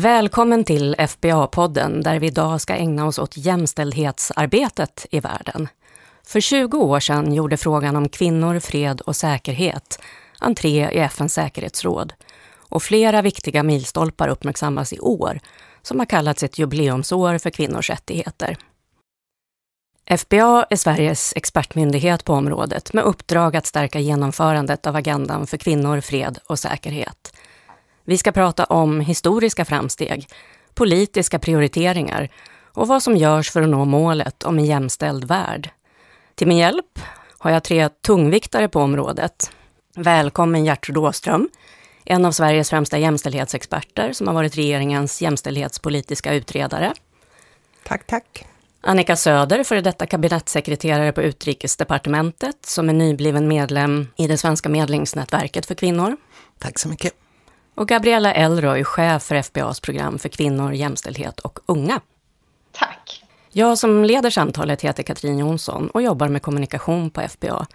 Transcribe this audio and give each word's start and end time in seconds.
Välkommen 0.00 0.64
till 0.64 0.94
FBA-podden 0.98 2.02
där 2.02 2.18
vi 2.18 2.26
idag 2.26 2.60
ska 2.60 2.74
ägna 2.74 3.06
oss 3.06 3.18
åt 3.18 3.36
jämställdhetsarbetet 3.36 5.06
i 5.10 5.20
världen. 5.20 5.68
För 6.26 6.40
20 6.40 6.78
år 6.78 7.00
sedan 7.00 7.34
gjorde 7.34 7.56
frågan 7.56 7.96
om 7.96 8.08
kvinnor, 8.08 8.58
fred 8.58 9.00
och 9.00 9.16
säkerhet 9.16 10.02
entré 10.38 10.90
i 10.90 10.98
FNs 10.98 11.34
säkerhetsråd 11.34 12.12
och 12.56 12.82
flera 12.82 13.22
viktiga 13.22 13.62
milstolpar 13.62 14.28
uppmärksammas 14.28 14.92
i 14.92 15.00
år 15.00 15.40
som 15.82 15.98
har 15.98 16.06
kallats 16.06 16.42
ett 16.42 16.58
jubileumsår 16.58 17.38
för 17.38 17.50
kvinnors 17.50 17.90
rättigheter. 17.90 18.56
FBA 20.18 20.66
är 20.70 20.76
Sveriges 20.76 21.32
expertmyndighet 21.36 22.24
på 22.24 22.32
området 22.32 22.92
med 22.92 23.04
uppdrag 23.04 23.56
att 23.56 23.66
stärka 23.66 23.98
genomförandet 23.98 24.86
av 24.86 24.96
agendan 24.96 25.46
för 25.46 25.56
kvinnor, 25.56 26.00
fred 26.00 26.38
och 26.46 26.58
säkerhet. 26.58 27.32
Vi 28.10 28.18
ska 28.18 28.32
prata 28.32 28.64
om 28.64 29.00
historiska 29.00 29.64
framsteg, 29.64 30.28
politiska 30.74 31.38
prioriteringar 31.38 32.28
och 32.72 32.88
vad 32.88 33.02
som 33.02 33.16
görs 33.16 33.50
för 33.50 33.62
att 33.62 33.68
nå 33.68 33.84
målet 33.84 34.42
om 34.42 34.58
en 34.58 34.64
jämställd 34.64 35.24
värld. 35.24 35.70
Till 36.34 36.46
min 36.46 36.58
hjälp 36.58 36.98
har 37.38 37.50
jag 37.50 37.64
tre 37.64 37.88
tungviktare 37.88 38.68
på 38.68 38.80
området. 38.80 39.50
Välkommen 39.96 40.64
Gertrud 40.64 40.96
Åström, 40.96 41.48
en 42.04 42.24
av 42.24 42.32
Sveriges 42.32 42.70
främsta 42.70 42.98
jämställdhetsexperter 42.98 44.12
som 44.12 44.26
har 44.26 44.34
varit 44.34 44.56
regeringens 44.56 45.22
jämställdhetspolitiska 45.22 46.34
utredare. 46.34 46.92
Tack, 47.84 48.06
tack. 48.06 48.46
Annika 48.80 49.16
Söder, 49.16 49.64
före 49.64 49.80
detta 49.80 50.06
kabinettssekreterare 50.06 51.12
på 51.12 51.22
Utrikesdepartementet, 51.22 52.66
som 52.66 52.88
är 52.88 52.92
nybliven 52.92 53.48
medlem 53.48 54.06
i 54.16 54.26
det 54.26 54.38
svenska 54.38 54.68
medlingsnätverket 54.68 55.66
för 55.66 55.74
kvinnor. 55.74 56.16
Tack 56.58 56.78
så 56.78 56.88
mycket. 56.88 57.19
Och 57.80 57.88
Gabriella 57.88 58.34
Elroy, 58.34 58.84
chef 58.84 59.22
för 59.22 59.34
FBAs 59.34 59.80
program 59.80 60.18
för 60.18 60.28
kvinnor, 60.28 60.72
jämställdhet 60.72 61.40
och 61.40 61.58
unga. 61.66 62.00
Tack. 62.72 63.24
Jag 63.50 63.78
som 63.78 64.04
leder 64.04 64.30
samtalet 64.30 64.82
heter 64.82 65.02
Katrin 65.02 65.38
Jonsson 65.38 65.90
och 65.90 66.02
jobbar 66.02 66.28
med 66.28 66.42
kommunikation 66.42 67.10
på 67.10 67.28
FBA. 67.28 67.66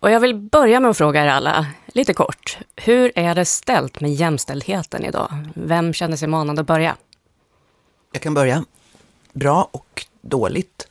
Och 0.00 0.10
jag 0.10 0.20
vill 0.20 0.34
börja 0.34 0.80
med 0.80 0.90
att 0.90 0.96
fråga 0.96 1.24
er 1.24 1.28
alla, 1.28 1.66
lite 1.86 2.14
kort, 2.14 2.58
hur 2.76 3.12
är 3.14 3.34
det 3.34 3.44
ställt 3.44 4.00
med 4.00 4.14
jämställdheten 4.14 5.04
idag? 5.04 5.28
Vem 5.54 5.92
känner 5.92 6.16
sig 6.16 6.28
manad 6.28 6.58
att 6.58 6.66
börja? 6.66 6.96
Jag 8.12 8.22
kan 8.22 8.34
börja. 8.34 8.64
Bra 9.32 9.68
och 9.70 10.06
dåligt. 10.20 10.88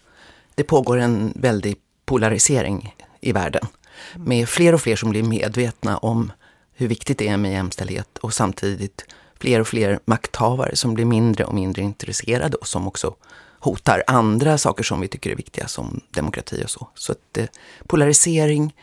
Det 0.56 0.64
pågår 0.64 0.97
en 0.97 1.34
väldig 1.36 1.78
polarisering 2.06 2.95
i 3.19 3.31
världen 3.31 3.67
med 4.16 4.50
fler 4.50 4.73
och 4.73 4.81
fler 4.81 4.95
som 4.95 5.09
blir 5.09 5.23
medvetna 5.23 5.97
om 5.97 6.31
hur 6.76 6.88
viktigt 6.88 7.18
det 7.18 7.28
är 7.28 7.38
med 7.38 7.52
jämställdhet 7.52 8.18
och 8.18 8.34
samtidigt 8.34 9.06
fler 9.40 9.59
och 9.59 9.68
fler 9.68 10.00
makthavare 10.06 10.76
som 10.76 10.94
blir 10.94 11.06
mindre 11.06 11.45
och 11.45 11.54
mindre 11.54 11.81
intresserade 11.81 12.58
och 12.58 12.68
som 12.68 12.88
också 12.88 13.16
hotar 13.59 14.04
andra 14.08 14.58
saker 14.58 14.84
som 14.84 15.02
vi 15.02 15.08
tycker 15.08 15.30
är 15.30 15.36
viktiga 15.36 15.68
som 15.68 16.02
demokrati 16.09 16.64
och 16.66 16.70
så. 16.70 16.88
Så 16.96 17.12
att 17.12 17.38
eh, 17.38 17.46
polarisering 17.88 18.76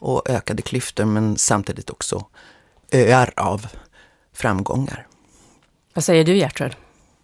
och 0.00 0.30
ökade 0.30 0.62
klyftor 0.62 1.04
men 1.04 1.36
samtidigt 1.36 1.90
också 1.90 2.26
öar 2.92 3.32
av 3.36 3.66
framgångar. 4.32 5.06
Vad 5.94 6.04
säger 6.04 6.24
du 6.24 6.36
Gertrud? 6.36 6.76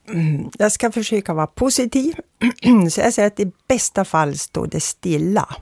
Mm, 0.08 0.50
jag 0.58 0.72
ska 0.72 0.92
försöka 0.92 1.34
vara 1.34 1.46
positiv. 1.46 2.14
Så 2.90 3.00
jag 3.00 3.14
säger 3.14 3.26
att 3.26 3.40
i 3.40 3.52
bästa 3.68 4.04
fall 4.04 4.38
står 4.38 4.66
det 4.66 4.80
stilla. 4.80 5.56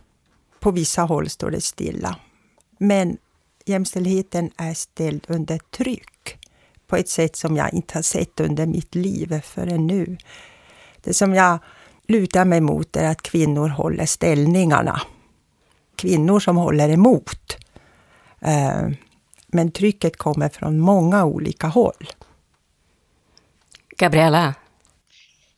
På 0.61 0.71
vissa 0.71 1.03
håll 1.03 1.31
står 1.31 1.51
det 1.51 1.61
stilla. 1.61 2.17
Men 2.79 3.17
jämställdheten 3.65 4.51
är 4.57 4.75
ställd 4.75 5.27
under 5.29 5.59
tryck 5.59 6.39
på 6.87 6.97
ett 6.97 7.09
sätt 7.09 7.37
som 7.37 7.57
jag 7.57 7.75
inte 7.75 7.99
har 7.99 8.03
sett 8.03 8.41
under 8.41 8.67
mitt 8.67 8.95
liv 8.95 9.41
förrän 9.41 9.87
nu. 9.87 10.17
Det 11.03 11.15
som 11.15 11.35
jag 11.35 11.59
lutar 12.09 12.45
mig 12.45 12.61
mot 12.61 12.97
är 12.97 13.11
att 13.11 13.23
kvinnor 13.23 13.69
håller 13.69 14.07
ställningarna. 14.07 15.01
Kvinnor 15.97 16.41
som 16.41 16.57
håller 16.57 16.89
emot. 16.89 17.57
Eh, 18.41 18.89
men 19.47 19.71
trycket 19.71 20.17
kommer 20.17 20.49
från 20.49 20.79
många 20.79 21.25
olika 21.25 21.67
håll. 21.67 22.11
Gabriella? 23.97 24.55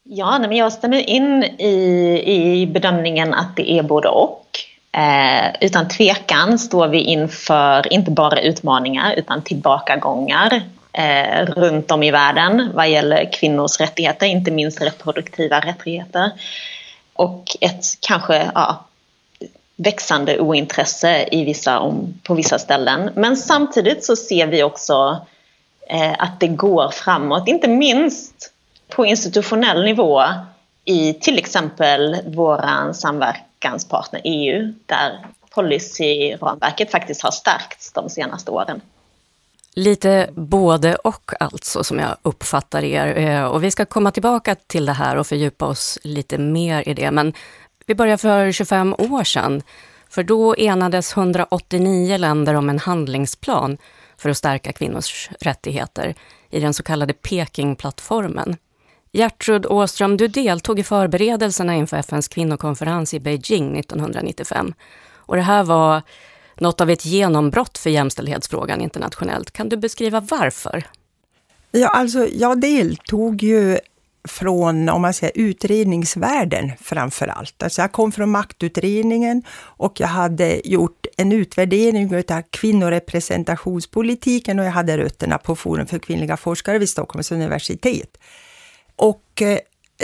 Ja, 0.03 0.39
men 0.39 0.57
jag 0.57 0.73
stämmer 0.73 1.09
in 1.11 1.45
i, 1.45 2.23
i 2.27 2.67
bedömningen 2.67 3.35
att 3.35 3.57
det 3.57 3.71
är 3.71 3.83
både 3.83 4.09
och. 4.09 4.42
Eh, 4.93 5.55
utan 5.61 5.89
tvekan 5.89 6.59
står 6.59 6.89
vi 6.89 6.99
inför 6.99 7.93
inte 7.93 8.11
bara 8.11 8.41
utmaningar 8.41 9.15
utan 9.15 9.43
tillbakagångar 9.43 10.63
eh, 10.93 11.47
runt 11.47 11.91
om 11.91 12.03
i 12.03 12.11
världen 12.11 12.71
vad 12.75 12.89
gäller 12.89 13.33
kvinnors 13.33 13.81
rättigheter, 13.81 14.27
inte 14.27 14.51
minst 14.51 14.83
reproduktiva 14.83 15.61
rättigheter. 15.61 16.31
Och 17.13 17.57
ett 17.61 17.85
kanske 18.01 18.51
ja, 18.55 18.85
växande 19.77 20.41
ointresse 20.41 21.29
i 21.31 21.45
vissa, 21.45 21.81
om, 21.81 22.15
på 22.23 22.35
vissa 22.35 22.59
ställen. 22.59 23.11
Men 23.15 23.37
samtidigt 23.37 24.05
så 24.05 24.17
ser 24.17 24.47
vi 24.47 24.63
också 24.63 25.27
eh, 25.89 26.15
att 26.19 26.41
det 26.41 26.49
går 26.49 26.89
framåt, 26.89 27.49
inte 27.49 27.69
minst 27.69 28.53
på 28.89 29.07
institutionell 29.07 29.85
nivå 29.85 30.23
i 30.85 31.15
till 31.15 31.39
exempel 31.39 32.17
vår 32.27 32.93
samverkan 32.93 33.47
veckans 33.63 33.89
partner 33.89 34.21
EU 34.25 34.73
där 34.87 35.27
policyramverket 35.55 36.91
faktiskt 36.91 37.23
har 37.23 37.31
stärkts 37.31 37.93
de 37.93 38.11
senaste 38.11 38.51
åren. 38.51 38.81
Lite 39.75 40.31
både 40.33 40.95
och 40.95 41.33
alltså, 41.41 41.85
som 41.85 41.99
jag 41.99 42.17
uppfattar 42.23 42.85
er. 42.85 43.17
Eh, 43.17 43.45
och 43.45 43.65
vi 43.65 43.71
ska 43.71 43.85
komma 43.85 44.11
tillbaka 44.11 44.55
till 44.55 44.87
det 44.87 44.93
här 44.93 45.17
och 45.17 45.27
fördjupa 45.27 45.67
oss 45.67 45.99
lite 46.03 46.39
mer 46.39 46.89
i 46.89 46.95
det. 46.95 47.11
Men 47.11 47.33
vi 47.87 47.95
börjar 47.95 48.17
för 48.17 48.53
25 48.53 48.95
år 48.95 49.25
sedan. 49.25 49.63
För 50.09 50.23
då 50.23 50.57
enades 50.57 51.17
189 51.17 52.19
länder 52.19 52.55
om 52.55 52.69
en 52.69 52.79
handlingsplan 52.79 53.79
för 54.17 54.31
att 54.31 54.37
stärka 54.37 54.73
kvinnors 54.73 55.31
rättigheter 55.41 56.15
i 56.51 56.61
den 56.61 56.75
så 56.75 56.83
kallade 56.83 57.13
Pekingplattformen. 57.13 58.57
Gertrud 59.13 59.67
Åström, 59.67 60.17
du 60.17 60.29
deltog 60.29 60.79
i 60.79 60.83
förberedelserna 60.83 61.75
inför 61.75 61.97
FNs 61.97 62.29
kvinnokonferens 62.29 63.15
i 63.15 63.21
Beijing 63.21 63.79
1995. 63.79 64.75
Och 65.17 65.37
det 65.37 65.43
här 65.43 65.65
var 65.65 66.03
något 66.57 66.81
av 66.81 66.91
ett 66.91 67.05
genombrott 67.05 67.79
för 67.79 67.91
jämställdhetsfrågan 67.91 68.81
internationellt. 68.81 69.51
Kan 69.51 69.69
du 69.69 69.77
beskriva 69.77 70.21
varför? 70.21 70.85
Ja, 71.71 71.89
alltså 71.89 72.27
jag 72.27 72.61
deltog 72.61 73.43
ju 73.43 73.79
från, 74.29 74.89
om 74.89 75.03
man 75.03 75.15
säger 75.15 75.33
utredningsvärlden 75.37 76.73
framför 76.81 77.27
allt. 77.27 77.63
Alltså 77.63 77.81
jag 77.81 77.93
kom 77.93 78.13
från 78.13 78.31
maktutredningen 78.31 79.43
och 79.61 80.01
jag 80.01 80.09
hade 80.09 80.69
gjort 80.69 81.07
en 81.17 81.33
utvärdering 81.33 82.17
av 82.17 82.43
kvinnorepresentationspolitiken 82.51 84.59
och 84.59 84.65
jag 84.65 84.73
hade 84.73 84.99
rötterna 84.99 85.39
på 85.39 85.57
Forum 85.57 85.87
för 85.87 85.99
kvinnliga 85.99 86.37
forskare 86.37 86.79
vid 86.79 86.89
Stockholms 86.89 87.33
universitet. 87.33 88.19
Och 88.97 89.43
eh, 89.43 89.59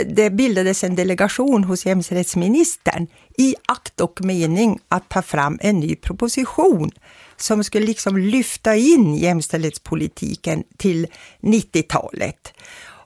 det 0.05 0.29
bildades 0.29 0.83
en 0.83 0.95
delegation 0.95 1.63
hos 1.63 1.85
jämställdhetsministern 1.85 3.07
i 3.37 3.55
akt 3.67 4.01
och 4.01 4.25
mening 4.25 4.79
att 4.87 5.09
ta 5.09 5.21
fram 5.21 5.59
en 5.61 5.79
ny 5.79 5.95
proposition 5.95 6.91
som 7.37 7.63
skulle 7.63 7.85
liksom 7.85 8.17
lyfta 8.17 8.75
in 8.75 9.15
jämställdhetspolitiken 9.15 10.63
till 10.77 11.07
90-talet. 11.41 12.53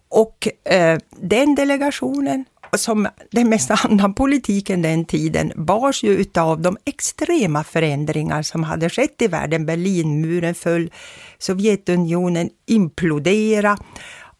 Och 0.10 0.48
eh, 0.64 0.98
den 1.10 1.56
delegationen, 1.56 2.46
som 2.78 3.07
den 3.31 3.50
mesta 3.50 3.74
annan 3.84 4.13
politiken 4.13 4.81
den 4.81 5.06
tiden, 5.06 5.52
bars 5.56 6.04
ju 6.04 6.10
utav 6.10 6.62
de 6.62 6.78
extrema 6.86 7.63
förändringar 7.63 8.42
som 8.42 8.63
hade 8.63 8.90
skett 8.90 9.22
i 9.22 9.28
världen. 9.28 9.66
Berlinmuren 9.66 10.56
föll, 10.56 10.92
Sovjetunionen 11.38 12.50
imploderade 12.66 13.78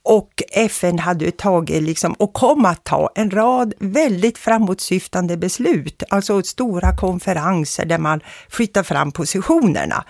och 0.03 0.44
FN 0.51 1.00
hade 1.00 1.31
tagit, 1.31 1.83
liksom, 1.83 2.13
och 2.13 2.33
kom 2.33 2.65
att 2.65 2.83
ta, 2.83 3.09
en 3.15 3.31
rad 3.31 3.73
väldigt 3.79 4.38
framåtsyftande 4.38 5.38
beslut. 5.38 6.03
Alltså 6.09 6.44
stora 6.44 6.97
konferenser 6.97 7.85
där 7.85 7.97
man 7.97 8.21
flyttar 8.50 8.83
fram 8.83 9.11
positionerna. 9.11 10.05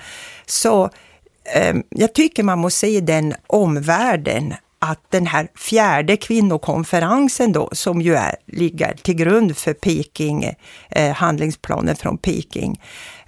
Så 0.45 0.89
eh, 1.55 1.75
jag 1.89 2.13
tycker 2.13 2.43
man 2.43 2.59
måste 2.59 2.79
se 2.79 2.99
den 2.99 3.33
omvärlden 3.47 4.53
att 4.79 5.11
den 5.11 5.27
här 5.27 5.47
fjärde 5.55 6.17
kvinnokonferensen 6.17 7.51
då, 7.51 7.69
som 7.71 8.01
ju 8.01 8.15
är, 8.15 8.35
ligger 8.45 8.93
till 8.93 9.15
grund 9.15 9.57
för 9.57 9.73
Peking, 9.73 10.53
eh, 10.89 11.13
handlingsplanen 11.13 11.95
från 11.95 12.17
Peking, 12.17 12.81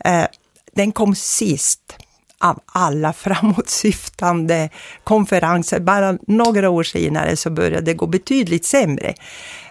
eh, 0.06 0.26
den 0.74 0.92
kom 0.92 1.16
sist 1.16 1.98
av 2.46 2.60
alla 2.66 3.14
framåtsyftande 3.24 4.70
konferenser. 5.04 5.80
Bara 5.80 6.18
några 6.28 6.70
år 6.70 6.84
senare 6.84 7.36
så 7.36 7.50
började 7.50 7.86
det 7.86 7.94
gå 7.94 8.08
betydligt 8.08 8.66
sämre. 8.66 9.14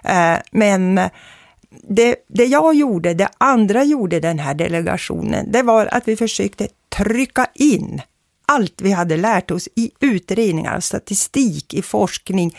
Eh, 0.04 0.36
men 0.52 1.00
det, 1.88 2.16
det 2.28 2.44
jag 2.44 2.74
gjorde, 2.74 3.14
det 3.14 3.28
andra 3.38 3.84
gjorde 3.84 4.20
den 4.20 4.38
här 4.38 4.54
delegationen, 4.54 5.52
det 5.52 5.62
var 5.62 5.86
att 5.86 6.08
vi 6.08 6.16
försökte 6.16 6.68
trycka 6.88 7.46
in 7.54 8.02
allt 8.46 8.80
vi 8.82 8.92
hade 8.92 9.16
lärt 9.16 9.50
oss 9.50 9.68
i 9.76 9.90
utredningar, 10.00 10.80
statistik, 10.80 11.74
i 11.74 11.82
forskning, 11.82 12.56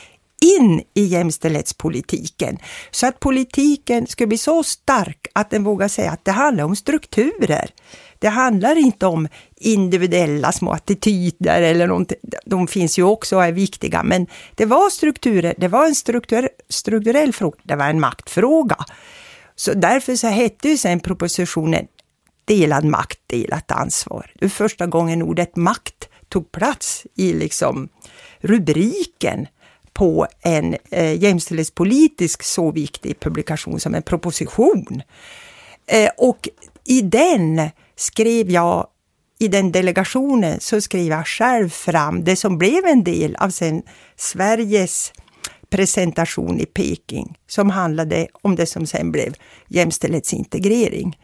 in 0.57 0.83
i 0.93 1.03
jämställdhetspolitiken. 1.03 2.57
Så 2.91 3.07
att 3.07 3.19
politiken 3.19 4.07
skulle 4.07 4.27
bli 4.27 4.37
så 4.37 4.63
stark 4.63 5.27
att 5.33 5.49
den 5.49 5.63
vågar 5.63 5.87
säga 5.87 6.11
att 6.11 6.25
det 6.25 6.31
handlar 6.31 6.63
om 6.63 6.75
strukturer. 6.75 7.69
Det 8.19 8.27
handlar 8.27 8.75
inte 8.75 9.05
om 9.05 9.27
individuella 9.65 10.51
små 10.51 10.71
attityder 10.71 11.61
eller 11.61 11.87
någonting. 11.87 12.17
De 12.45 12.67
finns 12.67 12.99
ju 12.99 13.03
också 13.03 13.35
och 13.35 13.45
är 13.45 13.51
viktiga, 13.51 14.03
men 14.03 14.27
det 14.55 14.65
var 14.65 14.89
strukturer, 14.89 15.53
det 15.57 15.67
var 15.67 15.85
en 15.85 15.95
struktur, 15.95 16.49
strukturell 16.69 17.33
fråga, 17.33 17.57
det 17.63 17.75
var 17.75 17.85
en 17.85 17.99
maktfråga. 17.99 18.77
Så 19.55 19.73
därför 19.73 20.15
så 20.15 20.27
hette 20.27 20.69
ju 20.69 20.77
sen 20.77 20.99
propositionen 20.99 21.87
Delad 22.45 22.85
makt, 22.85 23.19
delat 23.27 23.71
ansvar. 23.71 24.31
Det 24.39 24.45
var 24.45 24.49
första 24.49 24.85
gången 24.87 25.21
ordet 25.21 25.55
makt 25.55 26.09
tog 26.29 26.51
plats 26.51 27.05
i 27.15 27.33
liksom 27.33 27.89
rubriken 28.39 29.47
på 29.93 30.27
en 30.41 30.75
eh, 30.91 31.23
jämställdhetspolitisk 31.23 32.43
så 32.43 32.71
viktig 32.71 33.19
publikation 33.19 33.79
som 33.79 33.95
en 33.95 34.03
proposition. 34.03 35.01
Eh, 35.87 36.09
och 36.17 36.49
i 36.83 37.01
den 37.01 37.69
skrev 37.95 38.51
jag, 38.51 38.87
i 39.45 39.47
den 39.47 39.71
delegationen, 39.71 40.59
så 40.59 40.81
skrev 40.81 41.07
jag 41.07 41.27
själv 41.27 41.69
fram 41.69 42.23
det 42.23 42.35
som 42.35 42.57
blev 42.57 42.85
en 42.85 43.03
del 43.03 43.35
av 43.35 43.49
sen 43.49 43.81
Sveriges 44.17 45.13
presentation 45.69 46.59
i 46.59 46.65
Peking, 46.65 47.37
som 47.47 47.69
handlade 47.69 48.27
om 48.41 48.55
det 48.55 48.65
som 48.65 48.87
sen 48.87 49.11
blev 49.11 49.33
jämställdhetsintegrering. 49.67 51.17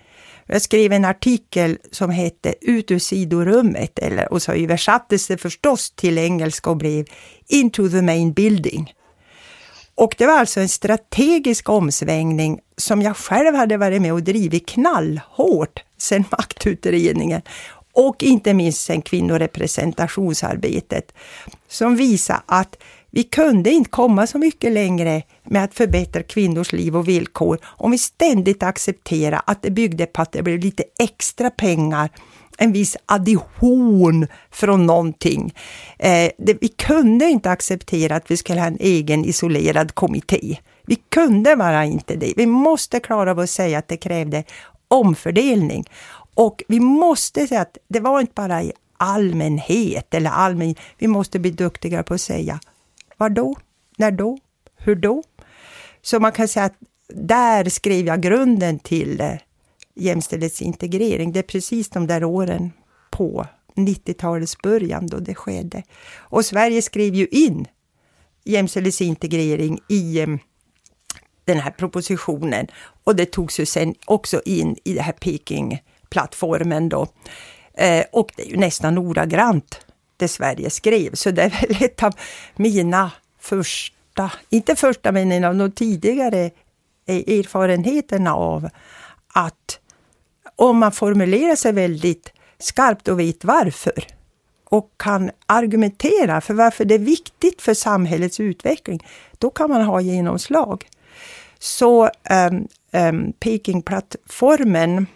Jag 0.46 0.62
skrev 0.62 0.92
en 0.94 1.06
artikel 1.06 1.78
som 1.92 2.10
hette 2.10 2.54
Ut 2.62 2.92
ur 2.92 3.00
sidorummet, 3.00 4.00
eller, 4.00 4.34
och 4.34 4.42
så 4.42 4.52
översattes 4.52 5.28
det 5.28 5.38
förstås 5.38 5.92
till 5.92 6.18
engelska 6.18 6.70
och 6.70 6.78
blev 6.78 7.06
Into 7.48 7.90
the 7.90 8.02
main 8.02 8.34
building. 8.34 8.94
Och 9.96 10.16
det 10.18 10.26
var 10.26 10.40
alltså 10.40 10.60
en 10.60 10.70
strategisk 10.70 11.70
omsvängning 11.70 12.60
som 12.78 13.02
jag 13.02 13.18
själv 13.18 13.56
hade 13.56 13.78
varit 13.78 14.02
med 14.02 14.14
och 14.14 14.24
drivit 14.24 14.68
knallhårt 14.68 15.84
sedan 15.98 16.26
maktutredningen 16.32 17.42
och 17.94 18.24
inte 18.24 18.54
minst 18.54 18.82
sen 18.82 19.02
kvinnorepresentationsarbetet 19.02 21.12
som 21.68 21.96
visar 21.96 22.42
att 22.46 22.78
vi 23.10 23.24
kunde 23.24 23.70
inte 23.70 23.90
komma 23.90 24.28
så 24.28 24.38
mycket 24.38 24.72
längre 24.72 25.24
med 25.44 25.64
att 25.64 25.74
förbättra 25.74 26.24
kvinnors 26.24 26.72
liv 26.72 26.98
och 26.98 27.08
villkor 27.08 27.60
om 27.64 27.92
vi 27.92 27.98
ständigt 27.98 28.64
accepterar 28.64 29.42
att 29.46 29.62
det 29.62 29.72
byggde 29.72 30.06
på 30.06 30.22
att 30.22 30.32
det 30.32 30.44
blev 30.44 30.60
lite 30.60 30.84
extra 31.00 31.50
pengar 31.50 32.10
en 32.58 32.72
viss 32.72 32.98
addition 33.06 34.28
från 34.52 34.86
någonting. 34.86 35.54
Eh, 36.00 36.32
det, 36.38 36.58
vi 36.62 36.68
kunde 36.68 37.26
inte 37.26 37.52
acceptera 37.52 38.16
att 38.16 38.32
vi 38.32 38.38
skulle 38.38 38.60
ha 38.60 38.68
en 38.68 38.78
egen 38.80 39.26
isolerad 39.26 39.96
kommitté. 39.96 40.58
Vi 40.86 40.96
kunde 40.96 41.56
bara 41.56 41.86
inte 41.86 42.16
det. 42.16 42.34
Vi 42.38 42.46
måste 42.46 43.00
klara 43.00 43.32
av 43.32 43.40
att 43.40 43.50
säga 43.50 43.78
att 43.78 43.88
det 43.88 43.98
krävde 43.98 44.44
omfördelning. 44.88 45.86
Och 46.42 46.64
vi 46.68 46.80
måste 46.80 47.48
säga 47.48 47.62
att 47.62 47.78
det 47.88 48.00
var 48.00 48.22
inte 48.22 48.34
bara 48.36 48.64
i 48.64 48.72
allmänhet 48.98 50.14
eller 50.14 50.30
allmän... 50.30 50.76
Vi 50.98 51.08
måste 51.08 51.40
bli 51.40 51.52
duktigare 51.52 52.04
på 52.04 52.14
att 52.14 52.22
säga 52.22 52.60
var 53.18 53.30
då? 53.30 53.56
När 53.98 54.12
då? 54.12 54.38
Hur 54.76 54.96
då? 54.96 55.24
Så 56.02 56.20
man 56.20 56.32
kan 56.32 56.48
säga 56.48 56.66
att 56.66 56.76
där 57.08 57.70
skrev 57.70 58.06
jag 58.06 58.22
grunden 58.22 58.80
till 58.80 59.22
eh, 59.22 59.34
jämställdhetsintegrering. 59.96 61.32
Det 61.32 61.40
är 61.40 61.44
precis 61.44 61.90
de 61.90 62.08
där 62.08 62.24
åren 62.24 62.72
på 63.12 63.46
90-talets 63.76 64.58
början 64.58 65.08
då 65.08 65.20
det 65.20 65.36
skedde. 65.36 65.84
Och 66.16 66.46
Sverige 66.46 66.82
skrev 66.82 67.16
ju 67.16 67.28
in 67.28 67.68
jämställdhetsintegrering 68.44 69.80
i 69.90 70.20
eh, 70.20 70.28
den 71.46 71.58
här 71.58 71.72
propositionen 71.72 72.68
och 73.04 73.16
det 73.16 73.32
togs 73.32 73.60
ju 73.60 73.66
sen 73.66 73.96
också 74.06 74.42
in 74.46 74.76
i 74.84 74.94
det 74.94 75.02
här 75.02 75.14
Peking 75.14 75.82
plattformen 76.12 76.90
då. 76.90 77.08
Eh, 77.74 78.06
och 78.12 78.32
det 78.36 78.44
är 78.44 78.48
ju 78.48 78.58
nästan 78.58 78.98
ordagrant 78.98 79.86
det 80.18 80.28
Sverige 80.28 80.70
skrev. 80.70 81.14
Så 81.14 81.32
det 81.32 81.42
är 81.42 81.50
väl 81.50 81.84
ett 81.84 82.04
av 82.04 82.14
mina 82.56 83.12
första, 83.40 84.32
inte 84.50 84.76
första 84.76 85.12
men 85.12 85.32
en 85.32 85.44
av 85.44 85.56
de 85.56 85.72
tidigare 85.72 86.52
e- 87.06 87.40
erfarenheterna 87.40 88.36
av 88.36 88.70
att 89.34 89.80
om 90.56 90.78
man 90.78 90.92
formulerar 90.92 91.56
sig 91.56 91.72
väldigt 91.72 92.34
skarpt 92.60 93.08
och 93.08 93.20
vet 93.20 93.44
varför 93.44 94.06
och 94.70 94.92
kan 94.98 95.32
argumentera 95.46 96.42
för 96.42 96.54
varför 96.54 96.86
det 96.86 96.96
är 96.96 97.00
viktigt 97.00 97.62
för 97.62 97.74
samhällets 97.74 98.40
utveckling, 98.40 99.08
då 99.38 99.50
kan 99.50 99.70
man 99.70 99.82
ha 99.82 100.02
genomslag. 100.02 100.90
Så 101.60 102.10
um, 102.50 102.68
um, 102.92 103.34
Pekingplattformen 103.34 105.08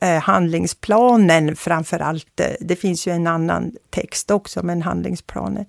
eh, 0.00 0.20
handlingsplanen 0.22 1.56
framför 1.56 1.98
allt. 1.98 2.40
Eh, 2.40 2.46
det 2.60 2.76
finns 2.76 3.06
ju 3.06 3.12
en 3.12 3.26
annan 3.26 3.72
text 3.90 4.30
också, 4.30 4.62
men 4.62 4.82
handlingsplanen. 4.82 5.64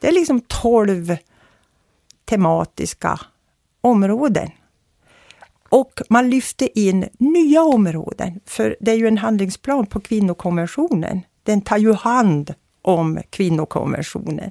Det 0.00 0.08
är 0.08 0.12
liksom 0.12 0.40
tolv 0.40 1.16
tematiska 2.24 3.20
områden. 3.80 4.50
Och 5.68 6.02
man 6.08 6.30
lyfte 6.30 6.80
in 6.80 7.08
nya 7.18 7.62
områden, 7.62 8.40
för 8.46 8.76
det 8.80 8.90
är 8.90 8.96
ju 8.96 9.08
en 9.08 9.18
handlingsplan 9.18 9.86
på 9.86 10.00
kvinnokonventionen. 10.00 11.20
Den 11.42 11.60
tar 11.60 11.78
ju 11.78 11.92
hand 11.92 12.54
om 12.82 13.20
kvinnokonventionen. 13.30 14.50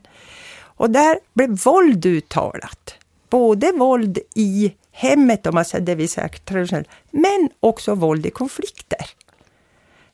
Och 0.61 0.89
där 0.89 1.19
blev 1.33 1.49
våld 1.49 2.05
uttalat. 2.05 2.95
Både 3.31 3.71
våld 3.71 4.19
i 4.35 4.73
hemmet, 4.91 5.47
om 5.47 5.55
man 5.55 5.65
säger 5.65 5.85
det 5.85 5.95
vill 5.95 6.09
säga 6.09 6.29
traditionellt, 6.45 6.89
men 7.11 7.49
också 7.59 7.95
våld 7.95 8.25
i 8.25 8.29
konflikter. 8.29 9.05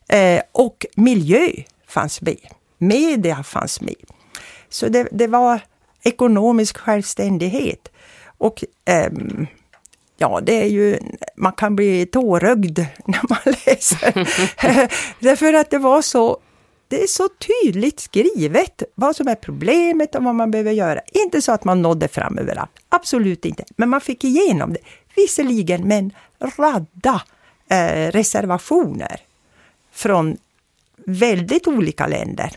Eh, 0.09 0.41
och 0.51 0.85
miljö 0.95 1.49
fanns 1.87 2.21
med. 2.21 2.47
Media 2.77 3.43
fanns 3.43 3.81
med. 3.81 3.95
Så 4.69 4.87
det, 4.87 5.07
det 5.11 5.27
var 5.27 5.61
ekonomisk 6.03 6.77
självständighet. 6.77 7.91
Och 8.37 8.63
ehm, 8.85 9.47
ja, 10.17 10.41
det 10.41 10.61
är 10.61 10.67
ju, 10.67 10.99
man 11.35 11.53
kan 11.53 11.75
bli 11.75 12.05
tårögd 12.05 12.79
när 13.05 13.29
man 13.29 13.55
läser. 13.65 14.13
Därför 15.23 15.53
att 15.53 15.69
det 15.69 15.77
var 15.77 16.01
så 16.01 16.37
det 16.87 17.03
är 17.03 17.07
så 17.07 17.29
tydligt 17.29 17.99
skrivet 17.99 18.83
vad 18.95 19.15
som 19.15 19.27
är 19.27 19.35
problemet 19.35 20.15
och 20.15 20.23
vad 20.23 20.35
man 20.35 20.51
behöver 20.51 20.71
göra. 20.71 21.01
Inte 21.13 21.41
så 21.41 21.51
att 21.51 21.63
man 21.63 21.81
nådde 21.81 22.07
fram 22.07 22.37
överallt, 22.37 22.71
absolut 22.89 23.45
inte. 23.45 23.63
Men 23.75 23.89
man 23.89 24.01
fick 24.01 24.23
igenom 24.23 24.73
det. 24.73 24.79
Visserligen 25.15 25.87
med 25.87 25.97
en 25.99 26.11
radda 26.39 27.21
eh, 27.69 28.11
reservationer 28.11 29.21
från 29.91 30.37
väldigt 31.05 31.67
olika 31.67 32.07
länder. 32.07 32.51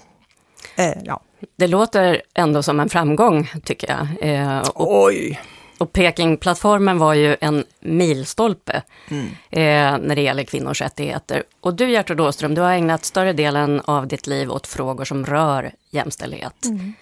Eh, 0.76 0.94
ja. 1.04 1.20
Det 1.56 1.66
låter 1.66 2.22
ändå 2.34 2.62
som 2.62 2.80
en 2.80 2.88
framgång, 2.88 3.50
tycker 3.64 3.88
jag. 3.88 4.30
Eh, 4.34 4.58
och, 4.58 5.04
Oj! 5.04 5.40
Och 5.80 5.92
Pekingplattformen 5.92 6.98
var 6.98 7.14
ju 7.14 7.36
en 7.40 7.64
milstolpe 7.80 8.82
mm. 9.08 9.26
eh, 9.50 10.06
när 10.06 10.14
det 10.14 10.22
gäller 10.22 10.44
kvinnors 10.44 10.80
rättigheter. 10.80 11.42
Och 11.60 11.74
du 11.74 11.90
Gertrud 11.90 12.20
Åström, 12.20 12.54
du 12.54 12.60
har 12.60 12.72
ägnat 12.72 13.04
större 13.04 13.32
delen 13.32 13.80
av 13.84 14.06
ditt 14.06 14.26
liv 14.26 14.50
åt 14.50 14.66
frågor 14.66 15.04
som 15.04 15.26
rör 15.26 15.72
jämställdhet. 15.90 16.64
Mm. 16.64 16.92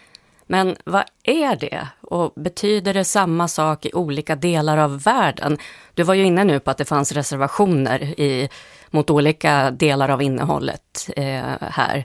Men 0.46 0.76
vad 0.84 1.04
är 1.22 1.56
det? 1.56 1.88
Och 2.00 2.32
betyder 2.36 2.94
det 2.94 3.04
samma 3.04 3.48
sak 3.48 3.86
i 3.86 3.92
olika 3.92 4.36
delar 4.36 4.78
av 4.78 5.02
världen? 5.02 5.58
Du 5.94 6.02
var 6.02 6.14
ju 6.14 6.24
inne 6.24 6.44
nu 6.44 6.60
på 6.60 6.70
att 6.70 6.78
det 6.78 6.84
fanns 6.84 7.12
reservationer 7.12 8.02
i, 8.02 8.48
mot 8.90 9.10
olika 9.10 9.70
delar 9.70 10.08
av 10.08 10.22
innehållet 10.22 11.10
eh, 11.16 11.42
här. 11.60 12.04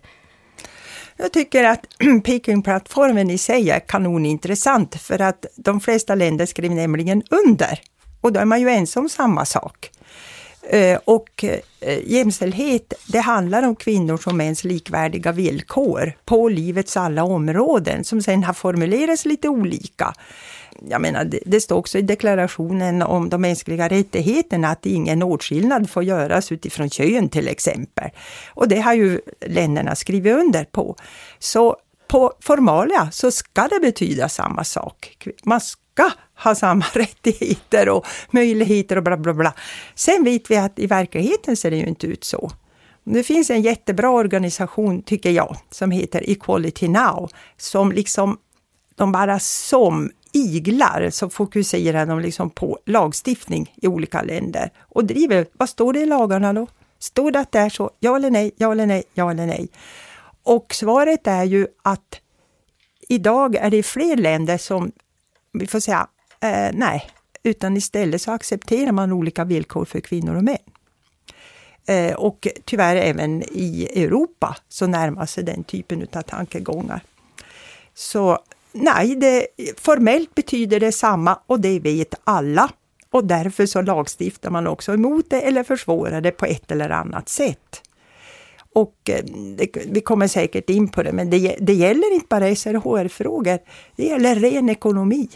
Jag 1.18 1.34
tycker 1.34 1.64
att 1.64 1.86
Pekingplattformen 2.24 3.30
i 3.30 3.38
sig 3.38 3.70
är 3.70 3.80
kanonintressant 3.80 4.96
för 4.96 5.22
att 5.22 5.46
de 5.56 5.80
flesta 5.80 6.16
länder 6.16 6.46
skriver 6.46 6.76
nämligen 6.76 7.24
under. 7.30 7.80
Och 8.22 8.34
då 8.34 8.40
är 8.40 8.46
man 8.46 8.62
ju 8.62 8.70
ensam 8.70 9.04
om 9.04 9.10
samma 9.10 9.46
sak. 9.46 9.92
Eh, 10.70 11.00
och 11.06 11.44
eh, 11.80 12.00
jämställdhet, 12.06 12.94
det 13.08 13.20
handlar 13.20 13.64
om 13.64 13.76
kvinnors 13.76 14.28
och 14.28 14.36
mäns 14.36 14.64
likvärdiga 14.64 15.32
villkor 15.32 16.14
på 16.26 16.50
livets 16.50 16.98
alla 16.98 17.24
områden 17.24 18.04
som 18.04 18.22
sen 18.22 18.44
har 18.44 18.54
formulerats 18.54 19.26
lite 19.26 19.50
olika. 19.50 20.14
Jag 20.90 21.02
menar, 21.02 21.26
det, 21.26 21.40
det 21.46 21.62
står 21.62 21.76
också 21.76 21.98
i 21.98 22.02
deklarationen 22.02 23.02
om 23.02 23.30
de 23.30 23.42
mänskliga 23.42 23.88
rättigheterna 23.88 24.68
att 24.68 24.86
ingen 24.86 25.24
åtskillnad 25.24 25.90
får 25.90 26.04
göras 26.04 26.52
utifrån 26.52 26.90
kön 26.90 27.30
till 27.30 27.48
exempel. 27.48 28.10
Och 28.48 28.68
det 28.68 28.80
har 28.80 28.94
ju 28.94 29.20
länderna 29.46 29.96
skrivit 29.96 30.34
under 30.34 30.64
på. 30.64 30.96
Så 31.40 31.78
på 32.08 32.34
formalia 32.40 33.12
så 33.12 33.32
ska 33.32 33.68
det 33.68 33.80
betyda 33.80 34.30
samma 34.30 34.64
sak. 34.64 35.18
Man 35.44 35.62
ska 35.62 36.12
ha 36.44 36.56
samma 36.56 36.86
rättigheter 36.94 37.90
och 37.90 38.06
möjligheter 38.32 38.98
och 38.98 39.04
bla 39.04 39.18
bla 39.18 39.34
bla. 39.34 39.54
Sen 39.96 40.24
vet 40.24 40.52
vi 40.52 40.58
att 40.58 40.80
i 40.80 40.88
verkligheten 40.88 41.58
ser 41.58 41.72
det 41.72 41.78
ju 41.78 41.86
inte 41.86 42.08
ut 42.08 42.24
så. 42.24 42.52
Det 43.04 43.24
finns 43.24 43.50
en 43.50 43.62
jättebra 43.62 44.10
organisation, 44.10 45.02
tycker 45.02 45.32
jag, 45.32 45.58
som 45.72 45.92
heter 45.92 46.30
Equality 46.30 46.88
Now, 46.88 47.30
som 47.58 47.92
liksom, 47.92 48.38
de 48.96 49.12
bara 49.12 49.40
som 49.40 50.12
iglar 50.34 51.10
så 51.10 51.30
fokuserar 51.30 52.06
de 52.06 52.20
liksom 52.20 52.50
på 52.50 52.80
lagstiftning 52.86 53.76
i 53.82 53.88
olika 53.88 54.22
länder 54.22 54.72
och 54.80 55.06
driver, 55.06 55.48
vad 55.54 55.70
står 55.70 55.94
det 55.94 56.00
i 56.00 56.06
lagarna 56.06 56.54
då? 56.54 56.68
Står 57.00 57.32
det 57.32 57.40
att 57.40 57.52
det 57.52 57.60
är 57.60 57.70
så? 57.70 57.92
Ja 58.00 58.16
eller 58.16 58.32
nej, 58.32 58.52
ja 58.56 58.72
eller 58.72 58.86
nej, 58.86 59.04
ja 59.14 59.32
eller 59.32 59.46
nej? 59.46 59.68
Och 60.44 60.74
svaret 60.74 61.28
är 61.28 61.44
ju 61.44 61.68
att 61.82 62.20
idag 63.10 63.56
är 63.56 63.70
det 63.70 63.84
fler 63.84 64.16
länder 64.16 64.58
som, 64.58 64.92
vi 65.52 65.68
får 65.68 65.80
säga, 65.80 66.08
eh, 66.40 66.70
nej, 66.74 67.10
utan 67.44 67.78
istället 67.78 68.22
så 68.22 68.32
accepterar 68.32 68.92
man 68.92 69.12
olika 69.12 69.44
villkor 69.44 69.86
för 69.86 70.00
kvinnor 70.00 70.36
och 70.36 70.44
män. 70.44 70.58
Eh, 71.88 72.14
och 72.14 72.48
tyvärr 72.66 72.96
även 72.96 73.44
i 73.44 73.90
Europa 74.04 74.58
så 74.70 74.88
närmar 74.88 75.26
sig 75.26 75.44
den 75.44 75.64
typen 75.64 76.08
av 76.14 76.22
tankegångar. 76.22 77.04
Så 77.94 78.40
nej, 78.74 79.16
det, 79.16 79.48
formellt 79.78 80.36
betyder 80.36 80.80
det 80.80 80.92
samma 80.92 81.40
och 81.48 81.60
det 81.60 81.80
vet 81.80 82.16
alla. 82.24 82.70
Och 83.12 83.26
därför 83.26 83.66
så 83.66 83.82
lagstiftar 83.82 84.50
man 84.50 84.68
också 84.68 84.94
emot 84.94 85.30
det 85.30 85.42
eller 85.42 85.64
försvårar 85.64 86.22
det 86.22 86.32
på 86.32 86.46
ett 86.46 86.72
eller 86.72 86.90
annat 86.90 87.30
sätt. 87.30 87.82
Och 88.74 88.96
eh, 89.10 89.24
det, 89.58 89.86
vi 89.92 90.02
kommer 90.02 90.28
säkert 90.28 90.70
in 90.70 90.88
på 90.88 91.04
det, 91.04 91.12
men 91.12 91.30
det, 91.30 91.56
det 91.60 91.74
gäller 91.74 92.14
inte 92.14 92.28
bara 92.30 92.56
SRHR-frågor, 92.56 93.60
det 93.96 94.04
gäller 94.04 94.36
ren 94.36 94.70
ekonomi. 94.70 95.30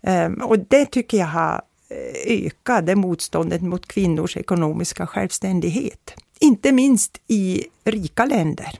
Um, 0.00 0.34
och 0.34 0.58
det 0.58 0.86
tycker 0.86 1.18
jag 1.18 1.26
har 1.26 1.62
eh, 1.88 2.46
ökat, 2.46 2.86
det 2.86 2.96
motståndet 2.96 3.62
mot 3.62 3.88
kvinnors 3.88 4.36
ekonomiska 4.36 5.06
självständighet. 5.06 6.14
Inte 6.40 6.72
minst 6.72 7.20
i 7.26 7.64
rika 7.84 8.24
länder. 8.24 8.78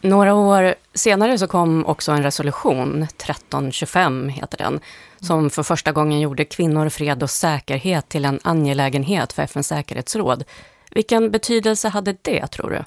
Några 0.00 0.34
år 0.34 0.74
senare 0.94 1.38
så 1.38 1.46
kom 1.46 1.86
också 1.86 2.12
en 2.12 2.22
resolution, 2.22 3.02
1325 3.02 4.28
heter 4.28 4.58
den, 4.58 4.80
som 5.20 5.50
för 5.50 5.62
första 5.62 5.92
gången 5.92 6.20
gjorde 6.20 6.44
kvinnor, 6.44 6.88
fred 6.88 7.22
och 7.22 7.30
säkerhet 7.30 8.08
till 8.08 8.24
en 8.24 8.40
angelägenhet 8.44 9.32
för 9.32 9.42
FNs 9.42 9.66
säkerhetsråd. 9.66 10.44
Vilken 10.90 11.30
betydelse 11.30 11.88
hade 11.88 12.16
det, 12.22 12.46
tror 12.46 12.70
du? 12.70 12.84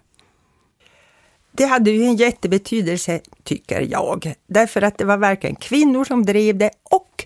Det 1.51 1.65
hade 1.65 1.91
ju 1.91 2.03
en 2.03 2.15
jättebetydelse, 2.15 3.21
tycker 3.43 3.81
jag, 3.81 4.33
därför 4.47 4.81
att 4.81 4.97
det 4.97 5.05
var 5.05 5.17
verkligen 5.17 5.55
kvinnor 5.55 6.03
som 6.03 6.25
drev 6.25 6.57
det 6.57 6.71
och 6.83 7.25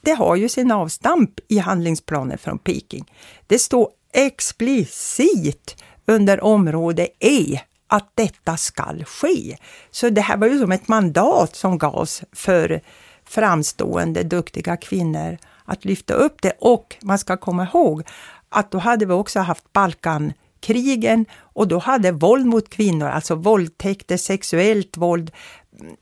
det 0.00 0.12
har 0.12 0.36
ju 0.36 0.48
sin 0.48 0.70
avstamp 0.70 1.30
i 1.48 1.58
handlingsplanen 1.58 2.38
från 2.38 2.58
Peking. 2.58 3.12
Det 3.46 3.58
står 3.58 3.88
explicit 4.12 5.76
under 6.06 6.44
område 6.44 7.08
E 7.20 7.60
att 7.94 8.10
detta 8.14 8.56
skall 8.56 9.04
ske. 9.04 9.56
Så 9.90 10.10
det 10.10 10.20
här 10.20 10.36
var 10.36 10.46
ju 10.46 10.58
som 10.58 10.72
ett 10.72 10.88
mandat 10.88 11.56
som 11.56 11.78
gavs 11.78 12.22
för 12.32 12.80
framstående, 13.24 14.22
duktiga 14.22 14.76
kvinnor 14.76 15.38
att 15.64 15.84
lyfta 15.84 16.14
upp 16.14 16.42
det. 16.42 16.52
Och 16.58 16.96
man 17.02 17.18
ska 17.18 17.36
komma 17.36 17.64
ihåg 17.64 18.02
att 18.48 18.70
då 18.70 18.78
hade 18.78 19.06
vi 19.06 19.12
också 19.12 19.40
haft 19.40 19.72
Balkankrigen 19.72 21.26
och 21.36 21.68
då 21.68 21.78
hade 21.78 22.12
våld 22.12 22.46
mot 22.46 22.70
kvinnor, 22.70 23.06
alltså 23.08 23.34
våldtäkter, 23.34 24.16
sexuellt 24.16 24.96
våld, 24.96 25.30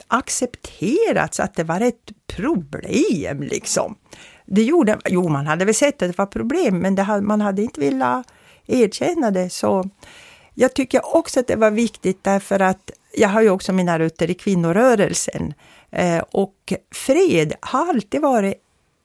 accepterats 0.08 1.40
att 1.40 1.54
det 1.54 1.64
var 1.64 1.80
ett 1.80 2.12
problem 2.26 3.42
liksom. 3.42 3.96
Det 4.46 4.62
gjorde, 4.62 4.98
jo, 5.08 5.28
man 5.28 5.46
hade 5.46 5.64
väl 5.64 5.74
sett 5.74 6.02
att 6.02 6.08
det 6.08 6.18
var 6.18 6.26
problem, 6.26 6.78
men 6.78 6.94
det, 6.94 7.20
man 7.22 7.40
hade 7.40 7.62
inte 7.62 7.80
velat 7.80 8.26
erkänna 8.66 9.30
det. 9.30 9.50
Så 9.50 9.90
jag 10.54 10.74
tycker 10.74 11.16
också 11.16 11.40
att 11.40 11.46
det 11.46 11.56
var 11.56 11.70
viktigt 11.70 12.24
därför 12.24 12.60
att 12.60 12.90
jag 13.14 13.28
har 13.28 13.42
ju 13.42 13.50
också 13.50 13.72
mina 13.72 13.98
rötter 13.98 14.30
i 14.30 14.34
kvinnorörelsen. 14.34 15.54
Eh, 15.90 16.22
och 16.30 16.72
fred 16.94 17.52
har 17.60 17.88
alltid 17.88 18.20
varit 18.20 18.54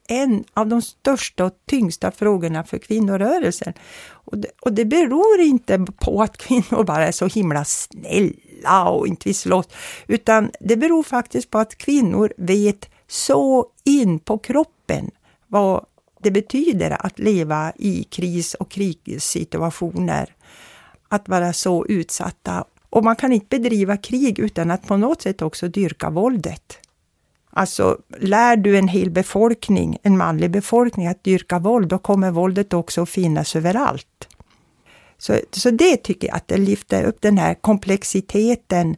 en 0.07 0.43
av 0.53 0.67
de 0.67 0.81
största 0.81 1.45
och 1.45 1.53
tyngsta 1.65 2.11
frågorna 2.11 2.63
för 2.63 2.77
kvinnorörelsen. 2.77 3.73
Och 4.09 4.37
det, 4.37 4.47
och 4.61 4.73
det 4.73 4.85
beror 4.85 5.39
inte 5.39 5.85
på 5.99 6.21
att 6.21 6.37
kvinnor 6.37 6.83
bara 6.83 7.07
är 7.07 7.11
så 7.11 7.25
himla 7.25 7.65
snälla 7.65 8.89
och 8.89 9.07
inte 9.07 9.29
vill 9.29 9.35
slåss, 9.35 9.67
utan 10.07 10.51
det 10.59 10.75
beror 10.75 11.03
faktiskt 11.03 11.51
på 11.51 11.57
att 11.57 11.77
kvinnor 11.77 12.33
vet 12.37 12.89
så 13.07 13.65
in 13.83 14.19
på 14.19 14.37
kroppen 14.37 15.11
vad 15.47 15.85
det 16.23 16.31
betyder 16.31 17.05
att 17.05 17.19
leva 17.19 17.73
i 17.75 18.03
kris 18.03 18.53
och 18.53 18.71
krigssituationer 18.71 20.33
att 21.07 21.29
vara 21.29 21.53
så 21.53 21.85
utsatta. 21.85 22.65
Och 22.89 23.03
man 23.03 23.15
kan 23.15 23.33
inte 23.33 23.59
bedriva 23.59 23.97
krig 23.97 24.39
utan 24.39 24.71
att 24.71 24.87
på 24.87 24.97
något 24.97 25.21
sätt 25.21 25.41
också 25.41 25.67
dyrka 25.67 26.09
våldet. 26.09 26.79
Alltså, 27.49 27.97
lär 28.19 28.55
du 28.55 28.77
en 28.77 28.87
hel 28.87 29.09
befolkning, 29.09 29.97
en 30.03 30.17
manlig 30.17 30.51
befolkning, 30.51 31.07
att 31.07 31.23
dyrka 31.23 31.59
våld, 31.59 31.87
då 31.87 31.97
kommer 31.97 32.31
våldet 32.31 32.73
också 32.73 33.01
att 33.01 33.09
finnas 33.09 33.55
överallt. 33.55 34.27
Så, 35.17 35.39
så 35.51 35.71
det 35.71 35.97
tycker 35.97 36.27
jag 36.27 36.37
att 36.37 36.47
det 36.47 36.57
lyfter 36.57 37.03
upp 37.03 37.21
den 37.21 37.37
här 37.37 37.53
komplexiteten 37.53 38.95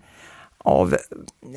av 0.58 0.98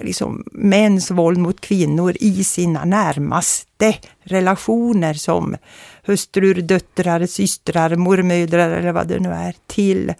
liksom, 0.01 0.45
mäns 0.53 1.11
våld 1.11 1.39
mot 1.39 1.61
kvinnor 1.61 2.17
i 2.21 2.45
sina 2.45 2.85
närmaste 2.85 3.95
relationer 4.23 5.15
som 5.15 5.57
hustrur, 6.05 6.55
döttrar, 6.55 7.27
systrar, 7.27 7.97
mormödrar 7.97 8.71
eller 8.71 8.93
vad 8.93 9.09
det 9.09 9.19
nu 9.19 9.29
är, 9.29 9.55
till 9.67 10.15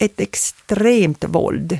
ett 0.00 0.20
extremt 0.20 1.24
våld 1.24 1.78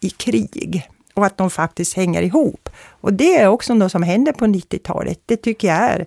i 0.00 0.10
krig 0.10 0.88
och 1.14 1.26
att 1.26 1.36
de 1.36 1.50
faktiskt 1.50 1.96
hänger 1.96 2.22
ihop. 2.22 2.68
Och 3.00 3.12
det 3.12 3.36
är 3.36 3.48
också 3.48 3.74
något 3.74 3.92
som 3.92 4.02
händer 4.02 4.32
på 4.32 4.44
90-talet. 4.44 5.20
Det 5.26 5.36
tycker 5.36 5.68
jag 5.68 5.78
är 5.78 6.06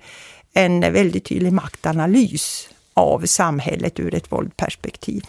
en 0.53 0.79
väldigt 0.81 1.25
tydlig 1.25 1.53
maktanalys 1.53 2.69
av 2.93 3.25
samhället 3.25 3.99
ur 3.99 4.15
ett 4.15 4.31
våldperspektiv. 4.31 5.25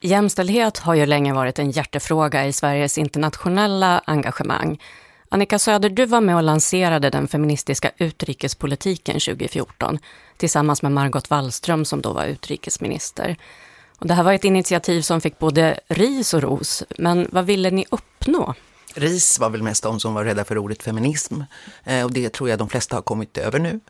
Jämställdhet 0.00 0.78
har 0.78 0.94
ju 0.94 1.06
länge 1.06 1.34
varit 1.34 1.58
en 1.58 1.70
hjärtefråga 1.70 2.46
i 2.46 2.52
Sveriges 2.52 2.98
internationella 2.98 4.02
engagemang. 4.06 4.80
Annika 5.28 5.58
Söder, 5.58 5.90
du 5.90 6.06
var 6.06 6.20
med 6.20 6.36
och 6.36 6.42
lanserade 6.42 7.10
den 7.10 7.28
feministiska 7.28 7.90
utrikespolitiken 7.96 9.14
2014 9.14 9.98
tillsammans 10.36 10.82
med 10.82 10.92
Margot 10.92 11.30
Wallström 11.30 11.84
som 11.84 12.00
då 12.00 12.12
var 12.12 12.24
utrikesminister. 12.24 13.36
Och 13.98 14.06
det 14.06 14.14
här 14.14 14.22
var 14.22 14.32
ett 14.32 14.44
initiativ 14.44 15.02
som 15.02 15.20
fick 15.20 15.38
både 15.38 15.80
ris 15.88 16.34
och 16.34 16.42
ros, 16.42 16.84
men 16.98 17.28
vad 17.32 17.46
ville 17.46 17.70
ni 17.70 17.86
uppnå? 17.90 18.54
RIS 18.94 19.38
var 19.38 19.50
väl 19.50 19.62
mest 19.62 19.82
de 19.82 20.00
som 20.00 20.14
var 20.14 20.24
rädda 20.24 20.44
för 20.44 20.58
ordet 20.58 20.82
feminism 20.82 21.40
eh, 21.84 22.04
och 22.04 22.12
det 22.12 22.32
tror 22.32 22.50
jag 22.50 22.58
de 22.58 22.68
flesta 22.68 22.96
har 22.96 23.02
kommit 23.02 23.38
över 23.38 23.58
nu. 23.58 23.80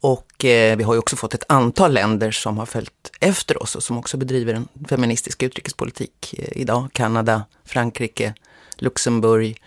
Och 0.00 0.44
eh, 0.44 0.76
vi 0.76 0.84
har 0.84 0.94
ju 0.94 0.98
också 0.98 1.16
fått 1.16 1.34
ett 1.34 1.44
antal 1.48 1.92
länder 1.92 2.30
som 2.30 2.58
har 2.58 2.66
följt 2.66 3.10
efter 3.20 3.62
oss 3.62 3.74
och 3.76 3.82
som 3.82 3.98
också 3.98 4.16
bedriver 4.16 4.54
en 4.54 4.68
feministisk 4.88 5.42
utrikespolitik 5.42 6.34
eh, 6.38 6.60
idag. 6.60 6.88
Kanada, 6.92 7.44
Frankrike, 7.64 8.34
Luxemburg, 8.76 9.62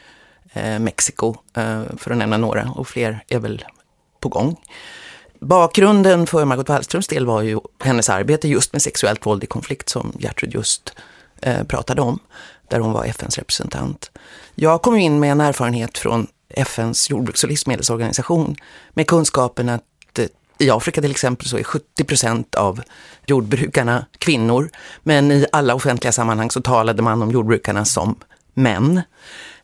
eh, 0.54 0.80
Mexiko 0.80 1.36
eh, 1.54 1.84
för 1.98 2.12
att 2.12 2.18
nämna 2.18 2.38
några 2.38 2.72
och 2.75 2.88
fler 2.88 3.24
är 3.27 3.39
väl 3.39 3.66
på 4.20 4.30
gång. 4.30 4.58
Bakgrunden 5.39 6.27
för 6.27 6.46
Margot 6.46 6.70
Wallströms 6.70 7.08
del 7.08 7.25
var 7.25 7.41
ju 7.41 7.60
hennes 7.84 8.10
arbete 8.10 8.48
just 8.48 8.74
med 8.74 8.82
sexuellt 8.82 9.25
våld 9.25 9.44
i 9.44 9.48
konflikt 9.48 9.89
som 9.89 10.13
Gertrud 10.20 10.53
just 10.53 10.94
eh, 11.41 11.63
pratade 11.63 12.01
om, 12.01 12.20
där 12.67 12.79
hon 12.79 12.91
var 12.91 13.06
FNs 13.06 13.38
representant. 13.38 14.12
Jag 14.56 14.82
kom 14.82 14.96
in 14.96 15.20
med 15.20 15.32
en 15.32 15.41
erfarenhet 15.41 15.98
från 15.98 16.27
FNs 16.50 17.10
jordbruks 17.10 17.44
och 17.44 17.50
livsmedelsorganisation 17.50 18.56
med 18.94 19.08
kunskapen 19.08 19.70
att 19.70 20.20
eh, 20.20 20.25
i 20.58 20.70
Afrika 20.70 21.01
till 21.01 21.12
exempel 21.12 21.48
så 21.48 21.58
är 21.58 21.63
70 21.63 22.03
procent 22.03 22.56
av 22.56 22.82
jordbrukarna 23.25 24.06
kvinnor, 24.17 24.70
men 25.03 25.32
i 25.32 25.46
alla 25.51 25.75
offentliga 25.75 26.12
sammanhang 26.12 26.51
så 26.51 26.62
talade 26.62 27.01
man 27.01 27.22
om 27.22 27.32
jordbrukarna 27.32 27.86
som 27.86 28.15
män. 28.53 29.01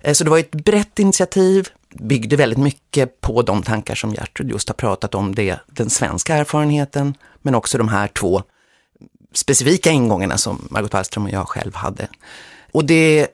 Eh, 0.02 0.14
så 0.14 0.24
det 0.24 0.30
var 0.30 0.38
ett 0.38 0.52
brett 0.52 1.00
initiativ, 1.00 1.70
byggde 1.96 2.36
väldigt 2.36 2.60
mycket 2.60 3.22
på 3.22 3.42
de 3.42 3.64
tankar 3.64 3.96
som 3.96 4.14
Gertrud 4.14 4.50
just 4.50 4.70
har 4.70 4.74
pratat 4.74 5.16
om, 5.16 5.36
det, 5.36 5.60
den 5.68 5.90
svenska 5.90 6.36
erfarenheten, 6.36 7.18
men 7.42 7.56
också 7.56 7.78
de 7.78 7.88
här 7.88 8.08
två 8.08 8.44
specifika 9.34 9.92
ingångarna 9.92 10.38
som 10.38 10.68
Margot 10.72 10.94
Wallström 10.94 11.26
och 11.26 11.32
jag 11.32 11.48
själv 11.48 11.76
hade. 11.76 12.08
Och 12.72 12.86
det 12.86 13.28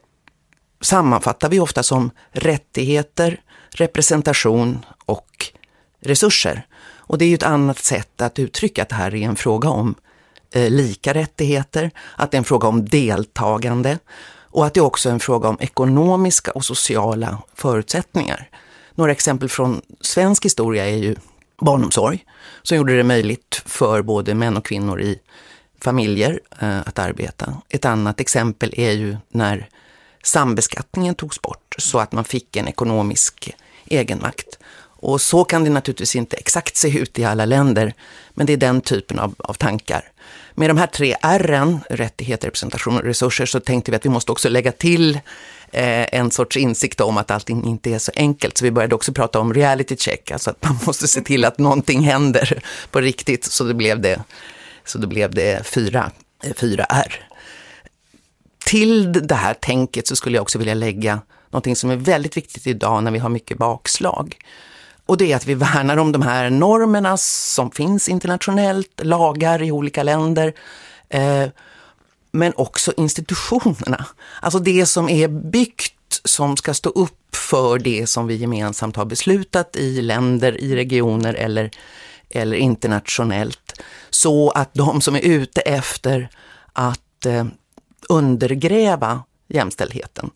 sammanfattar 0.81 1.49
vi 1.49 1.59
ofta 1.59 1.83
som 1.83 2.11
rättigheter, 2.31 3.41
representation 3.69 4.85
och 5.05 5.51
resurser. 6.01 6.65
Och 6.81 7.17
det 7.17 7.25
är 7.25 7.29
ju 7.29 7.35
ett 7.35 7.43
annat 7.43 7.77
sätt 7.77 8.21
att 8.21 8.39
uttrycka 8.39 8.81
att 8.81 8.89
det 8.89 8.95
här 8.95 9.15
är 9.15 9.27
en 9.27 9.35
fråga 9.35 9.69
om 9.69 9.95
eh, 10.53 10.69
lika 10.69 11.13
rättigheter, 11.13 11.91
att 12.15 12.31
det 12.31 12.35
är 12.35 12.39
en 12.39 12.45
fråga 12.45 12.67
om 12.67 12.85
deltagande 12.85 13.99
och 14.59 14.65
att 14.65 14.73
det 14.73 14.81
också 14.81 15.09
är 15.09 15.13
en 15.13 15.19
fråga 15.19 15.49
om 15.49 15.57
ekonomiska 15.59 16.51
och 16.51 16.65
sociala 16.65 17.37
förutsättningar. 17.53 18.49
Några 18.95 19.11
exempel 19.11 19.49
från 19.49 19.81
svensk 20.01 20.45
historia 20.45 20.85
är 20.85 20.97
ju 20.97 21.15
barnomsorg, 21.61 22.25
som 22.63 22.77
gjorde 22.77 22.97
det 22.97 23.03
möjligt 23.03 23.61
för 23.65 24.01
både 24.01 24.33
män 24.33 24.57
och 24.57 24.65
kvinnor 24.65 25.01
i 25.01 25.19
familjer 25.81 26.39
eh, 26.59 26.79
att 26.79 26.99
arbeta. 26.99 27.53
Ett 27.69 27.85
annat 27.85 28.19
exempel 28.19 28.73
är 28.77 28.91
ju 28.91 29.17
när 29.29 29.69
sambeskattningen 30.23 31.15
togs 31.15 31.41
bort 31.41 31.75
så 31.77 31.99
att 31.99 32.11
man 32.11 32.23
fick 32.23 32.55
en 32.55 32.67
ekonomisk 32.67 33.55
egenmakt. 33.85 34.58
Och 35.01 35.22
så 35.22 35.44
kan 35.44 35.63
det 35.63 35.70
naturligtvis 35.70 36.15
inte 36.15 36.38
exakt 36.38 36.75
se 36.75 37.00
ut 37.00 37.20
i 37.20 37.24
alla 37.24 37.46
länder, 37.46 37.94
men 38.34 38.46
det 38.46 38.53
är 38.53 38.58
den 38.58 38.82
typen 38.82 39.20
av, 39.20 39.36
av 39.38 39.53
tankar. 39.53 40.12
Med 40.56 40.70
de 40.70 40.77
här 40.77 40.88
tre 40.88 41.15
R'n, 41.22 41.79
rättigheter, 41.89 42.48
representation 42.48 42.98
och 42.98 43.03
resurser, 43.03 43.46
så 43.46 43.60
tänkte 43.60 43.91
vi 43.91 43.98
att 43.98 44.06
vi 44.06 44.10
måste 44.10 44.32
också 44.32 44.50
lägga 44.50 44.72
till 44.72 45.15
eh, 45.72 46.15
en 46.15 46.32
sorts 46.32 46.58
insikt 46.58 47.01
om 47.01 47.18
att 47.18 47.32
allting 47.32 47.65
inte 47.65 47.89
är 47.89 48.00
så 48.00 48.12
enkelt. 48.15 48.58
Så 48.58 48.65
vi 48.65 48.72
började 48.72 48.96
också 48.96 49.13
prata 49.13 49.39
om 49.39 49.53
reality 49.53 49.96
check, 49.98 50.32
alltså 50.32 50.50
att 50.50 50.63
man 50.63 50.79
måste 50.86 51.08
se 51.08 51.22
till 51.22 51.46
att 51.46 51.58
någonting 51.58 52.01
händer 52.01 52.63
på 52.91 53.01
riktigt. 53.01 53.46
Så 53.46 53.63
det 53.63 53.74
blev 53.74 54.01
det, 54.01 54.24
så 54.86 54.98
det, 54.98 55.08
blev 55.08 55.34
det 55.34 55.68
fyra, 55.68 56.12
eh, 56.44 56.53
fyra 56.53 56.84
R. 56.84 57.25
Till 58.65 59.27
det 59.27 59.36
här 59.36 59.53
tänket 59.53 60.08
så 60.08 60.15
skulle 60.15 60.38
jag 60.38 60.41
också 60.41 60.58
vilja 60.58 60.74
lägga 60.74 61.22
någonting 61.50 61.75
som 61.75 61.89
är 61.89 61.96
väldigt 61.96 62.38
viktigt 62.38 62.68
idag 62.68 63.03
när 63.03 63.12
vi 63.12 63.20
har 63.20 63.29
mycket 63.29 63.58
bakslag. 63.58 64.36
Och 65.09 65.17
det 65.17 65.31
är 65.31 65.35
att 65.35 65.47
vi 65.47 65.53
värnar 65.53 65.97
om 65.97 66.11
de 66.11 66.21
här 66.21 66.49
normerna 66.49 67.17
som 67.17 67.71
finns 67.71 68.09
internationellt, 68.09 69.01
lagar 69.03 69.61
i 69.61 69.71
olika 69.71 70.03
länder. 70.03 70.53
Eh, 71.09 71.47
men 72.31 72.53
också 72.55 72.93
institutionerna. 72.97 74.05
Alltså 74.41 74.59
det 74.59 74.85
som 74.85 75.09
är 75.09 75.27
byggt 75.27 76.21
som 76.23 76.57
ska 76.57 76.73
stå 76.73 76.89
upp 76.89 77.35
för 77.35 77.79
det 77.79 78.07
som 78.07 78.27
vi 78.27 78.35
gemensamt 78.35 78.95
har 78.95 79.05
beslutat 79.05 79.75
i 79.75 80.01
länder, 80.01 80.61
i 80.61 80.75
regioner 80.75 81.33
eller, 81.33 81.71
eller 82.29 82.57
internationellt. 82.57 83.81
Så 84.09 84.49
att 84.49 84.73
de 84.73 85.01
som 85.01 85.15
är 85.15 85.21
ute 85.21 85.61
efter 85.61 86.29
att 86.73 87.25
eh, 87.25 87.45
undergräva 88.09 89.23
jämställdheten, 89.47 90.29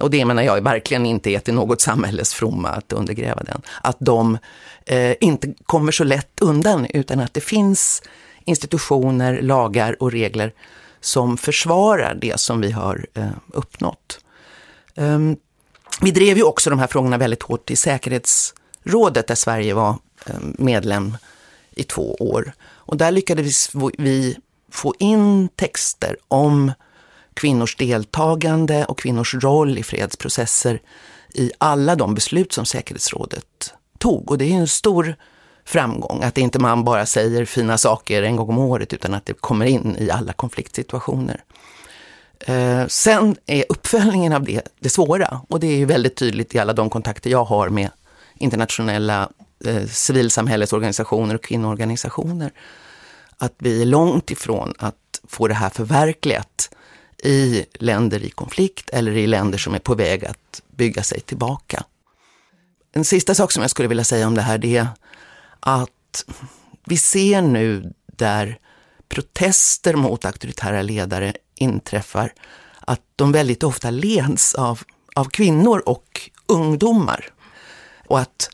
och 0.00 0.10
det 0.10 0.24
menar 0.24 0.42
jag 0.42 0.60
verkligen 0.60 1.06
inte 1.06 1.30
är 1.30 1.38
till 1.38 1.54
något 1.54 1.80
samhälles 1.80 2.34
fromma 2.34 2.68
att 2.68 2.92
undergräva 2.92 3.42
den, 3.42 3.62
att 3.82 3.96
de 4.00 4.38
eh, 4.86 5.14
inte 5.20 5.54
kommer 5.66 5.92
så 5.92 6.04
lätt 6.04 6.40
undan 6.40 6.86
utan 6.90 7.20
att 7.20 7.34
det 7.34 7.40
finns 7.40 8.02
institutioner, 8.44 9.42
lagar 9.42 10.02
och 10.02 10.12
regler 10.12 10.52
som 11.00 11.36
försvarar 11.36 12.14
det 12.14 12.40
som 12.40 12.60
vi 12.60 12.70
har 12.70 13.06
eh, 13.14 13.28
uppnått. 13.52 14.18
Um, 14.94 15.36
vi 16.00 16.10
drev 16.10 16.36
ju 16.36 16.42
också 16.42 16.70
de 16.70 16.78
här 16.78 16.86
frågorna 16.86 17.18
väldigt 17.18 17.42
hårt 17.42 17.70
i 17.70 17.76
säkerhetsrådet 17.76 19.26
där 19.26 19.34
Sverige 19.34 19.74
var 19.74 19.96
eh, 20.26 20.34
medlem 20.40 21.16
i 21.70 21.82
två 21.82 22.14
år. 22.14 22.52
Och 22.62 22.96
där 22.96 23.10
lyckades 23.10 23.70
vi 23.98 24.36
få 24.70 24.94
in 24.98 25.48
texter 25.48 26.16
om 26.28 26.72
kvinnors 27.34 27.76
deltagande 27.76 28.84
och 28.84 28.98
kvinnors 28.98 29.34
roll 29.34 29.78
i 29.78 29.82
fredsprocesser 29.82 30.80
i 31.34 31.50
alla 31.58 31.96
de 31.96 32.14
beslut 32.14 32.52
som 32.52 32.66
säkerhetsrådet 32.66 33.74
tog. 33.98 34.30
Och 34.30 34.38
det 34.38 34.44
är 34.44 34.56
en 34.56 34.68
stor 34.68 35.16
framgång, 35.64 36.22
att 36.22 36.38
inte 36.38 36.58
man 36.58 36.84
bara 36.84 37.06
säger 37.06 37.44
fina 37.44 37.78
saker 37.78 38.22
en 38.22 38.36
gång 38.36 38.48
om 38.48 38.58
året 38.58 38.92
utan 38.92 39.14
att 39.14 39.26
det 39.26 39.32
kommer 39.32 39.66
in 39.66 39.96
i 39.98 40.10
alla 40.10 40.32
konfliktsituationer. 40.32 41.44
Eh, 42.40 42.86
sen 42.86 43.36
är 43.46 43.64
uppföljningen 43.68 44.32
av 44.32 44.44
det 44.44 44.62
det 44.80 44.88
svåra 44.88 45.40
och 45.48 45.60
det 45.60 45.66
är 45.66 45.76
ju 45.76 45.84
väldigt 45.84 46.16
tydligt 46.16 46.54
i 46.54 46.58
alla 46.58 46.72
de 46.72 46.90
kontakter 46.90 47.30
jag 47.30 47.44
har 47.44 47.68
med 47.68 47.90
internationella 48.34 49.28
eh, 49.64 49.86
civilsamhällesorganisationer 49.86 51.34
och 51.34 51.42
kvinnoorganisationer. 51.44 52.52
Att 53.38 53.54
vi 53.58 53.82
är 53.82 53.86
långt 53.86 54.30
ifrån 54.30 54.74
att 54.78 55.20
få 55.28 55.48
det 55.48 55.54
här 55.54 55.70
förverkligat 55.70 56.70
i 57.22 57.64
länder 57.74 58.22
i 58.22 58.30
konflikt 58.30 58.90
eller 58.90 59.12
i 59.12 59.26
länder 59.26 59.58
som 59.58 59.74
är 59.74 59.78
på 59.78 59.94
väg 59.94 60.24
att 60.24 60.62
bygga 60.76 61.02
sig 61.02 61.20
tillbaka. 61.20 61.84
En 62.92 63.04
sista 63.04 63.34
sak 63.34 63.52
som 63.52 63.62
jag 63.62 63.70
skulle 63.70 63.88
vilja 63.88 64.04
säga 64.04 64.26
om 64.26 64.34
det 64.34 64.42
här 64.42 64.58
det 64.58 64.76
är 64.76 64.86
att 65.60 66.24
vi 66.86 66.96
ser 66.96 67.42
nu 67.42 67.92
där 68.06 68.58
protester 69.08 69.94
mot 69.94 70.24
auktoritära 70.24 70.82
ledare 70.82 71.34
inträffar, 71.54 72.32
att 72.80 73.00
de 73.16 73.32
väldigt 73.32 73.62
ofta 73.62 73.90
leds 73.90 74.54
av, 74.54 74.80
av 75.14 75.24
kvinnor 75.24 75.82
och 75.86 76.30
ungdomar. 76.46 77.32
Och 78.06 78.20
att 78.20 78.50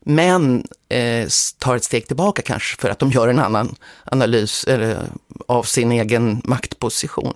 män 0.00 0.64
eh, 0.88 1.28
tar 1.58 1.76
ett 1.76 1.84
steg 1.84 2.06
tillbaka 2.06 2.42
kanske 2.42 2.80
för 2.80 2.90
att 2.90 2.98
de 2.98 3.10
gör 3.10 3.28
en 3.28 3.38
annan 3.38 3.74
analys 4.04 4.64
eh, 4.64 5.02
av 5.48 5.62
sin 5.62 5.92
egen 5.92 6.42
maktposition. 6.44 7.34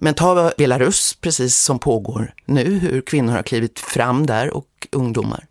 Men 0.00 0.14
ta 0.14 0.52
Belarus, 0.56 1.16
precis 1.20 1.56
som 1.56 1.78
pågår 1.78 2.34
nu, 2.44 2.78
hur 2.78 3.00
kvinnor 3.00 3.32
har 3.32 3.42
klivit 3.42 3.78
fram 3.78 4.26
där 4.26 4.56
och 4.56 4.88
ungdomar. 4.92 5.46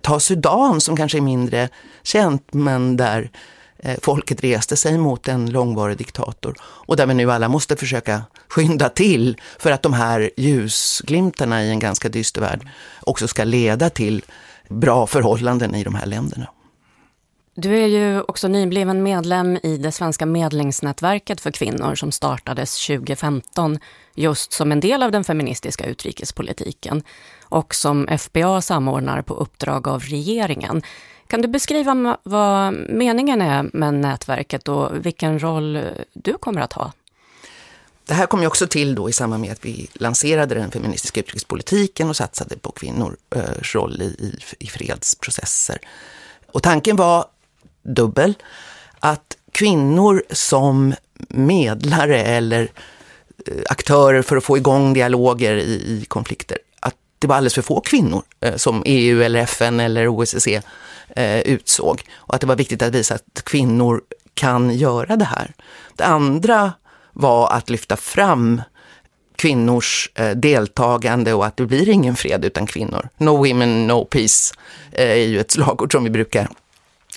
Ta 0.00 0.20
Sudan 0.20 0.80
som 0.80 0.96
kanske 0.96 1.18
är 1.18 1.22
mindre 1.22 1.68
känt, 2.02 2.54
men 2.54 2.96
där 2.96 3.30
eh, 3.78 3.96
folket 4.02 4.44
reste 4.44 4.76
sig 4.76 4.98
mot 4.98 5.28
en 5.28 5.50
långvarig 5.50 5.96
diktator. 5.96 6.54
Och 6.62 6.96
där 6.96 7.06
vi 7.06 7.14
nu 7.14 7.32
alla 7.32 7.48
måste 7.48 7.76
försöka 7.76 8.22
skynda 8.48 8.88
till 8.88 9.40
för 9.58 9.70
att 9.70 9.82
de 9.82 9.92
här 9.92 10.30
ljusglimtarna 10.36 11.64
i 11.64 11.70
en 11.70 11.78
ganska 11.78 12.08
dyster 12.08 12.40
värld 12.40 12.68
också 13.00 13.28
ska 13.28 13.44
leda 13.44 13.90
till 13.90 14.24
bra 14.68 15.06
förhållanden 15.06 15.74
i 15.74 15.84
de 15.84 15.94
här 15.94 16.06
länderna. 16.06 16.46
Du 17.58 17.78
är 17.82 17.86
ju 17.86 18.20
också 18.20 18.48
nybliven 18.48 19.02
medlem 19.02 19.58
i 19.62 19.76
det 19.76 19.92
svenska 19.92 20.26
medlingsnätverket 20.26 21.40
för 21.40 21.50
kvinnor 21.50 21.94
som 21.94 22.12
startades 22.12 22.86
2015 22.86 23.78
just 24.14 24.52
som 24.52 24.72
en 24.72 24.80
del 24.80 25.02
av 25.02 25.10
den 25.10 25.24
feministiska 25.24 25.86
utrikespolitiken 25.86 27.02
och 27.42 27.74
som 27.74 28.08
FBA 28.18 28.60
samordnar 28.60 29.22
på 29.22 29.34
uppdrag 29.34 29.88
av 29.88 30.02
regeringen. 30.02 30.82
Kan 31.26 31.42
du 31.42 31.48
beskriva 31.48 32.18
vad 32.22 32.74
meningen 32.74 33.42
är 33.42 33.70
med 33.72 33.94
nätverket 33.94 34.68
och 34.68 35.06
vilken 35.06 35.42
roll 35.42 35.80
du 36.12 36.32
kommer 36.32 36.60
att 36.60 36.72
ha? 36.72 36.92
Det 38.06 38.14
här 38.14 38.26
kom 38.26 38.40
ju 38.40 38.46
också 38.46 38.66
till 38.66 38.94
då 38.94 39.08
i 39.08 39.12
samband 39.12 39.40
med 39.40 39.52
att 39.52 39.64
vi 39.64 39.88
lanserade 39.92 40.54
den 40.54 40.70
feministiska 40.70 41.20
utrikespolitiken 41.20 42.08
och 42.08 42.16
satsade 42.16 42.58
på 42.58 42.70
kvinnors 42.70 43.14
eh, 43.34 43.42
roll 43.74 44.02
i, 44.02 44.38
i 44.58 44.66
fredsprocesser. 44.66 45.78
Och 46.52 46.62
tanken 46.62 46.96
var 46.96 47.24
dubbel. 47.86 48.34
Att 49.00 49.36
kvinnor 49.52 50.22
som 50.30 50.94
medlare 51.28 52.22
eller 52.22 52.62
eh, 53.46 53.54
aktörer 53.70 54.22
för 54.22 54.36
att 54.36 54.44
få 54.44 54.56
igång 54.56 54.92
dialoger 54.92 55.56
i, 55.56 55.72
i 55.72 56.04
konflikter, 56.08 56.58
att 56.80 56.94
det 57.18 57.26
var 57.26 57.36
alldeles 57.36 57.54
för 57.54 57.62
få 57.62 57.80
kvinnor 57.80 58.22
eh, 58.40 58.56
som 58.56 58.82
EU 58.86 59.22
eller 59.22 59.40
FN 59.40 59.80
eller 59.80 60.08
OSSE 60.08 60.62
eh, 61.16 61.40
utsåg. 61.40 62.02
Och 62.14 62.34
att 62.34 62.40
det 62.40 62.46
var 62.46 62.56
viktigt 62.56 62.82
att 62.82 62.94
visa 62.94 63.14
att 63.14 63.42
kvinnor 63.44 64.02
kan 64.34 64.70
göra 64.70 65.16
det 65.16 65.24
här. 65.24 65.54
Det 65.96 66.04
andra 66.04 66.72
var 67.12 67.52
att 67.52 67.70
lyfta 67.70 67.96
fram 67.96 68.62
kvinnors 69.36 70.10
eh, 70.14 70.30
deltagande 70.30 71.34
och 71.34 71.46
att 71.46 71.56
det 71.56 71.66
blir 71.66 71.88
ingen 71.88 72.16
fred 72.16 72.44
utan 72.44 72.66
kvinnor. 72.66 73.08
No 73.16 73.30
women, 73.30 73.86
no 73.86 74.04
peace 74.04 74.54
eh, 74.92 75.10
är 75.10 75.26
ju 75.26 75.40
ett 75.40 75.50
slagord 75.50 75.92
som 75.92 76.04
vi 76.04 76.10
brukar 76.10 76.48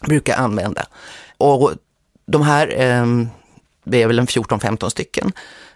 brukar 0.01 0.37
använda. 0.37 0.85
Och 1.37 1.73
de 2.25 2.41
här, 2.41 2.73
ehm, 2.77 3.29
det 3.83 4.01
är 4.01 4.07
väl 4.07 4.19
en 4.19 4.27
14-15 4.27 4.89
stycken 4.89 5.31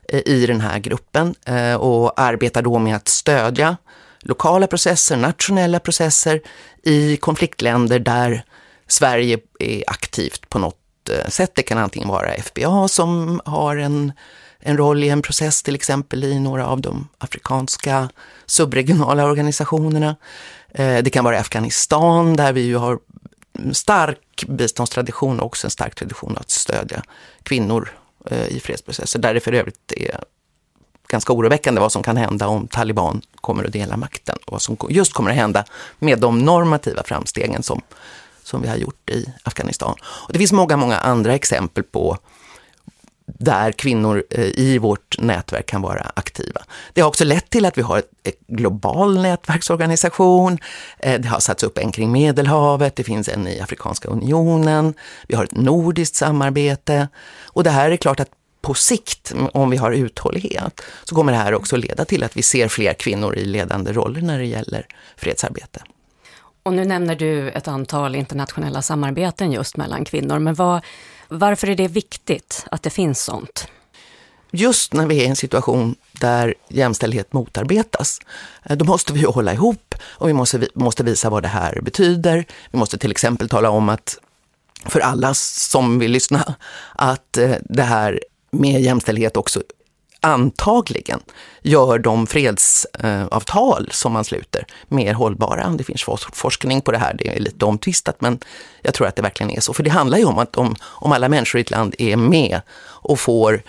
eh, 0.10 0.22
i 0.26 0.46
den 0.46 0.62
här 0.62 0.80
gruppen 0.80 1.36
eh, 1.46 1.76
och 1.76 2.22
arbetar 2.22 2.62
då 2.62 2.80
med 2.80 2.96
att 2.96 3.08
stödja 3.08 3.78
lokala 4.24 4.68
processer, 4.68 5.18
nationella 5.18 5.80
processer 5.80 6.42
i 6.84 7.18
konfliktländer 7.18 8.00
där 8.00 8.44
Sverige 8.88 9.40
är 9.60 9.84
aktivt 9.88 10.50
på 10.50 10.60
något 10.60 11.10
eh, 11.10 11.30
sätt. 11.30 11.52
Det 11.56 11.64
kan 11.64 11.78
antingen 11.78 12.10
vara 12.10 12.34
FBA 12.34 12.88
som 12.88 13.42
har 13.46 13.76
en, 13.76 14.12
en 14.60 14.78
roll 14.78 15.04
i 15.04 15.10
en 15.10 15.22
process, 15.22 15.64
till 15.64 15.76
exempel 15.76 16.24
i 16.24 16.40
några 16.40 16.68
av 16.68 16.82
de 16.82 17.08
afrikanska 17.18 18.10
subregionala 18.46 19.26
organisationerna. 19.26 20.16
Eh, 20.74 20.98
det 21.04 21.10
kan 21.10 21.24
vara 21.24 21.40
Afghanistan 21.40 22.36
där 22.36 22.54
vi 22.54 22.62
ju 22.62 22.76
har 22.76 23.00
stark 23.72 24.46
biståndstradition 24.48 25.40
och 25.40 25.46
också 25.46 25.68
en 25.68 25.72
stark 25.72 25.96
tradition 25.96 26.38
att 26.38 26.50
stödja 26.50 27.04
kvinnor 27.44 27.90
eh, 28.26 28.48
i 28.48 28.60
fredsprocesser. 28.60 29.20
Där 29.20 29.34
det 29.34 29.40
för 29.40 29.54
övrigt 29.54 29.92
är 29.92 30.24
ganska 31.08 31.34
oroväckande 31.34 31.82
vad 31.82 31.92
som 31.92 32.04
kan 32.04 32.18
hända 32.18 32.48
om 32.48 32.68
taliban 32.68 33.22
kommer 33.36 33.64
att 33.64 33.74
dela 33.74 33.98
makten 33.98 34.38
och 34.46 34.52
vad 34.52 34.62
som 34.62 34.78
just 34.90 35.14
kommer 35.14 35.30
att 35.30 35.36
hända 35.36 35.66
med 36.00 36.20
de 36.20 36.40
normativa 36.40 37.04
framstegen 37.04 37.64
som, 37.64 37.82
som 38.44 38.62
vi 38.62 38.68
har 38.68 38.76
gjort 38.76 39.10
i 39.10 39.26
Afghanistan. 39.44 39.96
Och 40.04 40.34
det 40.34 40.40
finns 40.40 40.52
många, 40.52 40.78
många 40.78 40.98
andra 40.98 41.36
exempel 41.36 41.84
på 41.84 42.18
där 43.26 43.72
kvinnor 43.72 44.24
eh, 44.30 44.60
i 44.60 44.78
vårt 44.78 45.20
nätverk 45.20 45.66
kan 45.66 45.82
vara 45.82 46.12
aktiva. 46.16 46.62
Det 46.94 47.02
har 47.02 47.08
också 47.08 47.26
lett 47.26 47.50
till 47.50 47.66
att 47.66 47.78
vi 47.78 47.82
har 47.82 47.98
ett 47.98 48.40
global 48.48 49.22
nätverksorganisation. 49.22 50.58
Eh, 51.00 51.22
det 51.22 51.28
har 51.28 51.40
satts 51.40 51.64
upp 51.64 51.78
en 51.78 51.92
kring 51.92 52.12
Medelhavet, 52.12 52.96
det 52.96 53.04
finns 53.04 53.30
en 53.30 53.48
i 53.48 53.60
Afrikanska 53.60 54.08
unionen, 54.08 54.94
vi 55.28 55.36
har 55.36 55.44
ett 55.44 55.56
nordiskt 55.56 56.16
samarbete. 56.16 57.08
Och 57.46 57.64
det 57.64 57.70
här 57.70 57.92
är 57.92 57.98
klart 57.98 58.20
att 58.20 58.30
på 58.62 58.74
sikt, 58.74 59.34
om 59.54 59.70
vi 59.70 59.78
har 59.78 59.92
uthållighet, 59.92 60.82
så 61.04 61.16
kommer 61.16 61.32
det 61.32 61.38
här 61.38 61.54
också 61.54 61.78
leda 61.78 62.06
till 62.06 62.24
att 62.24 62.38
vi 62.38 62.42
ser 62.42 62.68
fler 62.68 62.94
kvinnor 62.94 63.36
i 63.36 63.46
ledande 63.46 63.94
roller 63.94 64.22
när 64.22 64.40
det 64.40 64.46
gäller 64.46 64.88
fredsarbete. 65.18 65.82
Och 66.64 66.74
nu 66.74 66.86
nämner 66.86 67.16
du 67.16 67.50
ett 67.50 67.68
antal 67.68 68.16
internationella 68.16 68.82
samarbeten 68.82 69.52
just 69.52 69.78
mellan 69.78 70.06
kvinnor, 70.06 70.40
men 70.40 70.54
vad, 70.54 70.82
varför 71.28 71.70
är 71.70 71.76
det 71.76 71.88
viktigt 71.88 72.66
att 72.72 72.84
det 72.84 72.90
finns 72.90 73.24
sånt? 73.24 73.68
Just 74.52 74.94
när 74.94 75.08
vi 75.08 75.20
är 75.20 75.24
i 75.24 75.28
en 75.28 75.36
situation 75.36 75.96
där 76.12 76.56
jämställdhet 76.68 77.34
motarbetas, 77.34 78.20
eh, 78.64 78.78
då 78.78 78.86
måste 78.86 79.14
vi 79.14 79.24
hålla 79.24 79.54
ihop 79.54 79.96
och 80.04 80.30
vi 80.30 80.34
måste, 80.34 80.68
måste 80.74 81.04
visa 81.04 81.30
vad 81.30 81.44
det 81.44 81.48
här 81.48 81.82
betyder. 81.82 82.46
Vi 82.72 82.80
måste 82.80 82.98
till 82.98 83.12
exempel 83.12 83.50
tala 83.50 83.70
om 83.70 83.90
att 83.90 84.18
för 84.86 85.00
alla 85.00 85.34
som 85.34 86.00
vill 86.00 86.12
lyssna, 86.12 86.56
att 86.96 87.38
eh, 87.38 87.56
det 87.70 87.84
här 87.84 88.20
med 88.52 88.82
jämställdhet 88.82 89.38
också 89.38 89.62
antagligen 90.24 91.20
gör 91.62 92.00
de 92.00 92.28
fredsavtal 92.28 93.90
som 93.92 94.14
man 94.14 94.24
sluter 94.24 94.66
mer 94.88 95.14
hållbara. 95.14 95.70
Det 95.70 95.84
finns 95.84 96.06
forskning 96.34 96.82
på 96.82 96.92
det 96.92 96.98
här, 96.98 97.14
det 97.14 97.28
är 97.28 97.40
lite 97.40 97.66
omtvistat, 97.66 98.22
men 98.22 98.40
jag 98.82 98.94
tror 98.94 99.08
att 99.08 99.16
det 99.16 99.22
verkligen 99.22 99.52
är 99.52 99.60
så. 99.60 99.74
För 99.74 99.84
det 99.84 99.90
handlar 99.90 100.18
ju 100.18 100.26
om 100.26 100.38
att 100.38 100.58
om, 100.58 100.76
om 100.82 101.12
alla 101.12 101.30
människor 101.30 101.60
i 101.60 101.62
ett 101.62 101.72
land 101.72 101.96
är 101.98 102.16
med 102.18 102.62
och 102.84 103.20
får 103.20 103.62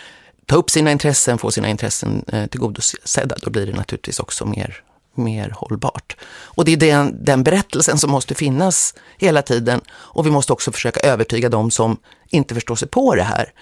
ta 0.46 0.56
upp 0.56 0.70
sina 0.70 0.92
intressen, 0.92 1.38
få 1.38 1.50
sina 1.50 1.68
intressen 1.68 2.24
eh, 2.28 2.46
tillgodosedda, 2.46 3.36
då 3.42 3.50
blir 3.50 3.66
det 3.66 3.72
naturligtvis 3.72 4.20
också 4.20 4.46
mer, 4.46 4.82
mer 5.14 5.50
hållbart. 5.56 6.16
Och 6.44 6.64
det 6.64 6.72
är 6.72 6.76
den, 6.76 7.24
den 7.24 7.42
berättelsen 7.42 7.98
som 7.98 8.10
måste 8.10 8.34
finnas 8.34 8.94
hela 9.18 9.42
tiden 9.42 9.80
och 9.90 10.26
vi 10.26 10.30
måste 10.30 10.52
också 10.52 10.72
försöka 10.72 11.00
övertyga 11.00 11.48
de 11.48 11.70
som 11.70 11.96
inte 12.28 12.54
förstår 12.54 12.76
sig 12.76 12.88
på 12.88 13.14
det 13.14 13.22
här 13.22 13.52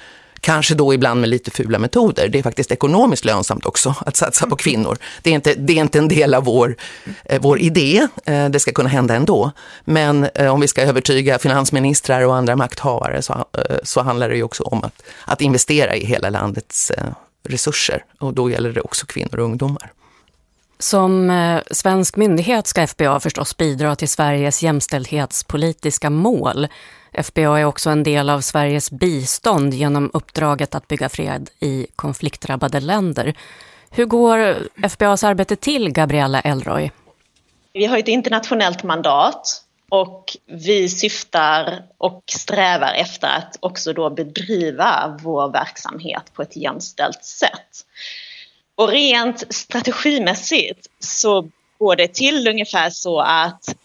Kanske 0.42 0.74
då 0.74 0.94
ibland 0.94 1.20
med 1.20 1.30
lite 1.30 1.50
fula 1.50 1.78
metoder. 1.78 2.28
Det 2.28 2.38
är 2.38 2.42
faktiskt 2.42 2.72
ekonomiskt 2.72 3.24
lönsamt 3.24 3.66
också 3.66 3.94
att 4.06 4.16
satsa 4.16 4.46
på 4.46 4.56
kvinnor. 4.56 4.98
Det 5.22 5.30
är 5.30 5.34
inte, 5.34 5.54
det 5.54 5.72
är 5.72 5.80
inte 5.80 5.98
en 5.98 6.08
del 6.08 6.34
av 6.34 6.44
vår, 6.44 6.76
eh, 7.24 7.40
vår 7.40 7.58
idé, 7.58 8.08
eh, 8.24 8.48
det 8.48 8.60
ska 8.60 8.72
kunna 8.72 8.88
hända 8.88 9.14
ändå. 9.14 9.52
Men 9.84 10.28
eh, 10.34 10.54
om 10.54 10.60
vi 10.60 10.68
ska 10.68 10.82
övertyga 10.82 11.38
finansministrar 11.38 12.22
och 12.22 12.36
andra 12.36 12.56
makthavare 12.56 13.22
så, 13.22 13.32
eh, 13.32 13.76
så 13.82 14.02
handlar 14.02 14.28
det 14.28 14.36
ju 14.36 14.42
också 14.42 14.62
om 14.62 14.84
att, 14.84 15.02
att 15.24 15.40
investera 15.40 15.96
i 15.96 16.04
hela 16.04 16.30
landets 16.30 16.90
eh, 16.90 17.04
resurser. 17.48 18.04
Och 18.18 18.34
då 18.34 18.50
gäller 18.50 18.72
det 18.72 18.80
också 18.80 19.06
kvinnor 19.06 19.38
och 19.38 19.44
ungdomar. 19.44 19.92
Som 20.78 21.30
eh, 21.30 21.60
svensk 21.70 22.16
myndighet 22.16 22.66
ska 22.66 22.86
FBA 22.86 23.20
förstås 23.20 23.56
bidra 23.56 23.96
till 23.96 24.08
Sveriges 24.08 24.62
jämställdhetspolitiska 24.62 26.10
mål. 26.10 26.68
FBA 27.12 27.60
är 27.60 27.64
också 27.64 27.90
en 27.90 28.02
del 28.02 28.30
av 28.30 28.40
Sveriges 28.40 28.90
bistånd 28.90 29.74
genom 29.74 30.10
uppdraget 30.12 30.74
att 30.74 30.88
bygga 30.88 31.08
fred 31.08 31.50
i 31.60 31.86
konfliktdrabbade 31.96 32.80
länder. 32.80 33.34
Hur 33.90 34.04
går 34.04 34.56
FBAs 34.88 35.24
arbete 35.24 35.56
till, 35.56 35.92
Gabriella 35.92 36.40
Elroy? 36.40 36.90
Vi 37.72 37.86
har 37.86 37.98
ett 37.98 38.08
internationellt 38.08 38.82
mandat 38.82 39.62
och 39.88 40.36
vi 40.46 40.88
syftar 40.88 41.82
och 41.98 42.22
strävar 42.26 42.94
efter 42.94 43.28
att 43.28 43.56
också 43.60 43.92
då 43.92 44.10
bedriva 44.10 45.18
vår 45.22 45.52
verksamhet 45.52 46.32
på 46.34 46.42
ett 46.42 46.56
jämställt 46.56 47.24
sätt. 47.24 47.86
Och 48.74 48.88
rent 48.88 49.54
strategimässigt 49.54 50.86
så 50.98 51.48
går 51.78 51.96
det 51.96 52.14
till 52.14 52.48
ungefär 52.48 52.90
så 52.90 53.20
att 53.20 53.76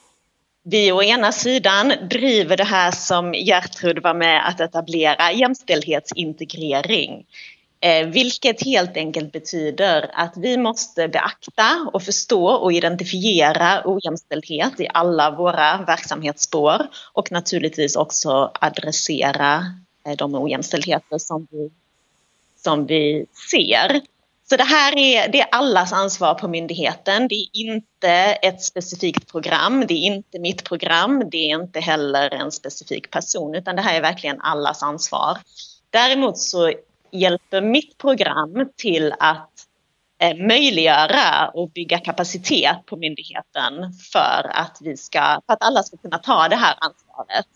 vi 0.70 0.92
å 0.92 1.02
ena 1.04 1.32
sidan 1.32 1.94
driver 2.10 2.58
det 2.58 2.64
här 2.64 2.92
som 2.92 3.34
Gertrud 3.34 4.04
var 4.04 4.14
med 4.14 4.48
att 4.48 4.60
etablera, 4.60 5.32
jämställdhetsintegrering. 5.32 7.26
Eh, 7.80 8.08
vilket 8.08 8.66
helt 8.66 8.98
enkelt 8.98 9.32
betyder 9.32 10.12
att 10.14 10.34
vi 10.38 10.58
måste 10.58 11.08
beakta 11.08 11.90
och 11.94 12.04
förstå 12.04 12.48
och 12.48 12.74
identifiera 12.74 13.82
ojämställdhet 13.86 14.80
i 14.80 14.88
alla 14.94 15.32
våra 15.32 15.84
verksamhetsspår 15.88 16.88
och 17.14 17.32
naturligtvis 17.32 17.96
också 17.96 18.52
adressera 18.54 19.66
eh, 20.08 20.16
de 20.18 20.36
ojämställdheter 20.36 21.18
som 21.18 21.48
vi, 21.52 21.70
som 22.64 22.86
vi 22.86 23.26
ser. 23.52 24.02
Så 24.50 24.58
det 24.58 24.64
här 24.64 24.98
är, 24.98 25.28
det 25.28 25.42
är 25.42 25.48
allas 25.52 25.94
ansvar 25.94 26.34
på 26.34 26.48
myndigheten. 26.48 27.28
Det 27.28 27.36
är 27.36 27.48
inte 27.54 28.10
ett 28.42 28.62
specifikt 28.62 29.32
program, 29.32 29.86
det 29.88 29.94
är 29.94 30.06
inte 30.06 30.40
mitt 30.40 30.64
program, 30.64 31.30
det 31.32 31.52
är 31.52 31.62
inte 31.62 31.80
heller 31.80 32.34
en 32.34 32.52
specifik 32.52 33.12
person, 33.12 33.56
utan 33.56 33.76
det 33.76 33.82
här 33.82 33.96
är 33.96 34.02
verkligen 34.02 34.42
allas 34.42 34.84
ansvar. 34.84 35.38
Däremot 35.90 36.38
så 36.38 36.74
hjälper 37.12 37.62
mitt 37.62 37.98
program 37.98 38.70
till 38.76 39.14
att 39.20 39.52
eh, 40.22 40.38
möjliggöra 40.38 41.50
och 41.54 41.70
bygga 41.70 42.00
kapacitet 42.00 42.86
på 42.86 42.98
myndigheten 42.98 43.94
för 44.14 44.52
att, 44.54 44.78
vi 44.82 44.98
ska, 44.98 45.42
för 45.46 45.54
att 45.54 45.64
alla 45.64 45.84
ska 45.84 45.98
kunna 45.98 46.18
ta 46.18 46.48
det 46.48 46.56
här 46.56 46.76
ansvaret. 46.80 47.48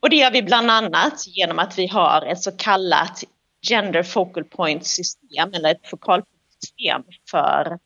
Och 0.00 0.10
det 0.10 0.16
gör 0.16 0.30
vi 0.30 0.42
bland 0.42 0.70
annat 0.70 1.26
genom 1.26 1.58
att 1.58 1.78
vi 1.78 1.86
har 1.86 2.22
ett 2.22 2.42
så 2.42 2.52
kallat 2.52 3.24
gender 3.68 4.02
focal 4.02 4.44
point 4.44 4.86
system 4.86 5.54
eller 5.54 5.70
ett 5.70 5.88
fokalsystem 5.90 7.02
för 7.30 7.78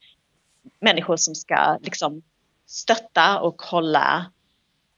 människor 0.80 1.16
som 1.16 1.34
ska 1.34 1.78
liksom 1.82 2.22
stötta 2.66 3.40
och 3.40 3.62
hålla, 3.62 4.26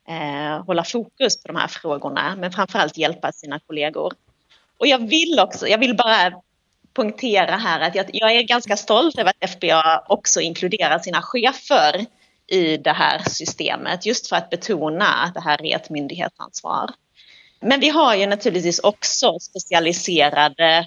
eh, 0.09 0.65
hålla 0.65 0.85
fokus 0.85 1.43
på 1.43 1.49
de 1.49 1.57
här 1.57 1.69
frågorna 1.69 2.37
men 2.37 2.53
framförallt 2.53 2.97
hjälpa 2.97 3.33
sina 3.33 3.61
kollegor. 3.61 4.13
Och 4.79 4.87
jag 4.87 5.09
vill 5.09 5.41
också, 5.41 5.69
jag 5.69 5.79
vill 5.79 5.97
bara 5.97 6.33
poängtera 6.93 7.57
här 7.57 7.81
att 7.81 7.95
jag, 7.95 8.07
jag 8.13 8.33
är 8.33 8.43
ganska 8.43 8.77
stolt 8.77 9.19
över 9.19 9.31
att 9.31 9.51
FBA 9.51 10.05
också 10.09 10.41
inkluderar 10.41 10.99
sina 10.99 11.23
chefer 11.23 12.07
i 12.47 12.77
det 12.77 12.93
här 12.93 13.19
systemet 13.19 14.07
just 14.07 14.29
för 14.29 14.37
att 14.37 14.51
betona 14.51 15.07
att 15.07 15.35
det 15.35 15.41
här 15.41 15.67
är 15.67 15.77
ett 15.77 15.91
myndighetsansvar. 15.91 16.91
Men 17.61 17.81
vi 17.81 17.89
har 17.89 18.15
ju 18.15 18.27
naturligtvis 18.27 18.79
också 18.79 19.39
specialiserade 19.39 20.87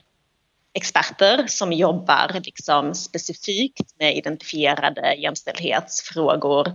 experter 0.73 1.45
som 1.47 1.73
jobbar 1.73 2.41
liksom 2.43 2.95
specifikt 2.95 3.99
med 3.99 4.17
identifierade 4.17 5.13
jämställdhetsfrågor. 5.13 6.73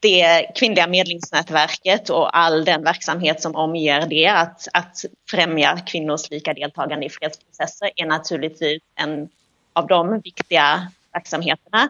Det 0.00 0.46
kvinnliga 0.54 0.86
medlingsnätverket 0.86 2.10
och 2.10 2.38
all 2.38 2.64
den 2.64 2.84
verksamhet 2.84 3.42
som 3.42 3.56
omger 3.56 4.06
det, 4.06 4.26
att, 4.26 4.68
att 4.72 5.04
främja 5.30 5.80
kvinnors 5.86 6.30
lika 6.30 6.54
deltagande 6.54 7.06
i 7.06 7.10
fredsprocesser 7.10 7.90
är 7.96 8.06
naturligtvis 8.06 8.82
en 8.94 9.28
av 9.72 9.86
de 9.86 10.20
viktiga 10.20 10.92
verksamheterna. 11.12 11.88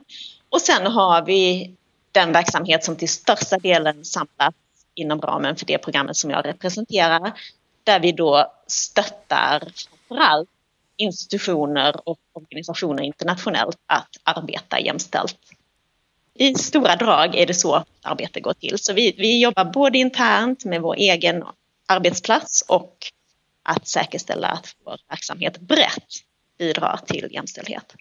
Och 0.49 0.61
sen 0.61 0.87
har 0.87 1.23
vi 1.23 1.75
den 2.13 2.33
verksamhet 2.33 2.85
som 2.85 2.97
till 2.97 3.09
största 3.09 3.59
delen 3.59 4.05
samlas 4.05 4.55
inom 4.95 5.21
ramen 5.21 5.57
för 5.57 5.67
det 5.67 5.79
programmet 5.79 6.17
som 6.17 6.31
jag 6.31 6.47
representerar. 6.47 7.33
Där 7.85 8.01
vi 8.01 8.13
då 8.13 8.53
stöttar 8.67 9.63
framförallt 10.09 10.49
institutioner 10.97 12.09
och 12.09 12.19
organisationer 12.33 13.03
internationellt 13.03 13.79
att 13.87 14.09
arbeta 14.23 14.81
jämställt. 14.81 15.39
I 16.35 16.55
stora 16.55 16.97
drag 16.97 17.35
är 17.35 17.47
det 17.47 17.55
så 17.55 17.85
arbetet 18.03 18.43
går 18.43 18.53
till. 18.53 18.79
Så 18.79 18.93
vi, 18.93 19.15
vi 19.19 19.43
jobbar 19.43 19.65
både 19.65 19.99
internt 19.99 20.65
med 20.65 20.81
vår 20.81 20.95
egen 20.95 21.45
arbetsplats 21.87 22.65
och 22.69 22.97
att 23.63 23.89
säkerställa 23.89 24.49
att 24.49 24.77
vår 24.85 24.99
verksamhet 25.09 25.61
brett 25.61 26.09
bidrar 26.59 27.01
till 27.07 27.29
jämställdhet. 27.31 27.95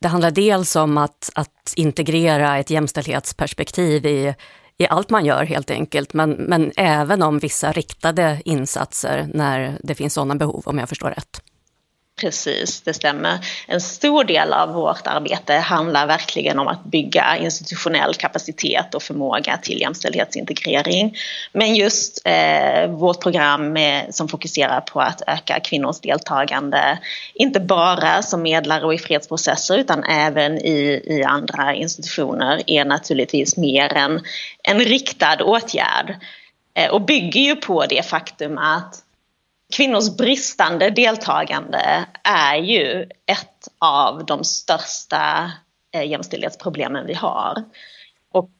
Det 0.00 0.08
handlar 0.08 0.30
dels 0.30 0.76
om 0.76 0.98
att, 0.98 1.30
att 1.34 1.72
integrera 1.76 2.58
ett 2.58 2.70
jämställdhetsperspektiv 2.70 4.06
i 4.06 4.34
i 4.78 4.86
allt 4.86 5.10
man 5.10 5.24
gör 5.24 5.44
helt 5.44 5.70
enkelt, 5.70 6.14
men, 6.14 6.30
men 6.30 6.72
även 6.76 7.22
om 7.22 7.38
vissa 7.38 7.72
riktade 7.72 8.42
insatser 8.44 9.28
när 9.34 9.78
det 9.82 9.94
finns 9.94 10.14
sådana 10.14 10.34
behov, 10.34 10.62
om 10.66 10.78
jag 10.78 10.88
förstår 10.88 11.10
rätt. 11.10 11.42
Precis, 12.20 12.80
det 12.80 12.94
stämmer. 12.94 13.38
En 13.66 13.80
stor 13.80 14.24
del 14.24 14.52
av 14.52 14.72
vårt 14.72 15.06
arbete 15.06 15.52
handlar 15.52 16.06
verkligen 16.06 16.58
om 16.58 16.68
att 16.68 16.84
bygga 16.84 17.36
institutionell 17.36 18.14
kapacitet 18.14 18.94
och 18.94 19.02
förmåga 19.02 19.56
till 19.56 19.80
jämställdhetsintegrering. 19.80 21.16
Men 21.52 21.74
just 21.74 22.22
eh, 22.24 22.90
vårt 22.90 23.22
program 23.22 23.72
med, 23.72 24.14
som 24.14 24.28
fokuserar 24.28 24.80
på 24.80 25.00
att 25.00 25.22
öka 25.26 25.60
kvinnors 25.60 26.00
deltagande, 26.00 26.98
inte 27.34 27.60
bara 27.60 28.22
som 28.22 28.42
medlare 28.42 28.84
och 28.84 28.94
i 28.94 28.98
fredsprocesser 28.98 29.78
utan 29.78 30.04
även 30.04 30.58
i, 30.58 31.02
i 31.06 31.22
andra 31.24 31.74
institutioner, 31.74 32.62
är 32.66 32.84
naturligtvis 32.84 33.56
mer 33.56 33.92
en, 33.92 34.20
en 34.62 34.80
riktad 34.80 35.44
åtgärd 35.44 36.16
eh, 36.74 36.90
och 36.90 37.02
bygger 37.02 37.40
ju 37.40 37.56
på 37.56 37.86
det 37.86 38.06
faktum 38.06 38.58
att 38.58 39.02
kvinnors 39.72 40.16
bristande 40.16 40.90
deltagande 40.90 42.06
är 42.22 42.56
ju 42.56 43.02
ett 43.26 43.68
av 43.78 44.26
de 44.26 44.44
största 44.44 45.52
eh, 45.94 46.10
jämställdhetsproblemen 46.10 47.06
vi 47.06 47.14
har. 47.14 47.64
Och 48.32 48.50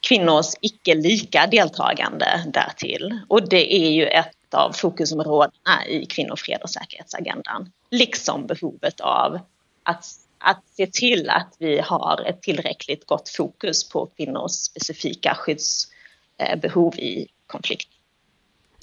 kvinnors 0.00 0.46
icke 0.60 0.94
lika 0.94 1.46
deltagande 1.46 2.44
därtill. 2.52 3.18
Och 3.28 3.48
det 3.48 3.74
är 3.74 3.90
ju 3.90 4.06
ett 4.06 4.54
av 4.54 4.72
fokusområdena 4.72 5.86
i 5.88 6.06
kvinnofred 6.06 6.62
och 6.62 6.70
säkerhetsagendan. 6.70 7.72
liksom 7.90 8.46
behovet 8.46 9.00
av 9.00 9.38
att, 9.82 10.04
att 10.38 10.62
se 10.76 10.86
till 10.86 11.30
att 11.30 11.54
vi 11.58 11.80
har 11.80 12.24
ett 12.26 12.42
tillräckligt 12.42 13.06
gott 13.06 13.28
fokus 13.28 13.88
på 13.88 14.06
kvinnors 14.06 14.52
specifika 14.52 15.34
skyddsbehov 15.34 16.98
i 16.98 17.28
konflikt. 17.46 17.88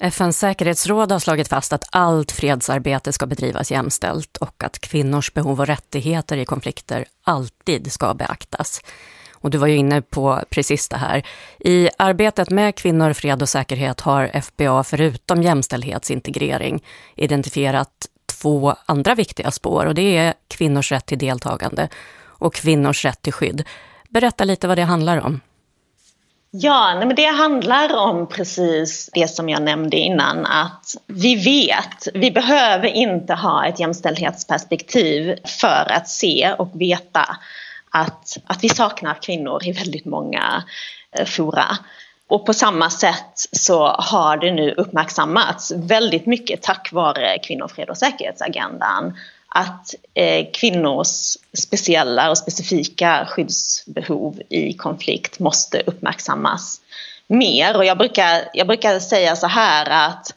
FNs 0.04 0.38
säkerhetsråd 0.38 1.12
har 1.12 1.18
slagit 1.18 1.48
fast 1.48 1.72
att 1.72 1.84
allt 1.90 2.32
fredsarbete 2.32 3.12
ska 3.12 3.26
bedrivas 3.26 3.70
jämställt 3.70 4.36
och 4.36 4.64
att 4.64 4.78
kvinnors 4.78 5.32
behov 5.34 5.60
och 5.60 5.66
rättigheter 5.66 6.36
i 6.36 6.44
konflikter 6.44 7.04
alltid 7.22 7.92
ska 7.92 8.14
beaktas. 8.14 8.80
Och 9.32 9.50
du 9.50 9.58
var 9.58 9.66
ju 9.66 9.76
inne 9.76 10.02
på 10.02 10.42
precis 10.50 10.88
det 10.88 10.96
här. 10.96 11.26
I 11.58 11.88
arbetet 11.98 12.50
med 12.50 12.74
kvinnor, 12.74 13.12
fred 13.12 13.42
och 13.42 13.48
säkerhet 13.48 14.00
har 14.00 14.40
FBA 14.40 14.84
förutom 14.84 15.42
jämställdhetsintegrering 15.42 16.84
identifierat 17.14 18.06
två 18.26 18.74
andra 18.86 19.14
viktiga 19.14 19.50
spår 19.50 19.86
och 19.86 19.94
det 19.94 20.16
är 20.16 20.34
kvinnors 20.48 20.92
rätt 20.92 21.06
till 21.06 21.18
deltagande 21.18 21.88
och 22.22 22.54
kvinnors 22.54 23.04
rätt 23.04 23.22
till 23.22 23.32
skydd. 23.32 23.64
Berätta 24.08 24.44
lite 24.44 24.68
vad 24.68 24.78
det 24.78 24.84
handlar 24.84 25.20
om. 25.20 25.40
Ja, 26.56 26.94
men 26.98 27.14
det 27.14 27.26
handlar 27.26 27.96
om 27.96 28.28
precis 28.28 29.10
det 29.12 29.28
som 29.28 29.48
jag 29.48 29.62
nämnde 29.62 29.96
innan 29.96 30.46
att 30.46 30.96
vi 31.06 31.36
vet, 31.36 32.08
vi 32.14 32.30
behöver 32.30 32.88
inte 32.88 33.34
ha 33.34 33.66
ett 33.66 33.80
jämställdhetsperspektiv 33.80 35.38
för 35.44 35.92
att 35.92 36.08
se 36.08 36.54
och 36.58 36.70
veta 36.80 37.36
att, 37.90 38.36
att 38.46 38.64
vi 38.64 38.68
saknar 38.68 39.22
kvinnor 39.22 39.66
i 39.66 39.72
väldigt 39.72 40.04
många 40.04 40.64
eh, 41.18 41.24
fora. 41.24 41.78
Och 42.28 42.46
på 42.46 42.54
samma 42.54 42.90
sätt 42.90 43.46
så 43.52 43.86
har 43.86 44.36
det 44.36 44.52
nu 44.52 44.70
uppmärksammats 44.70 45.72
väldigt 45.76 46.26
mycket 46.26 46.62
tack 46.62 46.92
vare 46.92 47.38
kvinnofred 47.38 47.90
och 47.90 47.96
säkerhetsagendan 47.96 49.16
att 49.54 49.94
eh, 50.14 50.46
kvinnors 50.52 51.36
speciella 51.52 52.30
och 52.30 52.38
specifika 52.38 53.26
skyddsbehov 53.30 54.42
i 54.48 54.72
konflikt 54.72 55.38
måste 55.38 55.80
uppmärksammas 55.86 56.80
mer. 57.26 57.76
Och 57.76 57.84
jag 57.84 57.98
brukar, 57.98 58.48
jag 58.54 58.66
brukar 58.66 59.00
säga 59.00 59.36
så 59.36 59.46
här 59.46 60.08
att 60.08 60.34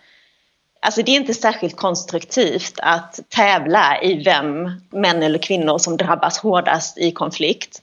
Alltså 0.80 1.02
det 1.02 1.12
är 1.12 1.16
inte 1.16 1.34
särskilt 1.34 1.76
konstruktivt 1.76 2.74
att 2.78 3.20
tävla 3.30 4.02
i 4.02 4.24
vem, 4.24 4.82
män 4.90 5.24
eller 5.24 5.40
kvinnor, 5.40 5.78
som 5.78 5.98
drabbas 5.98 6.38
hårdast 6.40 6.98
i 6.98 7.12
konflikt. 7.12 7.82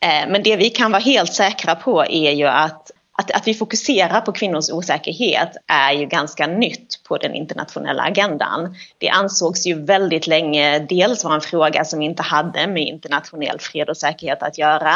Eh, 0.00 0.30
men 0.30 0.42
det 0.42 0.56
vi 0.56 0.70
kan 0.70 0.92
vara 0.92 1.02
helt 1.02 1.34
säkra 1.34 1.74
på 1.74 2.04
är 2.06 2.32
ju 2.32 2.46
att, 2.46 2.90
att, 3.22 3.30
att 3.30 3.48
vi 3.48 3.54
fokuserar 3.54 4.20
på 4.20 4.32
kvinnors 4.32 4.70
osäkerhet 4.70 5.56
är 5.66 5.92
ju 5.92 6.06
ganska 6.06 6.46
nytt 6.46 7.02
på 7.08 7.16
den 7.16 7.34
internationella 7.34 8.02
agendan. 8.02 8.76
Det 8.98 9.08
ansågs 9.08 9.66
ju 9.66 9.84
väldigt 9.84 10.26
länge 10.26 10.78
dels 10.78 11.24
vara 11.24 11.34
en 11.34 11.40
fråga 11.40 11.84
som 11.84 12.02
inte 12.02 12.22
hade 12.22 12.66
med 12.66 12.82
internationell 12.82 13.58
fred 13.60 13.88
och 13.88 13.96
säkerhet 13.96 14.42
att 14.42 14.58
göra. 14.58 14.94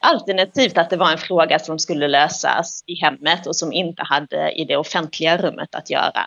Alternativt 0.00 0.78
att 0.78 0.90
det 0.90 0.96
var 0.96 1.10
en 1.12 1.18
fråga 1.18 1.58
som 1.58 1.78
skulle 1.78 2.08
lösas 2.08 2.84
i 2.86 2.94
hemmet 2.94 3.46
och 3.46 3.56
som 3.56 3.72
inte 3.72 4.02
hade 4.02 4.50
i 4.50 4.64
det 4.64 4.76
offentliga 4.76 5.36
rummet 5.36 5.74
att 5.74 5.90
göra. 5.90 6.26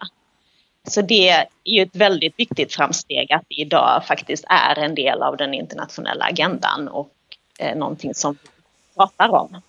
Så 0.88 1.02
det 1.02 1.30
är 1.30 1.46
ju 1.66 1.82
ett 1.82 1.96
väldigt 1.96 2.40
viktigt 2.40 2.74
framsteg 2.74 3.34
att 3.34 3.44
det 3.50 3.62
idag 3.62 4.04
faktiskt 4.08 4.46
är 4.48 4.80
en 4.80 4.96
del 4.96 5.22
av 5.22 5.38
den 5.38 5.54
internationella 5.54 6.26
agendan 6.26 6.88
och 6.88 7.12
eh, 7.60 7.78
någonting 7.78 8.14
som 8.14 8.34
vi 8.34 8.50
pratar 8.96 9.30
om. 9.30 9.62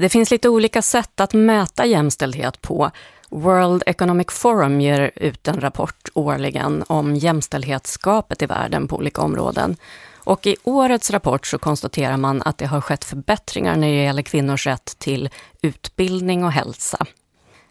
Det 0.00 0.08
finns 0.08 0.30
lite 0.30 0.48
olika 0.48 0.82
sätt 0.82 1.20
att 1.20 1.32
mäta 1.32 1.86
jämställdhet 1.86 2.62
på. 2.62 2.90
World 3.28 3.82
Economic 3.86 4.26
Forum 4.30 4.80
ger 4.80 5.10
ut 5.14 5.48
en 5.48 5.60
rapport 5.60 6.08
årligen 6.14 6.84
om 6.86 7.16
jämställdhetsskapet 7.16 8.42
i 8.42 8.46
världen 8.46 8.88
på 8.88 8.96
olika 8.96 9.22
områden. 9.22 9.76
Och 10.16 10.46
i 10.46 10.56
årets 10.64 11.10
rapport 11.10 11.46
så 11.46 11.58
konstaterar 11.58 12.16
man 12.16 12.42
att 12.42 12.58
det 12.58 12.66
har 12.66 12.80
skett 12.80 13.04
förbättringar 13.04 13.76
när 13.76 13.88
det 13.88 14.04
gäller 14.04 14.22
kvinnors 14.22 14.66
rätt 14.66 14.98
till 14.98 15.28
utbildning 15.62 16.44
och 16.44 16.52
hälsa. 16.52 17.06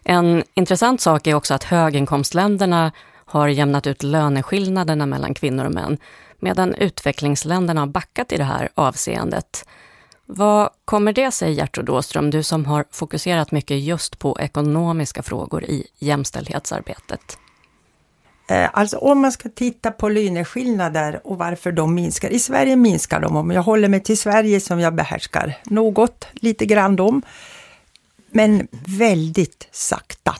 En 0.04 0.44
intressant 0.54 1.00
sak 1.00 1.26
är 1.26 1.34
också 1.34 1.54
att 1.54 1.64
höginkomstländerna 1.64 2.92
har 3.24 3.48
jämnat 3.48 3.86
ut 3.86 4.02
löneskillnaderna 4.02 5.06
mellan 5.06 5.34
kvinnor 5.34 5.64
och 5.64 5.72
män, 5.72 5.98
medan 6.38 6.74
utvecklingsländerna 6.74 7.80
har 7.80 7.86
backat 7.86 8.32
i 8.32 8.36
det 8.36 8.44
här 8.44 8.68
avseendet. 8.74 9.64
Vad 10.32 10.70
kommer 10.84 11.12
det 11.12 11.30
sig, 11.30 11.52
Gertrud 11.52 11.90
Åström, 11.90 12.30
du 12.30 12.42
som 12.42 12.64
har 12.64 12.84
fokuserat 12.90 13.52
mycket 13.52 13.80
just 13.80 14.18
på 14.18 14.36
ekonomiska 14.40 15.22
frågor 15.22 15.64
i 15.64 15.86
jämställdhetsarbetet? 15.98 17.38
Eh, 18.48 18.70
alltså 18.72 18.96
om 18.96 19.20
man 19.20 19.32
ska 19.32 19.48
titta 19.48 19.90
på 19.90 20.08
löneskillnader 20.08 21.20
och 21.24 21.38
varför 21.38 21.72
de 21.72 21.94
minskar. 21.94 22.30
I 22.30 22.38
Sverige 22.38 22.76
minskar 22.76 23.20
de, 23.20 23.36
om 23.36 23.50
jag 23.50 23.62
håller 23.62 23.88
mig 23.88 24.00
till 24.00 24.18
Sverige 24.18 24.60
som 24.60 24.80
jag 24.80 24.94
behärskar 24.94 25.54
något, 25.64 26.26
lite 26.32 26.66
grann 26.66 27.00
om 27.00 27.22
men 28.30 28.68
väldigt 28.86 29.68
sakta. 29.70 30.36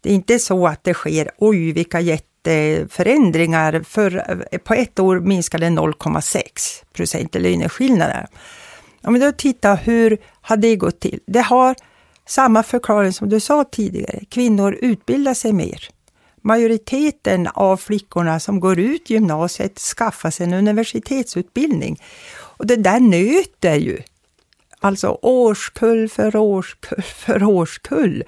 Det 0.00 0.10
är 0.10 0.14
inte 0.14 0.38
så 0.38 0.66
att 0.66 0.84
det 0.84 0.94
sker, 0.94 1.30
oj 1.38 1.72
vilka 1.72 2.00
jätteförändringar. 2.00 3.82
För, 3.84 4.44
eh, 4.50 4.58
på 4.58 4.74
ett 4.74 4.98
år 4.98 5.20
minskade 5.20 5.66
0,6 5.66 6.84
procent 6.92 7.36
i 7.36 7.38
löneskillnader. 7.38 8.26
Om 9.04 9.14
vi 9.14 9.20
då 9.20 9.32
tittar, 9.32 9.76
hur 9.76 10.18
har 10.40 10.56
det 10.56 10.76
gått 10.76 11.00
till? 11.00 11.20
Det 11.26 11.40
har 11.40 11.76
samma 12.26 12.62
förklaring 12.62 13.12
som 13.12 13.28
du 13.28 13.40
sa 13.40 13.64
tidigare. 13.64 14.20
Kvinnor 14.30 14.78
utbildar 14.80 15.34
sig 15.34 15.52
mer. 15.52 15.88
Majoriteten 16.42 17.48
av 17.54 17.76
flickorna 17.76 18.40
som 18.40 18.60
går 18.60 18.78
ut 18.78 19.10
gymnasiet 19.10 19.78
skaffar 19.78 20.30
sig 20.30 20.46
en 20.46 20.52
universitetsutbildning. 20.52 22.02
Och 22.36 22.66
det 22.66 22.76
där 22.76 23.00
nöter 23.00 23.74
ju 23.74 24.02
alltså 24.80 25.18
årskull 25.22 26.08
för 26.08 26.36
årskull 26.36 27.02
för 27.02 27.44
årskull. 27.44 28.24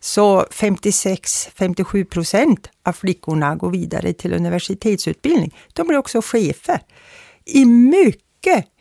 Så 0.00 0.42
56-57 0.42 2.04
procent 2.04 2.70
av 2.82 2.92
flickorna 2.92 3.56
går 3.56 3.70
vidare 3.70 4.12
till 4.12 4.32
universitetsutbildning. 4.32 5.56
De 5.72 5.86
blir 5.86 5.98
också 5.98 6.22
chefer. 6.22 6.80
I 7.44 7.64
mycket 7.64 8.29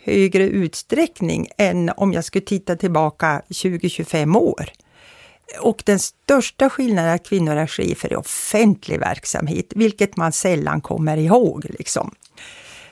högre 0.04 0.44
utsträckning 0.44 1.48
än 1.58 1.92
om 1.98 2.14
jag 2.14 2.24
skulle 2.24 2.46
titta 2.46 2.76
tillbaka 2.76 3.42
20-25 3.50 4.38
år. 4.38 4.70
Och 5.60 5.84
den 5.86 6.00
största 6.00 6.70
skillnaden 6.70 7.12
är 7.12 7.16
att 7.16 7.28
kvinnor 7.28 7.56
är 7.56 7.68
chefer 7.68 8.14
i 8.14 8.16
offentlig 8.16 9.00
verksamhet, 9.00 9.66
vilket 9.76 10.18
man 10.18 10.32
sällan 10.32 10.82
kommer 10.82 11.18
ihåg. 11.18 11.66
Liksom. 11.70 12.16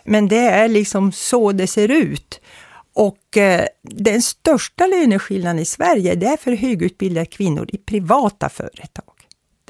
Men 0.03 0.27
det 0.27 0.49
är 0.49 0.67
liksom 0.67 1.11
så 1.11 1.51
det 1.51 1.67
ser 1.67 1.91
ut. 1.91 2.41
Och 2.93 3.37
eh, 3.37 3.65
den 3.81 4.21
största 4.21 4.87
löneskillnaden 4.87 5.59
i 5.59 5.65
Sverige 5.65 6.15
det 6.15 6.25
är 6.25 6.37
för 6.37 6.51
högutbildade 6.51 7.25
kvinnor 7.25 7.69
i 7.73 7.77
privata 7.77 8.49
företag. 8.49 9.06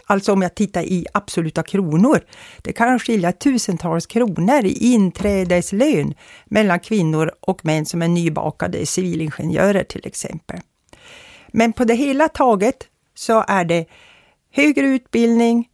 Alltså 0.09 0.33
om 0.33 0.41
jag 0.41 0.55
tittar 0.55 0.81
i 0.81 1.05
absoluta 1.13 1.63
kronor. 1.63 2.19
Det 2.61 2.73
kan 2.73 2.99
skilja 2.99 3.31
tusentals 3.31 4.05
kronor 4.05 4.65
i 4.65 4.93
inträdeslön 4.93 6.13
mellan 6.45 6.79
kvinnor 6.79 7.31
och 7.39 7.65
män 7.65 7.85
som 7.85 8.01
är 8.01 8.07
nybakade 8.07 8.85
civilingenjörer 8.85 9.83
till 9.83 10.07
exempel. 10.07 10.59
Men 11.47 11.73
på 11.73 11.83
det 11.83 11.95
hela 11.95 12.27
taget 12.29 12.87
så 13.15 13.43
är 13.47 13.65
det 13.65 13.85
högre 14.51 14.87
utbildning, 14.87 15.69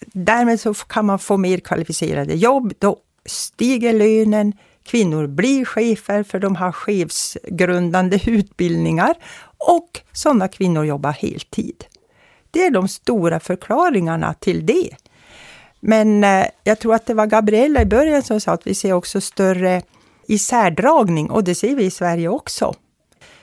därmed 0.00 0.60
så 0.60 0.74
kan 0.74 1.06
man 1.06 1.18
få 1.18 1.36
mer 1.36 1.58
kvalificerade 1.58 2.34
jobb, 2.34 2.72
då 2.78 2.96
stiger 3.26 3.92
lönen, 3.92 4.52
Kvinnor 4.86 5.26
blir 5.26 5.64
chefer 5.64 6.22
för 6.22 6.38
de 6.38 6.56
har 6.56 6.72
chefsgrundande 6.72 8.20
utbildningar 8.26 9.14
och 9.58 10.00
sådana 10.12 10.48
kvinnor 10.48 10.84
jobbar 10.84 11.12
heltid. 11.12 11.84
Det 12.56 12.66
är 12.66 12.70
de 12.70 12.88
stora 12.88 13.40
förklaringarna 13.40 14.34
till 14.34 14.66
det. 14.66 14.90
Men 15.80 16.24
eh, 16.24 16.46
jag 16.64 16.78
tror 16.78 16.94
att 16.94 17.06
det 17.06 17.14
var 17.14 17.26
Gabriella 17.26 17.82
i 17.82 17.86
början 17.86 18.22
som 18.22 18.40
sa 18.40 18.52
att 18.52 18.66
vi 18.66 18.74
ser 18.74 18.92
också 18.92 19.20
större 19.20 19.82
isärdragning 20.26 21.30
och 21.30 21.44
det 21.44 21.54
ser 21.54 21.74
vi 21.74 21.84
i 21.84 21.90
Sverige 21.90 22.28
också. 22.28 22.74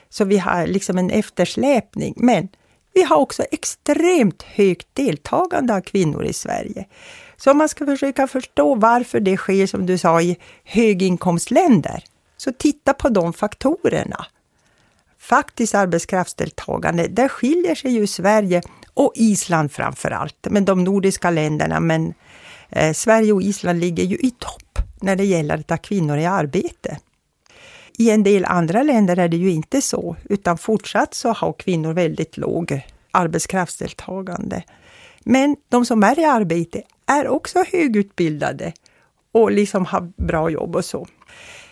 Så 0.08 0.24
vi 0.24 0.38
har 0.38 0.66
liksom 0.66 0.98
en 0.98 1.10
eftersläpning. 1.10 2.14
Men 2.16 2.48
vi 2.94 3.02
har 3.02 3.16
också 3.16 3.42
extremt 3.50 4.42
högt 4.42 4.88
deltagande 4.92 5.74
av 5.74 5.80
kvinnor 5.80 6.24
i 6.24 6.32
Sverige. 6.32 6.86
Så 7.36 7.50
om 7.50 7.58
man 7.58 7.68
ska 7.68 7.86
försöka 7.86 8.26
förstå 8.26 8.74
varför 8.74 9.20
det 9.20 9.36
sker, 9.36 9.66
som 9.66 9.86
du 9.86 9.98
sa, 9.98 10.20
i 10.20 10.36
höginkomstländer, 10.64 12.04
så 12.36 12.52
titta 12.52 12.94
på 12.94 13.08
de 13.08 13.32
faktorerna. 13.32 14.26
Faktiskt 15.18 15.74
arbetskraftsdeltagande, 15.74 17.08
där 17.08 17.28
skiljer 17.28 17.74
sig 17.74 17.92
ju 17.92 18.06
Sverige 18.06 18.62
och 18.94 19.12
Island 19.14 19.72
framför 19.72 20.10
allt, 20.10 20.46
men 20.50 20.64
de 20.64 20.84
nordiska 20.84 21.30
länderna, 21.30 21.80
men 21.80 22.14
eh, 22.70 22.92
Sverige 22.92 23.32
och 23.32 23.42
Island 23.42 23.80
ligger 23.80 24.04
ju 24.04 24.16
i 24.16 24.30
topp 24.30 24.78
när 25.00 25.16
det 25.16 25.24
gäller 25.24 25.58
att 25.58 25.70
ha 25.70 25.76
kvinnor 25.76 26.18
i 26.18 26.26
arbete. 26.26 26.98
I 27.98 28.10
en 28.10 28.22
del 28.22 28.44
andra 28.44 28.82
länder 28.82 29.16
är 29.16 29.28
det 29.28 29.36
ju 29.36 29.50
inte 29.50 29.82
så, 29.82 30.16
utan 30.24 30.58
fortsatt 30.58 31.14
så 31.14 31.32
har 31.32 31.52
kvinnor 31.52 31.92
väldigt 31.92 32.36
låg 32.36 32.80
arbetskraftsdeltagande. 33.10 34.62
Men 35.20 35.56
de 35.68 35.84
som 35.84 36.02
är 36.02 36.18
i 36.18 36.24
arbete 36.24 36.82
är 37.06 37.28
också 37.28 37.64
högutbildade 37.72 38.72
och 39.32 39.52
liksom 39.52 39.86
har 39.86 40.12
bra 40.16 40.50
jobb 40.50 40.76
och 40.76 40.84
så. 40.84 41.06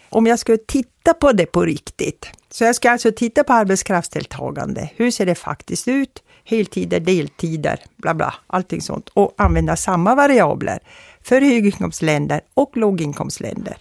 Om 0.08 0.26
jag 0.26 0.38
skulle 0.38 0.58
titta 0.58 1.14
på 1.14 1.32
det 1.32 1.46
på 1.46 1.64
riktigt, 1.64 2.30
så 2.50 2.64
jag 2.64 2.74
ska 2.74 2.90
alltså 2.90 3.12
titta 3.12 3.44
på 3.44 3.52
arbetskraftsdeltagande. 3.52 4.90
Hur 4.96 5.10
ser 5.10 5.26
det 5.26 5.34
faktiskt 5.34 5.88
ut? 5.88 6.22
Heltider, 6.44 7.00
deltider, 7.00 7.80
bla 7.96 8.14
bla, 8.14 8.34
allting 8.46 8.80
sånt. 8.80 9.08
Och 9.08 9.34
använda 9.38 9.76
samma 9.76 10.14
variabler 10.14 10.78
för 11.22 11.40
höginkomstländer 11.40 12.40
och 12.54 12.76
låginkomstländer. 12.76 13.76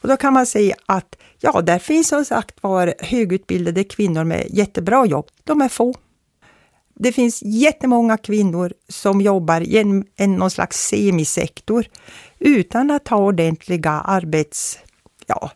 Och 0.00 0.08
då 0.08 0.16
kan 0.16 0.32
man 0.32 0.46
säga 0.46 0.74
att 0.86 1.16
ja, 1.40 1.60
där 1.60 1.78
finns 1.78 2.08
som 2.08 2.24
sagt 2.24 2.62
var 2.62 2.94
högutbildade 2.98 3.84
kvinnor 3.84 4.24
med 4.24 4.46
jättebra 4.50 5.06
jobb. 5.06 5.26
De 5.44 5.60
är 5.60 5.68
få. 5.68 5.94
Det 6.94 7.12
finns 7.12 7.42
jättemånga 7.42 8.16
kvinnor 8.16 8.72
som 8.88 9.20
jobbar 9.20 9.60
i 9.60 9.78
en, 9.78 10.04
en, 10.16 10.36
någon 10.36 10.50
slags 10.50 10.88
semisektor 10.88 11.86
utan 12.38 12.90
att 12.90 13.08
ha 13.08 13.16
ordentliga 13.16 13.90
arbets, 13.90 14.78
ja, 15.26 15.50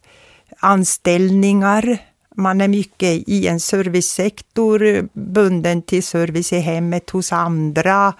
anställningar. 0.58 1.98
Man 2.40 2.60
är 2.60 2.68
mycket 2.68 3.28
i 3.28 3.46
en 3.46 3.60
servicesektor, 3.60 5.08
bunden 5.12 5.82
till 5.82 6.02
service 6.02 6.52
i 6.52 6.58
hemmet 6.58 7.10
hos 7.10 7.32
andra, 7.32 8.14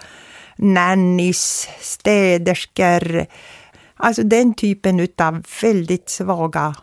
nannies, 0.56 1.68
städerskor. 1.80 3.26
Alltså 3.94 4.22
den 4.22 4.54
typen 4.54 5.08
av 5.18 5.42
väldigt 5.62 6.08
svaga 6.08 6.74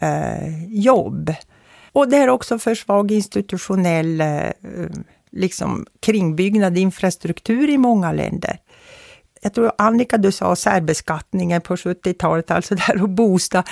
eh, 0.00 0.64
jobb. 0.68 1.34
Och 1.92 2.08
det 2.08 2.16
är 2.16 2.28
också 2.28 2.58
för 2.58 2.74
svag 2.74 3.12
institutionell 3.12 4.20
eh, 4.20 4.50
liksom, 5.30 5.86
kringbyggnad, 6.00 6.78
infrastruktur 6.78 7.70
i 7.70 7.78
många 7.78 8.12
länder. 8.12 8.58
Jag 9.44 9.54
tror 9.54 9.72
Annika, 9.78 10.16
du 10.16 10.32
sa 10.32 10.56
särbeskattningen 10.56 11.60
på 11.60 11.76
70-talet, 11.76 12.50
alltså 12.50 12.74
där 12.74 13.02
och 13.02 13.08
bosta. 13.08 13.64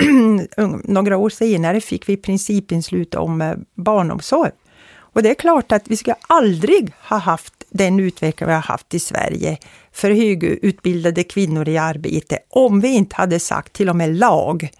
Några 0.84 1.16
år 1.16 1.30
senare 1.30 1.80
fick 1.80 2.08
vi 2.08 2.16
principinslut 2.16 3.14
om 3.14 3.42
eh, 3.42 3.54
barnomsorg. 3.74 4.50
Och 4.94 5.22
det 5.22 5.30
är 5.30 5.34
klart 5.34 5.72
att 5.72 5.88
vi 5.88 5.96
skulle 5.96 6.16
aldrig 6.20 6.92
ha 7.08 7.16
haft 7.16 7.54
den 7.70 8.00
utveckling 8.00 8.46
vi 8.46 8.54
har 8.54 8.60
haft 8.60 8.94
i 8.94 8.98
Sverige 8.98 9.58
för 9.92 10.10
högutbildade 10.10 11.24
kvinnor 11.24 11.68
i 11.68 11.78
arbete 11.78 12.38
om 12.48 12.80
vi 12.80 12.88
inte 12.88 13.16
hade 13.16 13.40
sagt 13.40 13.72
till 13.72 13.88
och 13.88 13.96
med 13.96 14.16
lag 14.16 14.70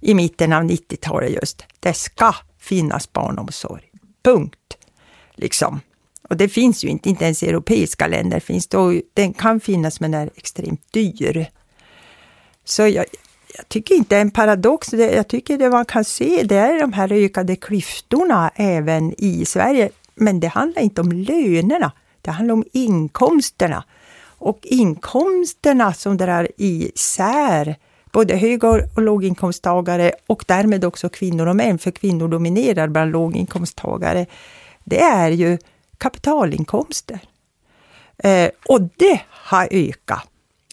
i 0.00 0.14
mitten 0.14 0.52
av 0.52 0.62
90-talet 0.62 1.30
just, 1.30 1.64
det 1.80 1.92
ska 1.92 2.34
finnas 2.58 3.12
barnomsorg. 3.12 3.82
Punkt. 4.24 4.76
Liksom. 5.34 5.80
Och 6.28 6.36
det 6.36 6.48
finns 6.48 6.84
ju 6.84 6.88
inte, 6.88 7.08
inte 7.08 7.24
ens 7.24 7.42
i 7.42 7.48
europeiska 7.48 8.06
länder 8.06 8.40
finns 8.40 8.66
det, 8.66 8.78
och 8.78 8.94
den 9.14 9.32
kan 9.32 9.60
finnas 9.60 10.00
men 10.00 10.14
är 10.14 10.30
extremt 10.36 10.92
dyr. 10.92 11.46
Så 12.64 12.82
jag, 12.82 13.04
jag 13.56 13.68
tycker 13.68 13.94
inte 13.94 14.14
det 14.14 14.16
är 14.16 14.20
en 14.20 14.30
paradox, 14.30 14.92
jag 14.92 15.28
tycker 15.28 15.58
det 15.58 15.70
man 15.70 15.84
kan 15.84 16.04
se 16.04 16.42
det 16.44 16.56
är 16.56 16.80
de 16.80 16.92
här 16.92 17.12
ökade 17.12 17.56
klyftorna 17.56 18.50
även 18.54 19.14
i 19.18 19.44
Sverige. 19.44 19.90
Men 20.14 20.40
det 20.40 20.46
handlar 20.46 20.82
inte 20.82 21.00
om 21.00 21.12
lönerna, 21.12 21.92
det 22.22 22.30
handlar 22.30 22.52
om 22.52 22.64
inkomsterna. 22.72 23.84
Och 24.38 24.58
inkomsterna 24.62 25.94
som 25.94 26.16
drar 26.16 26.48
isär 26.56 27.76
både 28.12 28.36
hög 28.36 28.64
och 28.64 29.02
låginkomsttagare 29.02 30.12
och 30.26 30.44
därmed 30.46 30.84
också 30.84 31.08
kvinnor 31.08 31.46
och 31.46 31.56
män, 31.56 31.78
för 31.78 31.90
kvinnor 31.90 32.28
dominerar 32.28 32.88
bland 32.88 33.12
låginkomsttagare, 33.12 34.26
det 34.84 35.00
är 35.00 35.30
ju 35.30 35.58
kapitalinkomster. 35.98 37.20
Eh, 38.18 38.50
och 38.68 38.80
det 38.80 39.20
har 39.28 39.68
ökat. 39.70 40.28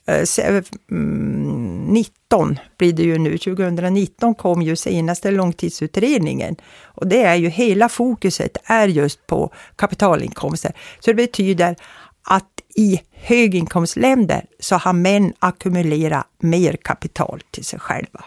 Eh, 0.05 0.63
19 0.89 2.11
eh, 2.31 2.39
mm, 2.41 2.57
blir 2.77 2.93
det 2.93 3.03
ju 3.03 3.17
nu, 3.17 3.37
2019 3.37 4.35
kom 4.35 4.61
ju 4.61 4.75
senaste 4.75 5.31
långtidsutredningen. 5.31 6.55
Och 6.83 7.07
det 7.07 7.23
är 7.23 7.35
ju 7.35 7.49
hela 7.49 7.89
fokuset 7.89 8.57
är 8.63 8.87
just 8.87 9.27
på 9.27 9.53
kapitalinkomster. 9.75 10.73
Så 10.99 11.11
det 11.11 11.15
betyder 11.15 11.75
att 12.23 12.61
i 12.75 13.01
höginkomstländer 13.11 14.45
så 14.59 14.75
har 14.75 14.93
män 14.93 15.33
ackumulerat 15.39 16.27
mer 16.39 16.77
kapital 16.81 17.41
till 17.51 17.65
sig 17.65 17.79
själva. 17.79 18.23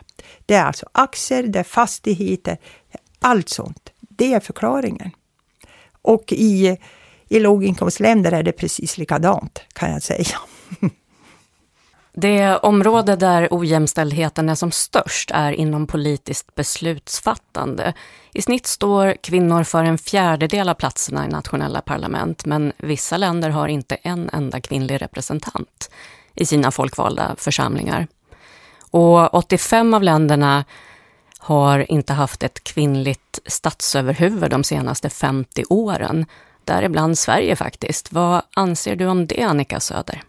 Det 0.47 0.55
är 0.55 0.65
alltså 0.65 0.87
aktier, 0.93 1.43
det 1.43 1.59
är 1.59 1.65
fastigheter, 1.65 2.59
allt 3.21 3.49
sånt. 3.49 3.91
Det 4.01 4.33
är 4.33 4.41
förklaringen. 4.41 5.11
Och 6.05 6.33
i, 6.33 6.77
i 7.29 7.41
låginkomstländer 7.41 8.33
är 8.33 8.43
det 8.43 8.53
precis 8.53 8.99
likadant, 8.99 9.61
kan 9.73 9.93
jag 9.93 10.03
säga. 10.03 10.39
Det 12.17 12.57
område 12.57 13.17
där 13.17 13.49
ojämställdheten 13.51 14.49
är 14.49 14.55
som 14.55 14.71
störst 14.71 15.31
är 15.35 15.53
inom 15.53 15.87
politiskt 15.87 16.55
beslutsfattande. 16.55 17.93
I 18.33 18.43
snitt 18.43 18.67
står 18.67 19.15
kvinnor 19.21 19.65
för 19.65 19.85
en 19.85 19.99
fjärdedel 19.99 20.69
av 20.69 20.75
platserna 20.75 21.25
i 21.25 21.29
nationella 21.29 21.81
parlament, 21.81 22.47
men 22.47 22.73
vissa 22.77 23.17
länder 23.17 23.51
har 23.51 23.69
inte 23.69 23.95
en 23.95 24.31
enda 24.33 24.61
kvinnlig 24.61 25.03
representant 25.03 25.91
i 26.35 26.47
sina 26.47 26.71
folkvalda 26.71 27.35
församlingar. 27.39 28.07
Och 28.91 29.35
85 29.35 29.95
av 29.95 30.03
länderna 30.03 30.65
har 31.45 31.91
inte 31.93 32.13
haft 32.13 32.43
ett 32.43 32.65
kvinnligt 32.65 33.39
statsöverhuvud 33.47 34.51
de 34.51 34.65
senaste 34.65 35.11
50 35.11 35.65
åren, 35.69 36.27
däribland 36.65 37.19
Sverige 37.19 37.57
faktiskt. 37.57 38.13
Vad 38.13 38.43
anser 38.55 38.97
du 38.97 39.07
om 39.07 39.27
det, 39.27 39.43
Annika 39.43 39.81
Söder? 39.81 40.23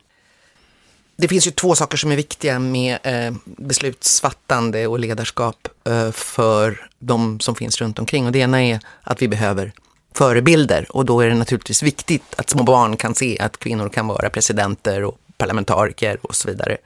Det 1.16 1.28
finns 1.28 1.48
ju 1.48 1.52
två 1.52 1.76
saker 1.76 1.98
som 1.98 2.12
är 2.12 2.16
viktiga 2.16 2.60
med 2.60 2.98
eh, 3.04 3.34
beslutsfattande 3.46 4.88
och 4.88 5.00
ledarskap 5.00 5.68
eh, 5.84 6.12
för 6.12 6.88
de 7.00 7.40
som 7.40 7.56
finns 7.56 7.82
runt 7.82 8.00
omkring. 8.00 8.26
Och 8.26 8.32
det 8.32 8.40
ena 8.40 8.64
är 8.64 8.80
att 9.04 9.22
vi 9.22 9.28
behöver 9.28 9.74
förebilder 10.14 10.88
och 10.90 11.06
då 11.06 11.22
är 11.22 11.28
det 11.28 11.36
naturligtvis 11.36 11.84
viktigt 11.84 12.36
att 12.38 12.50
små 12.50 12.64
barn 12.64 12.98
kan 12.98 13.16
se 13.16 13.40
att 13.40 13.58
kvinnor 13.58 13.90
kan 13.90 14.08
vara 14.08 14.30
presidenter 14.30 15.04
och 15.04 15.18
parlamentariker 15.38 16.18
och 16.22 16.36
så 16.36 16.48
vidare. 16.48 16.78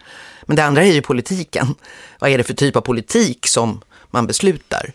Men 0.45 0.55
det 0.55 0.63
andra 0.63 0.83
är 0.83 0.93
ju 0.93 1.01
politiken. 1.01 1.75
Vad 2.19 2.31
är 2.31 2.37
det 2.37 2.43
för 2.43 2.53
typ 2.53 2.75
av 2.75 2.81
politik 2.81 3.47
som 3.47 3.81
man 4.11 4.27
beslutar? 4.27 4.93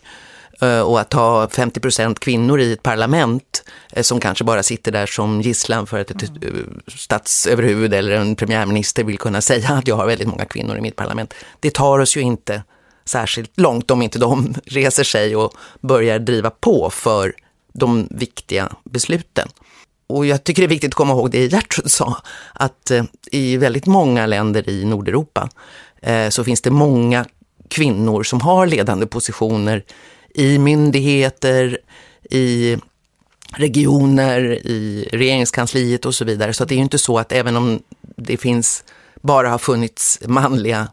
Eh, 0.61 0.79
och 0.79 0.99
att 0.99 1.13
ha 1.13 1.49
50 1.49 1.79
procent 1.79 2.19
kvinnor 2.19 2.59
i 2.59 2.73
ett 2.73 2.83
parlament 2.83 3.63
eh, 3.91 4.03
som 4.03 4.19
kanske 4.19 4.43
bara 4.43 4.63
sitter 4.63 4.91
där 4.91 5.05
som 5.05 5.41
gisslan 5.41 5.87
för 5.87 5.99
att 5.99 6.11
ett 6.11 6.23
eh, 6.23 6.49
statsöverhuvud 6.87 7.93
eller 7.93 8.11
en 8.11 8.35
premiärminister 8.35 9.03
vill 9.03 9.17
kunna 9.17 9.41
säga 9.41 9.69
att 9.69 9.87
jag 9.87 9.95
har 9.95 10.07
väldigt 10.07 10.27
många 10.27 10.45
kvinnor 10.45 10.77
i 10.77 10.81
mitt 10.81 10.95
parlament. 10.95 11.33
Det 11.59 11.73
tar 11.73 11.99
oss 11.99 12.17
ju 12.17 12.21
inte 12.21 12.63
särskilt 13.05 13.59
långt 13.59 13.91
om 13.91 14.01
inte 14.01 14.19
de 14.19 14.55
reser 14.65 15.03
sig 15.03 15.35
och 15.35 15.53
börjar 15.81 16.19
driva 16.19 16.49
på 16.49 16.89
för 16.89 17.33
de 17.73 18.07
viktiga 18.11 18.69
besluten. 18.83 19.47
Och 20.07 20.25
jag 20.25 20.43
tycker 20.43 20.61
det 20.61 20.65
är 20.65 20.69
viktigt 20.69 20.89
att 20.89 20.95
komma 20.95 21.13
ihåg 21.13 21.31
det 21.31 21.47
Gertrud 21.47 21.91
sa, 21.91 22.17
att 22.53 22.91
i 23.31 23.57
väldigt 23.57 23.85
många 23.85 24.25
länder 24.25 24.69
i 24.69 24.85
Nordeuropa 24.85 25.49
så 26.29 26.43
finns 26.43 26.61
det 26.61 26.71
många 26.71 27.25
kvinnor 27.69 28.23
som 28.23 28.41
har 28.41 28.67
ledande 28.67 29.05
positioner 29.05 29.83
i 30.33 30.57
myndigheter, 30.57 31.79
i 32.29 32.77
regioner, 33.55 34.41
i 34.67 35.09
regeringskansliet 35.11 36.05
och 36.05 36.15
så 36.15 36.25
vidare. 36.25 36.53
Så 36.53 36.65
det 36.65 36.73
är 36.73 36.77
ju 36.77 36.83
inte 36.83 36.97
så 36.97 37.17
att 37.19 37.31
även 37.31 37.57
om 37.57 37.79
det 38.01 38.37
finns, 38.37 38.83
bara 39.21 39.49
har 39.49 39.57
funnits 39.57 40.19
manliga 40.25 40.87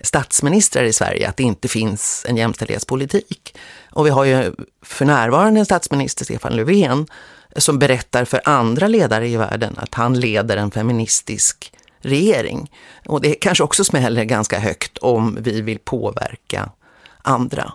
statsministrar 0.00 0.84
i 0.84 0.92
Sverige, 0.92 1.28
att 1.28 1.36
det 1.36 1.42
inte 1.42 1.68
finns 1.68 2.26
en 2.28 2.36
jämställdhetspolitik. 2.36 3.54
Och 3.90 4.06
vi 4.06 4.10
har 4.10 4.24
ju 4.24 4.52
för 4.82 5.04
närvarande 5.04 5.60
en 5.60 5.66
statsminister, 5.66 6.24
Stefan 6.24 6.56
Löfven, 6.56 7.06
som 7.56 7.78
berättar 7.78 8.24
för 8.24 8.40
andra 8.44 8.88
ledare 8.88 9.28
i 9.28 9.36
världen 9.36 9.74
att 9.76 9.94
han 9.94 10.20
leder 10.20 10.56
en 10.56 10.70
feministisk 10.70 11.72
regering. 12.00 12.70
Och 13.06 13.20
det 13.20 13.34
kanske 13.34 13.64
också 13.64 13.84
smäller 13.84 14.24
ganska 14.24 14.58
högt 14.58 14.98
om 14.98 15.38
vi 15.40 15.60
vill 15.60 15.78
påverka 15.78 16.70
andra. 17.22 17.72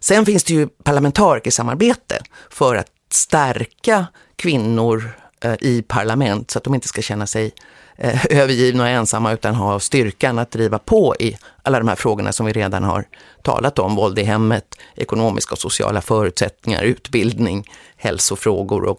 Sen 0.00 0.26
finns 0.26 0.44
det 0.44 0.54
ju 0.54 0.66
parlamentarikersamarbete 0.66 2.22
för 2.50 2.76
att 2.76 2.90
stärka 3.10 4.06
kvinnor 4.36 5.10
eh, 5.40 5.54
i 5.60 5.82
parlament 5.82 6.50
så 6.50 6.58
att 6.58 6.64
de 6.64 6.74
inte 6.74 6.88
ska 6.88 7.02
känna 7.02 7.26
sig 7.26 7.52
eh, 7.96 8.26
övergivna 8.30 8.82
och 8.82 8.88
ensamma 8.88 9.32
utan 9.32 9.54
ha 9.54 9.80
styrkan 9.80 10.38
att 10.38 10.50
driva 10.50 10.78
på 10.78 11.14
i 11.18 11.36
alla 11.62 11.78
de 11.78 11.88
här 11.88 11.96
frågorna 11.96 12.32
som 12.32 12.46
vi 12.46 12.52
redan 12.52 12.84
har 12.84 13.04
talat 13.42 13.78
om. 13.78 13.96
Våld 13.96 14.18
i 14.18 14.22
hemmet, 14.22 14.74
ekonomiska 14.94 15.52
och 15.52 15.58
sociala 15.58 16.00
förutsättningar, 16.00 16.82
utbildning, 16.82 17.64
hälsofrågor 17.96 18.84
och, 18.84 18.98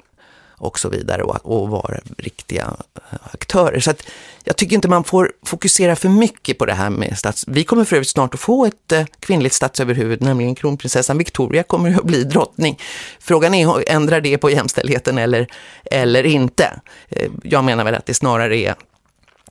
och 0.57 0.79
så 0.79 0.89
vidare 0.89 1.23
och, 1.23 1.61
och 1.61 1.69
vara 1.69 1.99
riktiga 2.17 2.73
eh, 2.95 3.17
aktörer. 3.31 3.79
Så 3.79 3.91
att 3.91 4.03
jag 4.43 4.55
tycker 4.55 4.75
inte 4.75 4.87
man 4.87 5.03
får 5.03 5.31
fokusera 5.45 5.95
för 5.95 6.09
mycket 6.09 6.57
på 6.57 6.65
det 6.65 6.73
här 6.73 6.89
med 6.89 7.17
stats... 7.17 7.45
Vi 7.47 7.63
kommer 7.63 7.85
för 7.85 7.95
övrigt 7.95 8.09
snart 8.09 8.33
att 8.33 8.39
få 8.39 8.65
ett 8.65 8.91
eh, 8.91 9.05
kvinnligt 9.19 9.53
statsöverhuvud, 9.53 10.21
nämligen 10.21 10.55
kronprinsessan 10.55 11.17
Victoria 11.17 11.63
kommer 11.63 11.97
att 11.97 12.03
bli 12.03 12.23
drottning. 12.23 12.79
Frågan 13.19 13.53
är, 13.53 13.89
ändrar 13.89 14.21
det 14.21 14.37
på 14.37 14.49
jämställdheten 14.49 15.17
eller, 15.17 15.47
eller 15.85 16.23
inte? 16.23 16.79
Eh, 17.09 17.31
jag 17.43 17.63
menar 17.63 17.83
väl 17.83 17.95
att 17.95 18.05
det 18.05 18.13
snarare 18.13 18.57
är 18.57 18.75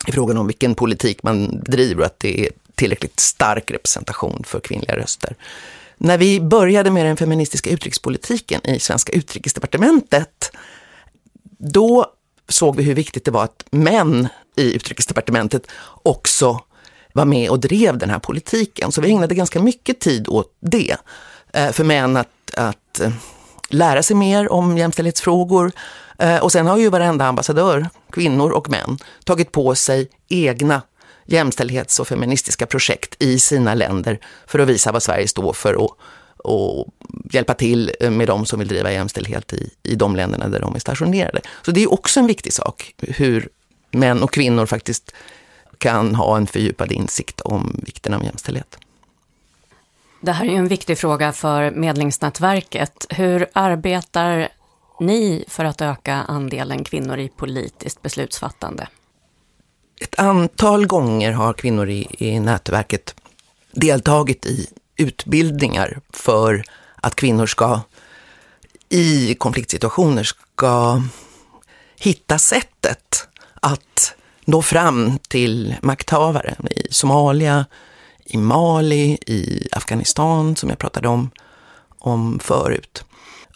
frågan 0.09 0.38
om 0.38 0.46
vilken 0.46 0.74
politik 0.74 1.22
man 1.22 1.61
driver 1.64 2.00
och 2.00 2.07
att 2.07 2.20
det 2.20 2.46
är 2.46 2.50
tillräckligt 2.74 3.20
stark 3.20 3.70
representation 3.70 4.42
för 4.46 4.61
kvinnliga 4.61 4.96
röster. 4.96 5.36
När 5.98 6.18
vi 6.18 6.40
började 6.40 6.90
med 6.90 7.07
den 7.07 7.16
feministiska 7.16 7.70
utrikespolitiken 7.70 8.66
i 8.66 8.80
svenska 8.80 9.12
utrikesdepartementet, 9.12 10.52
då 11.59 12.07
såg 12.48 12.76
vi 12.76 12.82
hur 12.82 12.94
viktigt 12.94 13.24
det 13.24 13.30
var 13.30 13.44
att 13.44 13.64
män 13.70 14.28
i 14.57 14.76
utrikesdepartementet 14.76 15.66
också 16.02 16.61
var 17.12 17.24
med 17.24 17.50
och 17.50 17.61
drev 17.61 17.98
den 17.98 18.11
här 18.11 18.18
politiken. 18.18 18.92
Så 18.92 19.00
vi 19.00 19.11
ägnade 19.11 19.34
ganska 19.34 19.61
mycket 19.61 20.00
tid 20.00 20.28
åt 20.28 20.57
det. 20.61 20.96
Eh, 21.52 21.72
för 21.72 21.84
män 21.84 22.16
att, 22.16 22.28
att 22.54 23.00
eh, 23.00 23.12
lära 23.68 24.02
sig 24.02 24.16
mer 24.16 24.52
om 24.52 24.78
jämställdhetsfrågor. 24.78 25.72
Eh, 26.18 26.38
och 26.38 26.52
sen 26.52 26.66
har 26.66 26.76
ju 26.76 26.90
varenda 26.90 27.26
ambassadör, 27.26 27.88
kvinnor 28.12 28.50
och 28.50 28.70
män, 28.70 28.98
tagit 29.24 29.52
på 29.52 29.74
sig 29.74 30.09
egna 30.28 30.82
jämställdhets 31.26 32.00
och 32.00 32.09
feministiska 32.09 32.66
projekt 32.66 33.16
i 33.18 33.38
sina 33.38 33.74
länder 33.74 34.18
för 34.46 34.59
att 34.59 34.68
visa 34.68 34.92
vad 34.92 35.02
Sverige 35.02 35.28
står 35.28 35.52
för 35.52 35.74
och, 35.74 35.98
och 36.47 36.88
hjälpa 37.32 37.55
till 37.55 37.92
med 38.11 38.26
de 38.26 38.47
som 38.47 38.59
vill 38.59 38.68
driva 38.68 38.92
jämställdhet 38.92 39.53
i, 39.53 39.70
i 39.82 39.94
de 39.94 40.16
länderna 40.16 40.49
där 40.49 40.61
de 40.61 40.74
är 40.74 40.78
stationerade. 40.78 41.40
Så 41.62 41.70
det 41.70 41.82
är 41.82 41.92
också 41.92 42.20
en 42.20 42.26
viktig 42.26 42.53
sak, 42.53 42.94
hur 42.99 43.49
män 43.90 44.22
och 44.22 44.32
kvinnor 44.32 44.66
faktiskt 44.66 45.14
kan 45.78 46.14
ha 46.14 46.36
en 46.36 46.47
fördjupad 46.47 46.92
insikt 46.92 47.40
om 47.40 47.80
vikten 47.82 48.14
av 48.14 48.24
jämställdhet. 48.24 48.78
Det 50.20 50.32
här 50.32 50.47
är 50.47 50.51
ju 50.51 50.57
en 50.57 50.68
viktig 50.68 50.99
fråga 50.99 51.32
för 51.32 51.70
Medlingsnätverket. 51.70 53.07
Hur 53.11 53.47
arbetar 53.53 54.49
ni 55.01 55.44
för 55.49 55.64
att 55.64 55.80
öka 55.80 56.14
andelen 56.14 56.84
kvinnor 56.84 57.18
i 57.18 57.28
politiskt 57.28 58.03
beslutsfattande? 58.03 58.88
Ett 60.01 60.18
antal 60.18 60.86
gånger 60.86 61.32
har 61.32 61.53
kvinnor 61.53 61.88
i, 61.88 62.07
i 62.18 62.40
nätverket 62.40 63.14
deltagit 63.72 64.47
i 64.47 64.66
utbildningar 64.97 66.01
för 66.11 66.64
att 66.97 67.16
kvinnor 67.16 67.47
ska 67.47 67.80
i 68.88 69.34
konfliktsituationer 69.34 70.24
ska 70.24 71.03
hitta 71.99 72.38
sättet 72.38 73.28
att 73.55 74.14
nå 74.44 74.62
fram 74.62 75.18
till 75.28 75.74
makthavare 75.82 76.55
i 76.70 76.86
Somalia, 76.90 77.66
i 78.24 78.36
Mali, 78.36 79.18
i 79.26 79.68
Afghanistan 79.72 80.57
som 80.57 80.68
jag 80.68 80.78
pratade 80.78 81.09
om, 81.09 81.30
om 81.99 82.38
förut. 82.38 83.05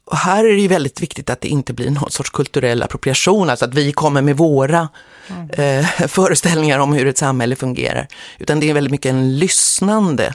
Och 0.05 0.16
här 0.16 0.45
är 0.45 0.53
det 0.53 0.61
ju 0.61 0.68
väldigt 0.68 1.03
viktigt 1.03 1.30
att 1.30 1.41
det 1.41 1.49
inte 1.49 1.72
blir 1.72 1.91
någon 1.91 2.11
sorts 2.11 2.30
kulturell 2.30 2.82
appropriation, 2.82 3.51
alltså 3.51 3.64
att 3.64 3.74
vi 3.74 3.93
kommer 3.93 4.22
med 4.22 4.36
våra 4.36 4.88
mm. 5.28 5.51
eh, 5.51 5.86
föreställningar 6.09 6.78
om 6.78 6.93
hur 6.93 7.07
ett 7.07 7.18
samhälle 7.18 7.57
fungerar. 7.57 8.09
Utan 8.38 8.61
det 8.61 8.70
är 8.70 8.74
väldigt 8.74 8.91
mycket 8.91 9.11
en 9.11 9.38
lyssnande 9.38 10.34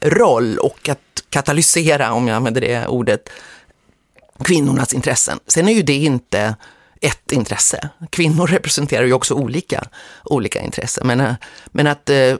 roll 0.00 0.58
och 0.58 0.88
att 0.88 1.22
katalysera, 1.30 2.12
om 2.12 2.28
jag 2.28 2.36
använder 2.36 2.60
det 2.60 2.86
ordet, 2.86 3.28
kvinnornas 4.44 4.94
intressen. 4.94 5.38
Sen 5.46 5.68
är 5.68 5.72
ju 5.72 5.82
det 5.82 5.96
inte 5.96 6.56
ett 7.00 7.32
intresse. 7.32 7.88
Kvinnor 8.10 8.46
representerar 8.50 9.04
ju 9.04 9.12
också 9.12 9.34
olika, 9.34 9.84
olika 10.24 10.60
intressen. 10.60 11.06
Men, 11.06 11.20
eh, 11.20 11.34
men 11.66 11.86
att 11.86 12.10
eh, 12.10 12.36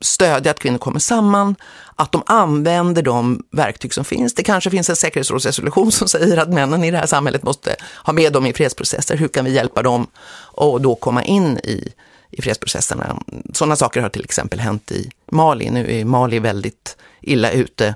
stödja 0.00 0.50
att 0.50 0.58
kvinnor 0.58 0.78
kommer 0.78 0.98
samman, 0.98 1.56
att 1.96 2.12
de 2.12 2.22
använder 2.26 3.02
de 3.02 3.42
verktyg 3.50 3.94
som 3.94 4.04
finns. 4.04 4.34
Det 4.34 4.42
kanske 4.42 4.70
finns 4.70 4.90
en 4.90 4.96
säkerhetsrådsresolution 4.96 5.92
som 5.92 6.08
säger 6.08 6.36
att 6.36 6.48
männen 6.48 6.84
i 6.84 6.90
det 6.90 6.98
här 6.98 7.06
samhället 7.06 7.42
måste 7.42 7.76
ha 8.04 8.12
med 8.12 8.32
dem 8.32 8.46
i 8.46 8.52
fredsprocesser. 8.52 9.16
Hur 9.16 9.28
kan 9.28 9.44
vi 9.44 9.52
hjälpa 9.52 9.82
dem 9.82 10.06
och 10.36 10.80
då 10.80 10.94
komma 10.94 11.24
in 11.24 11.58
i, 11.58 11.92
i 12.38 12.42
fredsprocesserna? 12.42 13.22
Sådana 13.52 13.76
saker 13.76 14.00
har 14.00 14.08
till 14.08 14.24
exempel 14.24 14.60
hänt 14.60 14.92
i 14.92 15.10
Mali. 15.30 15.70
Nu 15.70 16.00
är 16.00 16.04
Mali 16.04 16.38
väldigt 16.38 16.96
illa 17.20 17.50
ute 17.50 17.94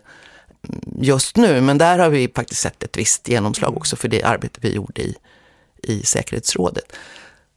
just 1.01 1.37
nu, 1.37 1.61
men 1.61 1.79
där 1.79 1.99
har 1.99 2.11
vi 2.11 2.33
faktiskt 2.37 2.61
sett 2.61 2.83
ett 2.83 2.97
visst 2.97 3.29
genomslag 3.29 3.77
också 3.77 3.97
för 3.97 4.09
det 4.09 4.23
arbete 4.23 4.59
vi 4.63 4.75
gjorde 4.75 5.03
i, 5.03 5.15
i 5.83 6.03
säkerhetsrådet. 6.03 6.93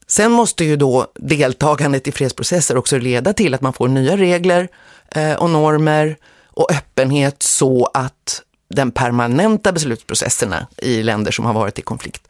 Sen 0.08 0.32
måste 0.32 0.64
ju 0.66 0.76
då 0.76 1.08
deltagandet 1.16 2.08
i 2.08 2.12
fredsprocesser 2.12 2.78
också 2.78 2.98
leda 2.98 3.34
till 3.34 3.54
att 3.54 3.62
man 3.62 3.74
får 3.74 3.88
nya 3.88 4.18
regler 4.18 4.68
eh, 5.10 5.34
och 5.34 5.50
normer 5.50 6.18
och 6.48 6.72
öppenhet 6.72 7.44
så 7.44 7.86
att 7.94 8.42
den 8.70 8.92
permanenta 8.92 9.72
beslutsprocesserna 9.72 10.68
i 10.78 11.04
länder 11.04 11.32
som 11.32 11.46
har 11.46 11.54
varit 11.54 11.80
i 11.80 11.82
konflikt 11.82 12.28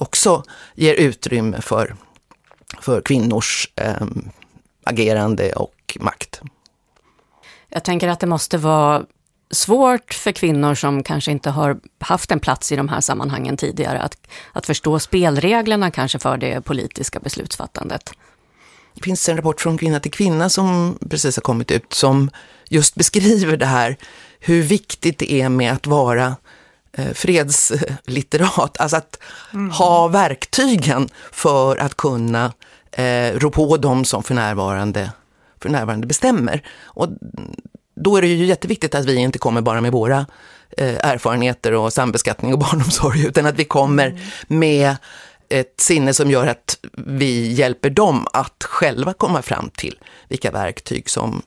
också 0.00 0.42
ger 0.74 0.94
utrymme 0.94 1.60
för, 1.60 1.96
för 2.80 3.00
kvinnors 3.00 3.68
eh, 3.76 4.06
agerande 4.84 5.52
och 5.52 5.96
makt. 6.00 6.40
Jag 7.68 7.84
tänker 7.84 8.08
att 8.08 8.20
det 8.20 8.26
måste 8.26 8.58
vara 8.58 9.04
svårt 9.50 10.14
för 10.14 10.32
kvinnor 10.32 10.74
som 10.74 11.02
kanske 11.02 11.30
inte 11.30 11.50
har 11.50 11.80
haft 11.98 12.30
en 12.30 12.40
plats 12.40 12.72
i 12.72 12.76
de 12.76 12.88
här 12.88 13.00
sammanhangen 13.00 13.56
tidigare 13.56 14.00
att, 14.00 14.16
att 14.52 14.66
förstå 14.66 14.98
spelreglerna 14.98 15.90
kanske 15.90 16.18
för 16.18 16.36
det 16.36 16.60
politiska 16.60 17.20
beslutsfattandet. 17.20 18.12
Det 18.94 19.04
finns 19.04 19.28
en 19.28 19.36
rapport 19.36 19.60
från 19.60 19.78
Kvinna 19.78 20.00
till 20.00 20.12
kvinna 20.12 20.48
som 20.48 20.98
precis 21.10 21.36
har 21.36 21.42
kommit 21.42 21.70
ut 21.70 21.92
som 21.92 22.30
just 22.68 22.94
beskriver 22.94 23.56
det 23.56 23.66
här, 23.66 23.96
hur 24.40 24.62
viktigt 24.62 25.18
det 25.18 25.32
är 25.32 25.48
med 25.48 25.72
att 25.72 25.86
vara 25.86 26.36
fredslitterat, 27.14 28.80
alltså 28.80 28.96
att 28.96 29.18
mm. 29.52 29.70
ha 29.70 30.08
verktygen 30.08 31.08
för 31.32 31.76
att 31.76 31.96
kunna 31.96 32.52
eh, 32.92 33.38
rå 33.38 33.50
på 33.50 33.76
dem 33.76 34.04
som 34.04 34.22
för 34.22 34.34
närvarande, 34.34 35.12
för 35.62 35.68
närvarande 35.68 36.06
bestämmer. 36.06 36.62
Och 36.82 37.08
då 37.94 38.16
är 38.16 38.22
det 38.22 38.28
ju 38.28 38.46
jätteviktigt 38.46 38.94
att 38.94 39.04
vi 39.04 39.16
inte 39.16 39.38
kommer 39.38 39.60
bara 39.60 39.80
med 39.80 39.92
våra 39.92 40.26
eh, 40.76 41.06
erfarenheter 41.06 41.72
och 41.72 41.92
sambeskattning 41.92 42.52
och 42.52 42.58
barnomsorg, 42.70 43.26
utan 43.26 43.46
att 43.46 43.58
vi 43.58 43.64
kommer 43.64 44.06
mm. 44.06 44.20
med 44.48 44.96
ett 45.48 45.80
sinne 45.80 46.14
som 46.14 46.30
gör 46.30 46.46
att 46.46 46.78
vi 46.96 47.52
hjälper 47.52 47.90
dem 47.90 48.26
att 48.32 48.64
själva 48.64 49.12
komma 49.12 49.42
fram 49.42 49.70
till 49.70 49.98
vilka 50.28 50.50
verktyg 50.50 51.10
som, 51.10 51.42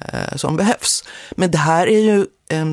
eh, 0.00 0.36
som 0.36 0.56
behövs. 0.56 1.04
Men 1.30 1.50
det 1.50 1.58
här 1.58 1.86
är 1.86 2.00
ju 2.00 2.26
eh, 2.48 2.64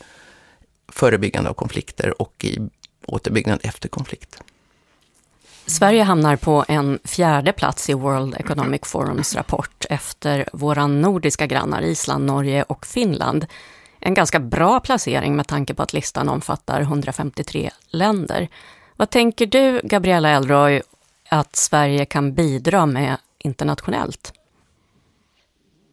förebyggande 0.88 1.50
av 1.50 1.54
konflikter 1.54 2.22
och 2.22 2.44
i 2.44 2.58
återbyggnad 3.06 3.60
efter 3.62 3.88
konflikt. 3.88 4.42
Sverige 5.66 6.02
hamnar 6.02 6.36
på 6.36 6.64
en 6.68 6.98
fjärde 7.04 7.52
plats 7.52 7.90
i 7.90 7.94
World 7.94 8.34
Economic 8.34 8.80
Forums 8.84 9.34
rapport 9.34 9.84
efter 9.90 10.48
våra 10.52 10.86
nordiska 10.86 11.46
grannar 11.46 11.82
Island, 11.82 12.26
Norge 12.26 12.62
och 12.62 12.86
Finland. 12.86 13.46
En 14.00 14.14
ganska 14.14 14.40
bra 14.40 14.80
placering 14.80 15.36
med 15.36 15.46
tanke 15.46 15.74
på 15.74 15.82
att 15.82 15.92
listan 15.92 16.28
omfattar 16.28 16.80
153 16.80 17.70
länder. 17.86 18.48
Vad 18.96 19.10
tänker 19.10 19.46
du, 19.46 19.80
Gabriella 19.84 20.28
Elroy, 20.28 20.82
att 21.32 21.56
Sverige 21.56 22.04
kan 22.04 22.34
bidra 22.34 22.86
med 22.86 23.16
internationellt? 23.38 24.32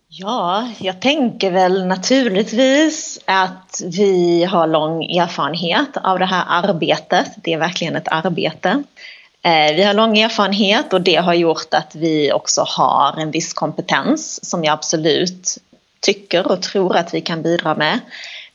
Ja, 0.08 0.70
jag 0.80 1.02
tänker 1.02 1.52
väl 1.52 1.86
naturligtvis 1.86 3.20
att 3.26 3.82
vi 3.86 4.44
har 4.44 4.68
lång 4.68 5.04
erfarenhet 5.04 5.98
av 6.04 6.20
det 6.20 6.26
här 6.26 6.44
arbetet. 6.48 7.28
Det 7.36 7.54
är 7.54 7.58
verkligen 7.58 7.96
ett 7.96 8.08
arbete. 8.08 8.84
Eh, 9.42 9.76
vi 9.76 9.84
har 9.84 9.94
lång 9.94 10.18
erfarenhet 10.18 10.94
och 10.94 11.02
det 11.02 11.16
har 11.16 11.34
gjort 11.34 11.74
att 11.74 11.96
vi 11.96 12.32
också 12.32 12.64
har 12.68 13.20
en 13.20 13.32
viss 13.32 13.54
kompetens 13.54 14.50
som 14.50 14.64
jag 14.64 14.74
absolut 14.74 15.58
tycker 16.00 16.52
och 16.52 16.62
tror 16.62 16.96
att 16.96 17.14
vi 17.14 17.22
kan 17.22 17.42
bidra 17.42 17.76
med. 17.76 18.00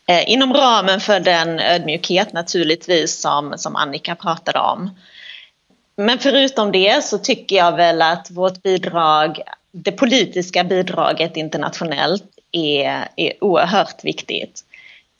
Eh, 0.07 0.31
inom 0.31 0.53
ramen 0.53 1.01
för 1.01 1.21
den 1.21 1.61
ödmjukhet 1.61 2.33
naturligtvis 2.33 3.21
som, 3.21 3.55
som 3.57 3.77
Annika 3.77 4.15
pratade 4.15 4.59
om. 4.59 4.91
Men 5.97 6.19
förutom 6.19 6.73
det 6.73 7.05
så 7.05 7.19
tycker 7.19 7.57
jag 7.57 7.77
väl 7.77 8.03
att 8.03 8.31
vårt 8.31 8.63
bidrag, 8.63 9.41
det 9.73 9.93
politiska 9.93 10.65
bidraget 10.65 11.37
internationellt 11.37 12.25
är, 12.53 13.09
är 13.17 13.45
oerhört 13.45 14.05
viktigt. 14.05 14.65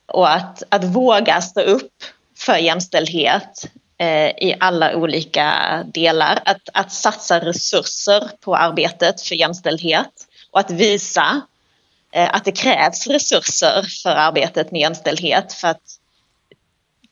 Och 0.07 0.31
att, 0.31 0.63
att 0.69 0.85
våga 0.85 1.41
stå 1.41 1.61
upp 1.61 1.93
för 2.37 2.57
jämställdhet 2.57 3.71
eh, 3.99 4.29
i 4.29 4.57
alla 4.61 4.97
olika 4.97 5.53
delar. 5.87 6.43
Att, 6.45 6.69
att 6.73 6.93
satsa 6.93 7.41
resurser 7.41 8.31
på 8.41 8.57
arbetet 8.57 9.21
för 9.21 9.35
jämställdhet 9.35 10.27
och 10.51 10.61
att 10.61 10.71
visa 10.71 11.41
eh, 12.13 12.35
att 12.35 12.45
det 12.45 12.53
krävs 12.53 13.07
resurser 13.07 13.83
för 14.03 14.11
arbetet 14.11 14.71
med 14.71 14.81
jämställdhet. 14.81 15.53
För 15.53 15.69
att 15.69 15.99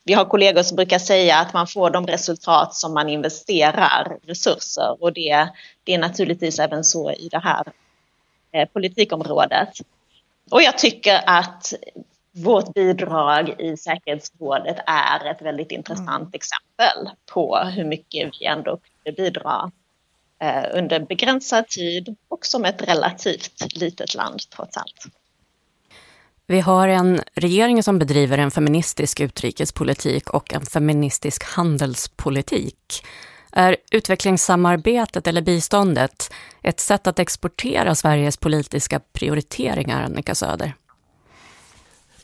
vi 0.05 0.13
har 0.13 0.25
kollegor 0.25 0.63
som 0.63 0.77
brukar 0.77 0.99
säga 0.99 1.39
att 1.39 1.53
man 1.53 1.67
får 1.67 1.91
de 1.91 2.07
resultat 2.07 2.75
som 2.75 2.95
man 2.95 3.09
investerar 3.09 4.19
resurser 4.23 5.03
och 5.03 5.13
det, 5.13 5.49
det 5.85 5.95
är 5.95 5.99
naturligtvis 5.99 6.59
även 6.59 6.85
så 6.85 7.13
i 7.13 7.29
det 7.29 7.39
här 7.39 7.73
eh, 8.53 8.69
politikområdet. 8.69 9.69
Och 10.51 10.63
jag 10.63 10.79
tycker 10.79 11.21
att 11.27 11.73
vårt 12.33 12.75
bidrag 12.75 13.61
i 13.61 13.77
säkerhetsrådet 13.77 14.77
är 14.87 15.31
ett 15.31 15.43
väldigt 15.43 15.71
intressant 15.71 16.09
mm. 16.09 16.33
exempel 16.33 17.11
på 17.33 17.57
hur 17.57 17.85
mycket 17.85 18.31
vi 18.41 18.47
ändå 18.47 18.79
kunde 19.05 19.23
bidra 19.23 19.71
eh, 20.39 20.65
under 20.73 21.01
begränsad 21.01 21.69
tid 21.69 22.17
och 22.29 22.47
som 22.47 22.65
ett 22.65 22.89
relativt 22.89 23.77
litet 23.77 24.15
land 24.15 24.41
trots 24.51 24.77
allt. 24.77 25.07
Vi 26.53 26.61
har 26.61 26.89
en 26.89 27.21
regering 27.35 27.83
som 27.83 27.99
bedriver 27.99 28.39
en 28.39 28.51
feministisk 28.51 29.21
utrikespolitik 29.21 30.31
och 30.31 30.55
en 30.55 30.67
feministisk 30.67 31.45
handelspolitik. 31.45 33.05
Är 33.53 33.77
utvecklingssamarbetet 33.91 35.27
eller 35.27 35.43
biståndet 35.43 36.33
ett 36.63 36.81
sätt 36.81 37.07
att 37.07 37.19
exportera 37.19 37.95
Sveriges 37.95 38.37
politiska 38.37 39.01
prioriteringar, 39.13 40.03
Annika 40.03 40.35
Söder? 40.35 40.75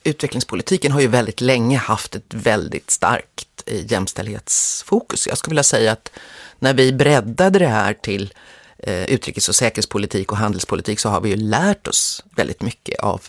Utvecklingspolitiken 0.05 0.93
har 0.93 1.01
ju 1.01 1.09
väldigt 1.09 1.41
länge 1.41 1.79
haft 1.79 2.15
ett 2.15 2.35
väldigt 2.35 2.91
starkt 2.91 3.63
eh, 3.67 3.93
jämställdhetsfokus. 3.93 5.27
Jag 5.27 5.39
skulle 5.39 5.53
vilja 5.53 5.63
säga 5.63 5.93
att 5.93 6.11
när 6.59 6.75
vi 6.75 6.93
breddade 6.93 7.59
det 7.59 7.69
här 7.69 7.95
till 7.95 8.35
eh, 8.79 9.05
utrikes 9.05 9.49
och 9.49 9.55
säkerhetspolitik 9.55 10.33
och 10.33 10.39
handelspolitik 10.39 11.01
så 11.01 11.09
har 11.09 11.21
vi 11.21 11.31
ju 11.31 11.37
lärt 11.37 11.89
oss 11.89 12.25
väldigt 12.37 12.63
mycket 12.63 13.01
av 13.01 13.23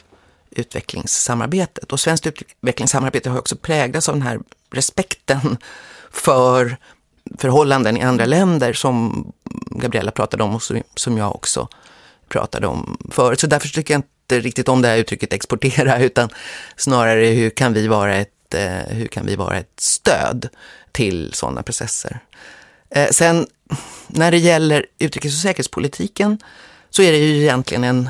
utvecklingssamarbetet. 0.51 1.91
Och 1.91 1.99
svenskt 1.99 2.27
utvecklingssamarbete 2.27 3.29
har 3.29 3.39
också 3.39 3.55
präglats 3.55 4.09
av 4.09 4.15
den 4.15 4.21
här 4.21 4.39
respekten 4.71 5.57
för 6.11 6.77
förhållanden 7.37 7.97
i 7.97 8.01
andra 8.01 8.25
länder 8.25 8.73
som 8.73 9.25
Gabriella 9.69 10.11
pratade 10.11 10.43
om 10.43 10.55
och 10.55 10.63
som 10.95 11.17
jag 11.17 11.35
också 11.35 11.67
pratade 12.29 12.67
om 12.67 12.97
förut. 13.11 13.39
Så 13.39 13.47
därför 13.47 13.67
tycker 13.67 13.93
jag 13.93 13.99
inte 13.99 14.39
riktigt 14.47 14.69
om 14.69 14.81
det 14.81 14.87
här 14.87 14.97
uttrycket 14.97 15.33
exportera 15.33 15.99
utan 16.03 16.29
snarare 16.75 17.25
hur 17.25 17.49
kan 17.49 17.73
vi 17.73 17.87
vara 17.87 18.15
ett, 18.15 18.53
eh, 18.53 18.87
hur 18.89 19.07
kan 19.07 19.25
vi 19.25 19.35
vara 19.35 19.57
ett 19.57 19.79
stöd 19.79 20.49
till 20.91 21.33
sådana 21.33 21.63
processer. 21.63 22.19
Eh, 22.89 23.09
sen 23.09 23.47
när 24.07 24.31
det 24.31 24.37
gäller 24.37 24.85
utrikes 24.99 25.33
och 25.33 25.41
säkerhetspolitiken 25.41 26.39
så 26.89 27.01
är 27.01 27.11
det 27.11 27.17
ju 27.17 27.41
egentligen 27.41 27.83
en 27.83 28.09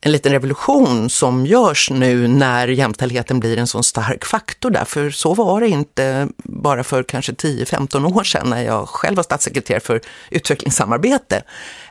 en 0.00 0.12
liten 0.12 0.32
revolution 0.32 1.10
som 1.10 1.46
görs 1.46 1.90
nu 1.90 2.28
när 2.28 2.68
jämställdheten 2.68 3.40
blir 3.40 3.58
en 3.58 3.66
sån 3.66 3.84
stark 3.84 4.24
faktor 4.24 4.70
där. 4.70 4.84
För 4.84 5.10
så 5.10 5.34
var 5.34 5.60
det 5.60 5.68
inte 5.68 6.28
bara 6.44 6.84
för 6.84 7.02
kanske 7.02 7.32
10-15 7.32 8.16
år 8.16 8.24
sedan 8.24 8.50
när 8.50 8.62
jag 8.62 8.88
själv 8.88 9.16
var 9.16 9.22
statssekreterare 9.22 9.80
för 9.80 10.00
utvecklingssamarbete. 10.30 11.42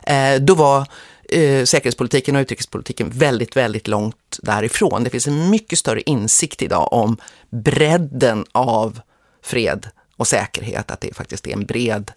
Eh, 0.02 0.34
då 0.40 0.54
var 0.54 0.86
eh, 1.28 1.64
säkerhetspolitiken 1.64 2.36
och 2.36 2.40
utrikespolitiken 2.40 3.10
väldigt, 3.10 3.56
väldigt 3.56 3.88
långt 3.88 4.38
därifrån. 4.42 5.04
Det 5.04 5.10
finns 5.10 5.28
en 5.28 5.50
mycket 5.50 5.78
större 5.78 6.00
insikt 6.00 6.62
idag 6.62 6.92
om 6.92 7.16
bredden 7.50 8.44
av 8.52 9.00
fred 9.42 9.86
och 10.16 10.26
säkerhet, 10.26 10.90
att 10.90 11.00
det 11.00 11.16
faktiskt 11.16 11.46
är 11.46 11.52
en 11.52 11.66
bred 11.66 12.12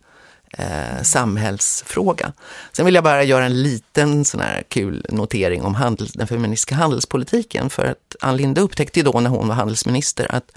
eh, 0.57 1.01
samhällsfråga. 1.03 2.33
Sen 2.71 2.85
vill 2.85 2.95
jag 2.95 3.03
bara 3.03 3.23
göra 3.23 3.45
en 3.45 3.63
liten 3.63 4.25
sån 4.25 4.39
här 4.39 4.63
kul 4.67 5.05
notering 5.09 5.61
om 5.61 5.75
handel, 5.75 6.07
den 6.13 6.27
feministiska 6.27 6.75
handelspolitiken. 6.75 7.69
För 7.69 7.85
att 7.85 8.15
Ann 8.21 8.37
Linde 8.37 8.61
upptäckte 8.61 8.99
ju 8.99 9.03
då 9.03 9.19
när 9.19 9.29
hon 9.29 9.47
var 9.47 9.55
handelsminister 9.55 10.35
att 10.35 10.51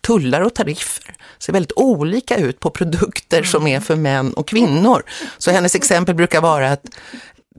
tullar 0.00 0.40
och 0.40 0.54
tariffer 0.54 1.14
ser 1.38 1.52
väldigt 1.52 1.72
olika 1.76 2.36
ut 2.36 2.60
på 2.60 2.70
produkter 2.70 3.42
som 3.42 3.66
är 3.66 3.80
för 3.80 3.96
män 3.96 4.34
och 4.34 4.48
kvinnor. 4.48 5.02
Så 5.38 5.50
hennes 5.50 5.74
exempel 5.74 6.14
brukar 6.14 6.40
vara 6.40 6.72
att 6.72 6.84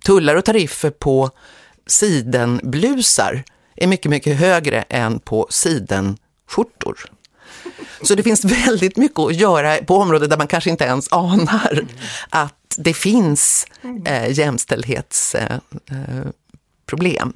tullar 0.06 0.36
och 0.36 0.46
tariffer 0.46 0.90
på 0.90 1.30
sidenblusar 1.88 3.44
är 3.76 3.88
mycket, 3.88 4.12
mycket 4.12 4.38
högre 4.38 4.82
än 4.82 5.20
på 5.20 5.48
sidenskjortor. 5.50 7.15
Så 8.02 8.16
det 8.16 8.24
finns 8.24 8.46
väldigt 8.46 8.98
mycket 8.98 9.20
att 9.20 9.36
göra 9.36 9.78
på 9.78 9.98
områden 9.98 10.30
där 10.30 10.38
man 10.38 10.48
kanske 10.48 10.70
inte 10.70 10.84
ens 10.84 11.12
anar 11.12 11.86
att 12.30 12.54
det 12.78 12.94
finns 12.94 13.68
eh, 14.06 14.32
jämställdhetsproblem. 14.32 15.74
Eh, 16.92 17.26
eh 17.26 17.28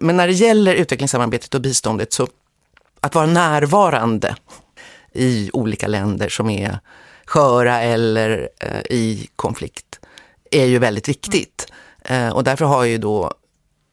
Men 0.00 0.16
när 0.16 0.26
det 0.26 0.32
gäller 0.32 0.74
utvecklingssamarbetet 0.74 1.54
och 1.54 1.60
biståndet 1.60 2.12
så 2.12 2.28
att 3.00 3.14
vara 3.14 3.26
närvarande 3.26 4.36
i 5.12 5.50
olika 5.52 5.86
länder 5.86 6.28
som 6.28 6.50
är 6.50 6.78
sköra 7.26 7.80
eller 7.80 8.48
eh, 8.60 8.80
i 8.90 9.28
konflikt 9.36 10.00
är 10.50 10.64
ju 10.64 10.78
väldigt 10.78 11.08
viktigt. 11.08 11.72
Eh, 12.04 12.28
och 12.28 12.44
därför 12.44 12.64
har 12.64 12.84
ju 12.84 12.98
då 12.98 13.34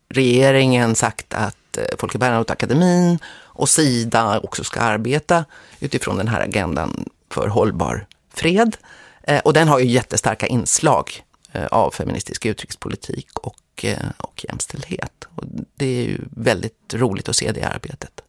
regeringen 0.10 0.96
sagt 0.96 1.34
att 1.34 1.78
eh, 1.78 1.84
Folke 1.98 2.18
Bernadotteakademin 2.18 3.20
och 3.60 3.70
Sida 3.70 4.40
också 4.40 4.64
ska 4.64 4.80
arbeta 4.80 5.46
utifrån 5.80 6.18
den 6.18 6.28
här 6.28 6.42
agendan 6.42 7.06
för 7.32 7.48
hållbar 7.48 8.06
fred. 8.34 8.78
Eh, 9.24 9.40
och 9.40 9.54
den 9.54 9.68
har 9.68 9.80
ju 9.80 9.86
jättestarka 9.86 10.48
inslag 10.48 11.24
eh, 11.52 11.66
av 11.66 11.92
feministisk 11.92 12.46
utrikespolitik 12.46 13.40
och, 13.40 13.86
eh, 13.86 14.10
och 14.18 14.46
jämställdhet. 14.50 15.28
Och 15.36 15.44
det 15.76 15.86
är 15.86 16.04
ju 16.04 16.18
väldigt 16.32 16.94
roligt 16.94 17.30
att 17.30 17.36
se 17.36 17.52
det 17.52 17.64
arbetet. 17.64 18.22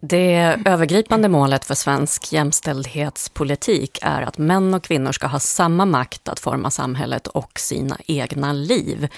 Det 0.00 0.62
övergripande 0.64 1.28
målet 1.28 1.64
för 1.64 1.74
svensk 1.74 2.32
jämställdhetspolitik 2.32 3.98
är 4.02 4.22
att 4.22 4.38
män 4.38 4.74
och 4.74 4.84
kvinnor 4.84 5.12
ska 5.12 5.26
ha 5.26 5.40
samma 5.40 5.84
makt 5.84 6.28
att 6.28 6.40
forma 6.40 6.70
samhället 6.70 7.26
och 7.26 7.58
sina 7.58 7.98
egna 8.06 8.52
liv. 8.52 9.08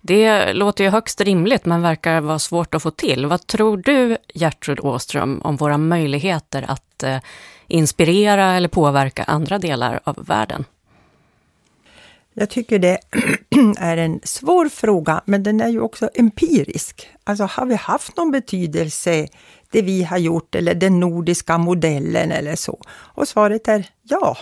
Det 0.00 0.52
låter 0.52 0.84
ju 0.84 0.90
högst 0.90 1.20
rimligt 1.20 1.66
men 1.66 1.82
verkar 1.82 2.20
vara 2.20 2.38
svårt 2.38 2.74
att 2.74 2.82
få 2.82 2.90
till. 2.90 3.26
Vad 3.26 3.46
tror 3.46 3.76
du, 3.76 4.16
Gertrud 4.34 4.80
Åström, 4.80 5.40
om 5.44 5.56
våra 5.56 5.78
möjligheter 5.78 6.64
att 6.68 7.02
eh, 7.02 7.18
inspirera 7.66 8.52
eller 8.54 8.68
påverka 8.68 9.22
andra 9.22 9.58
delar 9.58 10.00
av 10.04 10.24
världen? 10.26 10.64
Jag 12.34 12.50
tycker 12.50 12.78
det 12.78 12.98
är 13.78 13.96
en 13.96 14.20
svår 14.24 14.68
fråga, 14.68 15.22
men 15.24 15.42
den 15.42 15.60
är 15.60 15.68
ju 15.68 15.80
också 15.80 16.10
empirisk. 16.14 17.08
Alltså 17.24 17.44
har 17.44 17.66
vi 17.66 17.74
haft 17.74 18.16
någon 18.16 18.30
betydelse, 18.30 19.28
det 19.70 19.82
vi 19.82 20.02
har 20.02 20.18
gjort 20.18 20.54
eller 20.54 20.74
den 20.74 21.00
nordiska 21.00 21.58
modellen 21.58 22.32
eller 22.32 22.56
så? 22.56 22.80
Och 22.90 23.28
svaret 23.28 23.68
är 23.68 23.88
ja. 24.02 24.36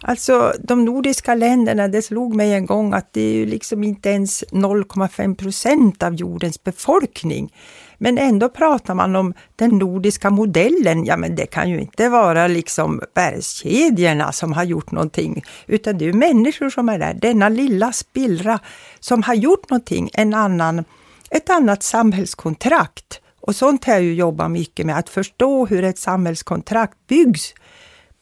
Alltså 0.00 0.52
de 0.62 0.84
nordiska 0.84 1.34
länderna, 1.34 1.88
det 1.88 2.02
slog 2.02 2.34
mig 2.34 2.54
en 2.54 2.66
gång 2.66 2.92
att 2.92 3.12
det 3.12 3.20
är 3.20 3.32
ju 3.32 3.46
liksom 3.46 3.84
inte 3.84 4.08
ens 4.08 4.44
0,5 4.44 5.34
procent 5.36 6.02
av 6.02 6.14
jordens 6.14 6.64
befolkning. 6.64 7.52
Men 7.98 8.18
ändå 8.18 8.48
pratar 8.48 8.94
man 8.94 9.16
om 9.16 9.34
den 9.56 9.70
nordiska 9.78 10.30
modellen. 10.30 11.04
Ja, 11.04 11.16
men 11.16 11.34
det 11.36 11.46
kan 11.46 11.70
ju 11.70 11.80
inte 11.80 12.08
vara 12.08 12.46
liksom 12.46 13.00
bergskedjorna 13.14 14.32
som 14.32 14.52
har 14.52 14.64
gjort 14.64 14.90
någonting, 14.90 15.44
utan 15.66 15.98
det 15.98 16.08
är 16.08 16.12
människor 16.12 16.70
som 16.70 16.88
är 16.88 16.98
där. 16.98 17.14
Denna 17.14 17.48
lilla 17.48 17.92
spillra 17.92 18.58
som 19.00 19.22
har 19.22 19.34
gjort 19.34 19.70
någonting, 19.70 20.10
en 20.12 20.34
annan, 20.34 20.84
ett 21.30 21.50
annat 21.50 21.82
samhällskontrakt. 21.82 23.20
Och 23.40 23.56
sånt 23.56 23.84
har 23.84 23.92
jag 23.92 24.02
ju 24.02 24.14
jobbat 24.14 24.50
mycket 24.50 24.86
med, 24.86 24.98
att 24.98 25.08
förstå 25.08 25.66
hur 25.66 25.84
ett 25.84 25.98
samhällskontrakt 25.98 27.06
byggs 27.08 27.54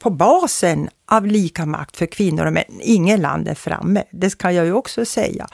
på 0.04 0.10
basen 0.10 0.88
av 1.06 1.26
lika 1.26 1.66
makt 1.66 1.96
för 1.96 2.06
kvinnor 2.06 2.46
och 2.46 2.52
män. 2.52 2.80
Ingen 2.80 3.20
land 3.20 3.48
är 3.48 3.54
framme, 3.54 4.04
det 4.10 4.38
kan 4.38 4.54
jag 4.54 4.66
ju 4.66 4.72
också 4.72 5.04
säga. 5.04 5.46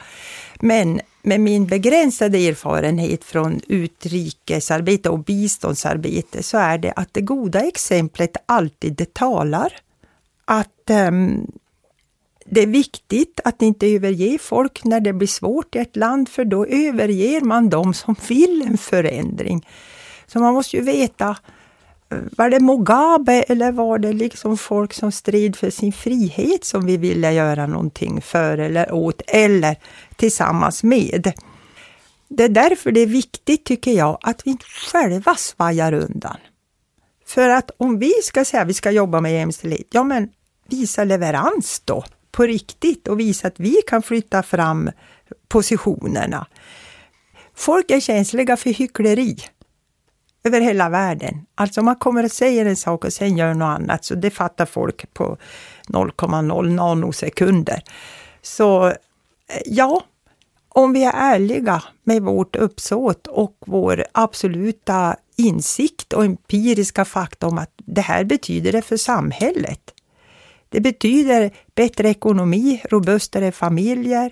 Men 0.59 1.01
med 1.21 1.39
min 1.39 1.65
begränsade 1.67 2.37
erfarenhet 2.37 3.23
från 3.23 3.61
utrikesarbete 3.67 5.09
och 5.09 5.19
biståndsarbete 5.19 6.43
så 6.43 6.57
är 6.57 6.77
det 6.77 6.93
att 6.95 7.13
det 7.13 7.21
goda 7.21 7.59
exemplet 7.67 8.37
alltid 8.45 8.93
det 8.93 9.13
talar. 9.13 9.73
Att 10.45 10.89
um, 10.89 11.51
det 12.45 12.61
är 12.61 12.67
viktigt 12.67 13.39
att 13.43 13.61
inte 13.61 13.87
överge 13.87 14.37
folk 14.41 14.83
när 14.83 14.99
det 14.99 15.13
blir 15.13 15.27
svårt 15.27 15.75
i 15.75 15.79
ett 15.79 15.95
land, 15.95 16.29
för 16.29 16.45
då 16.45 16.65
överger 16.65 17.41
man 17.41 17.69
dem 17.69 17.93
som 17.93 18.15
vill 18.27 18.61
en 18.67 18.77
förändring. 18.77 19.67
Så 20.27 20.39
man 20.39 20.53
måste 20.53 20.77
ju 20.77 20.83
veta, 20.83 21.37
var 22.11 22.49
det 22.49 22.59
Mugabe 22.59 23.43
eller 23.43 23.71
var 23.71 23.99
det 23.99 24.13
liksom 24.13 24.57
folk 24.57 24.93
som 24.93 25.11
strid 25.11 25.55
för 25.55 25.69
sin 25.69 25.93
frihet 25.93 26.65
som 26.65 26.85
vi 26.85 26.97
ville 26.97 27.31
göra 27.31 27.67
någonting 27.67 28.21
för 28.21 28.57
eller 28.57 28.91
åt, 28.91 29.21
eller 29.27 29.75
tillsammans 30.15 30.83
med? 30.83 31.33
Det 32.27 32.43
är 32.43 32.49
därför 32.49 32.91
det 32.91 32.99
är 32.99 33.07
viktigt, 33.07 33.65
tycker 33.65 33.91
jag, 33.91 34.17
att 34.21 34.47
vi 34.47 34.51
inte 34.51 34.65
själva 34.65 35.35
svajar 35.35 35.93
undan. 35.93 36.37
För 37.25 37.49
att 37.49 37.71
om 37.77 37.99
vi 37.99 38.13
ska 38.23 38.45
säga 38.45 38.61
att 38.61 38.69
vi 38.69 38.73
ska 38.73 38.91
jobba 38.91 39.21
med 39.21 39.33
jämställdhet, 39.33 39.87
ja 39.89 40.03
men 40.03 40.29
visa 40.67 41.03
leverans 41.03 41.81
då 41.85 42.03
på 42.31 42.43
riktigt 42.43 43.07
och 43.07 43.19
visa 43.19 43.47
att 43.47 43.59
vi 43.59 43.81
kan 43.87 44.01
flytta 44.01 44.43
fram 44.43 44.89
positionerna. 45.47 46.47
Folk 47.55 47.91
är 47.91 47.99
känsliga 47.99 48.57
för 48.57 48.69
hyckleri 48.69 49.37
över 50.43 50.61
hela 50.61 50.89
världen. 50.89 51.45
Alltså 51.55 51.81
man 51.81 51.95
kommer 51.95 52.23
och 52.23 52.31
säger 52.31 52.65
en 52.65 52.75
sak 52.75 53.05
och 53.05 53.13
sen 53.13 53.37
gör 53.37 53.53
något 53.53 53.79
annat, 53.79 54.05
så 54.05 54.15
det 54.15 54.29
fattar 54.29 54.65
folk 54.65 55.13
på 55.13 55.37
0,0 55.87 56.69
nanosekunder. 56.69 57.83
Så 58.41 58.87
eh, 58.87 58.95
ja, 59.65 60.03
om 60.69 60.93
vi 60.93 61.03
är 61.03 61.13
ärliga 61.15 61.83
med 62.03 62.21
vårt 62.21 62.55
uppsåt 62.55 63.27
och 63.27 63.55
vår 63.65 64.05
absoluta 64.11 65.15
insikt 65.35 66.13
och 66.13 66.25
empiriska 66.25 67.05
fakta 67.05 67.47
om 67.47 67.57
att 67.57 67.73
det 67.75 68.01
här 68.01 68.23
betyder 68.23 68.71
det 68.71 68.81
för 68.81 68.97
samhället. 68.97 69.93
Det 70.69 70.81
betyder 70.81 71.51
bättre 71.75 72.09
ekonomi, 72.09 72.81
robustare 72.89 73.51
familjer. 73.51 74.31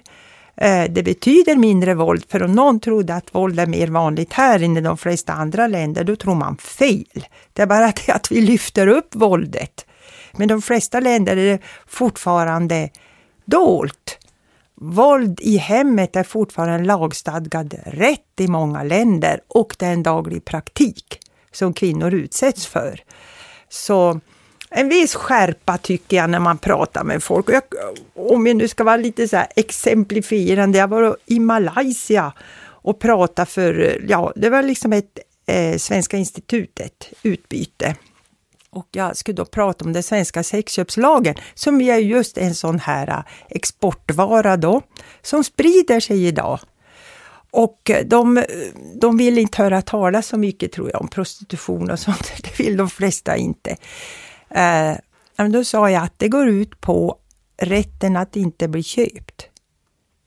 Eh, 0.62 0.91
det 0.91 1.03
betyder 1.03 1.55
mindre 1.55 1.93
våld, 1.93 2.26
för 2.30 2.43
om 2.43 2.51
någon 2.51 2.80
trodde 2.80 3.16
att 3.16 3.36
våld 3.36 3.60
är 3.60 3.68
mer 3.68 3.88
vanligt 3.88 4.34
här 4.34 4.64
än 4.64 4.78
i 4.78 4.82
de 4.82 4.97
flesta 4.97 5.34
andra 5.34 5.68
länder, 5.68 6.03
då 6.03 6.16
tror 6.16 6.36
man 6.36 6.57
fel. 6.57 7.28
Det 7.53 7.62
är 7.62 7.66
bara 7.66 7.93
det 8.05 8.12
att 8.12 8.32
vi 8.32 8.41
lyfter 8.41 8.88
upp 8.88 9.16
våldet. 9.16 9.86
Men 10.32 10.47
de 10.47 10.62
flesta 10.62 10.99
länder 10.99 11.38
är 11.38 11.51
det 11.51 11.60
fortfarande 11.88 12.89
dolt. 13.45 14.18
Våld 14.76 15.39
i 15.41 15.57
hemmet 15.57 16.16
är 16.16 16.24
fortfarande 16.24 16.76
en 16.76 16.84
lagstadgad 16.84 17.76
rätt 17.86 18.39
i 18.39 18.47
många 18.47 18.84
länder 18.84 19.41
och 19.47 19.76
det 19.80 19.86
är 19.86 19.93
en 19.93 20.03
daglig 20.03 20.45
praktik 20.45 21.20
som 21.51 21.74
kvinnor 21.74 22.14
utsätts 22.14 22.66
för. 22.66 23.03
Så 23.70 24.20
en 24.70 24.89
viss 24.89 25.15
skärpa 25.15 25.78
tycker 25.78 26.17
jag 26.17 26.30
när 26.30 26.39
man 26.39 26.57
pratar 26.57 27.03
med 27.03 27.24
folk. 27.24 27.49
Jag, 27.49 27.63
om 28.15 28.47
jag 28.47 28.55
nu 28.55 28.67
ska 28.67 28.84
vara 28.84 28.97
lite 28.97 29.28
så 29.28 29.43
exemplifierande, 29.55 30.78
jag 30.78 30.88
var 30.88 31.17
i 31.26 31.39
Malaysia 31.39 32.34
och 32.82 32.99
pratade 32.99 33.45
för, 33.45 34.05
ja, 34.07 34.34
det 34.36 34.49
var 34.49 34.63
liksom 34.63 34.93
ett 34.93 35.20
eh, 35.45 35.78
Svenska 35.78 36.17
institutet 36.17 37.13
utbyte. 37.24 37.95
Och 38.72 38.88
jag 38.91 39.17
skulle 39.17 39.36
då 39.36 39.45
prata 39.45 39.86
om 39.86 39.93
den 39.93 40.03
svenska 40.03 40.43
sexköpslagen 40.43 41.36
som 41.53 41.82
är 41.82 41.97
just 41.97 42.38
en 42.38 42.55
sån 42.55 42.80
här 42.80 43.07
eh, 43.07 43.24
exportvara 43.49 44.57
då, 44.57 44.82
som 45.22 45.43
sprider 45.43 45.99
sig 45.99 46.28
idag. 46.28 46.59
Och 47.51 47.89
eh, 47.89 48.05
de, 48.05 48.43
de 49.01 49.17
vill 49.17 49.38
inte 49.38 49.63
höra 49.63 49.82
talas 49.82 50.28
så 50.28 50.38
mycket 50.38 50.72
tror 50.72 50.89
jag 50.93 51.01
om 51.01 51.07
prostitution 51.07 51.91
och 51.91 51.99
sånt, 51.99 52.32
det 52.43 52.59
vill 52.59 52.78
de 52.78 52.89
flesta 52.89 53.38
inte. 53.38 53.78
Eh, 54.50 54.97
då 55.47 55.64
sa 55.64 55.89
jag 55.89 56.04
att 56.04 56.20
det 56.20 56.28
går 56.28 56.47
ut 56.47 56.82
på 56.82 57.18
rätten 57.58 58.18
att 58.18 58.36
inte 58.36 58.68
bli 58.68 58.84
köpt. 58.84 59.50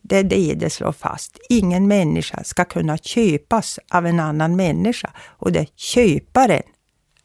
Det 0.03 0.17
är 0.17 0.25
det 0.25 0.55
det 0.55 0.71
slår 0.71 0.93
fast. 0.93 1.39
Ingen 1.49 1.89
människa 1.89 2.45
ska 2.45 2.65
kunna 2.65 2.99
köpas 2.99 3.79
av 3.91 4.07
en 4.07 4.21
annan 4.21 4.57
människa 4.57 5.11
och 5.27 5.53
det 5.53 5.59
är 5.59 5.69
köparen 5.77 6.63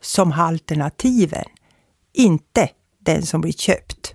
som 0.01 0.31
har 0.31 0.47
alternativen, 0.47 1.45
inte 2.13 2.69
den 2.99 3.25
som 3.25 3.41
blir 3.41 3.51
köpt. 3.51 4.13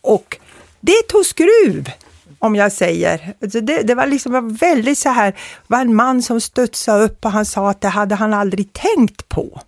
Och 0.00 0.38
det 0.80 1.08
tog 1.08 1.26
skruv, 1.26 1.90
om 2.38 2.54
jag 2.54 2.72
säger. 2.72 3.34
Alltså, 3.42 3.60
det, 3.60 3.82
det 3.82 3.94
var 3.94 4.06
liksom 4.06 4.54
väldigt 4.54 4.98
så 4.98 5.08
här, 5.08 5.38
var 5.66 5.80
en 5.80 5.94
man 5.94 6.22
som 6.22 6.40
studsade 6.40 7.04
upp 7.04 7.24
och 7.24 7.30
han 7.30 7.44
sa 7.44 7.70
att 7.70 7.80
det 7.80 7.88
hade 7.88 8.14
han 8.14 8.34
aldrig 8.34 8.72
tänkt 8.72 9.28
på. 9.28 9.60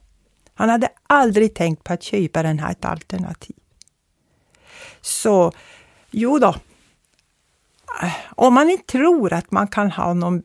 Han 0.56 0.68
hade 0.68 0.88
aldrig 1.06 1.54
tänkt 1.54 1.84
på 1.84 1.92
att 1.92 2.02
köparen 2.02 2.58
har 2.58 2.70
ett 2.70 2.84
alternativ. 2.84 3.56
Så, 5.00 5.52
jo 6.10 6.38
då. 6.38 6.54
Om 8.28 8.54
man 8.54 8.70
inte 8.70 8.92
tror 8.92 9.32
att 9.32 9.50
man 9.50 9.68
kan 9.68 9.90
ha 9.90 10.14
någon, 10.14 10.42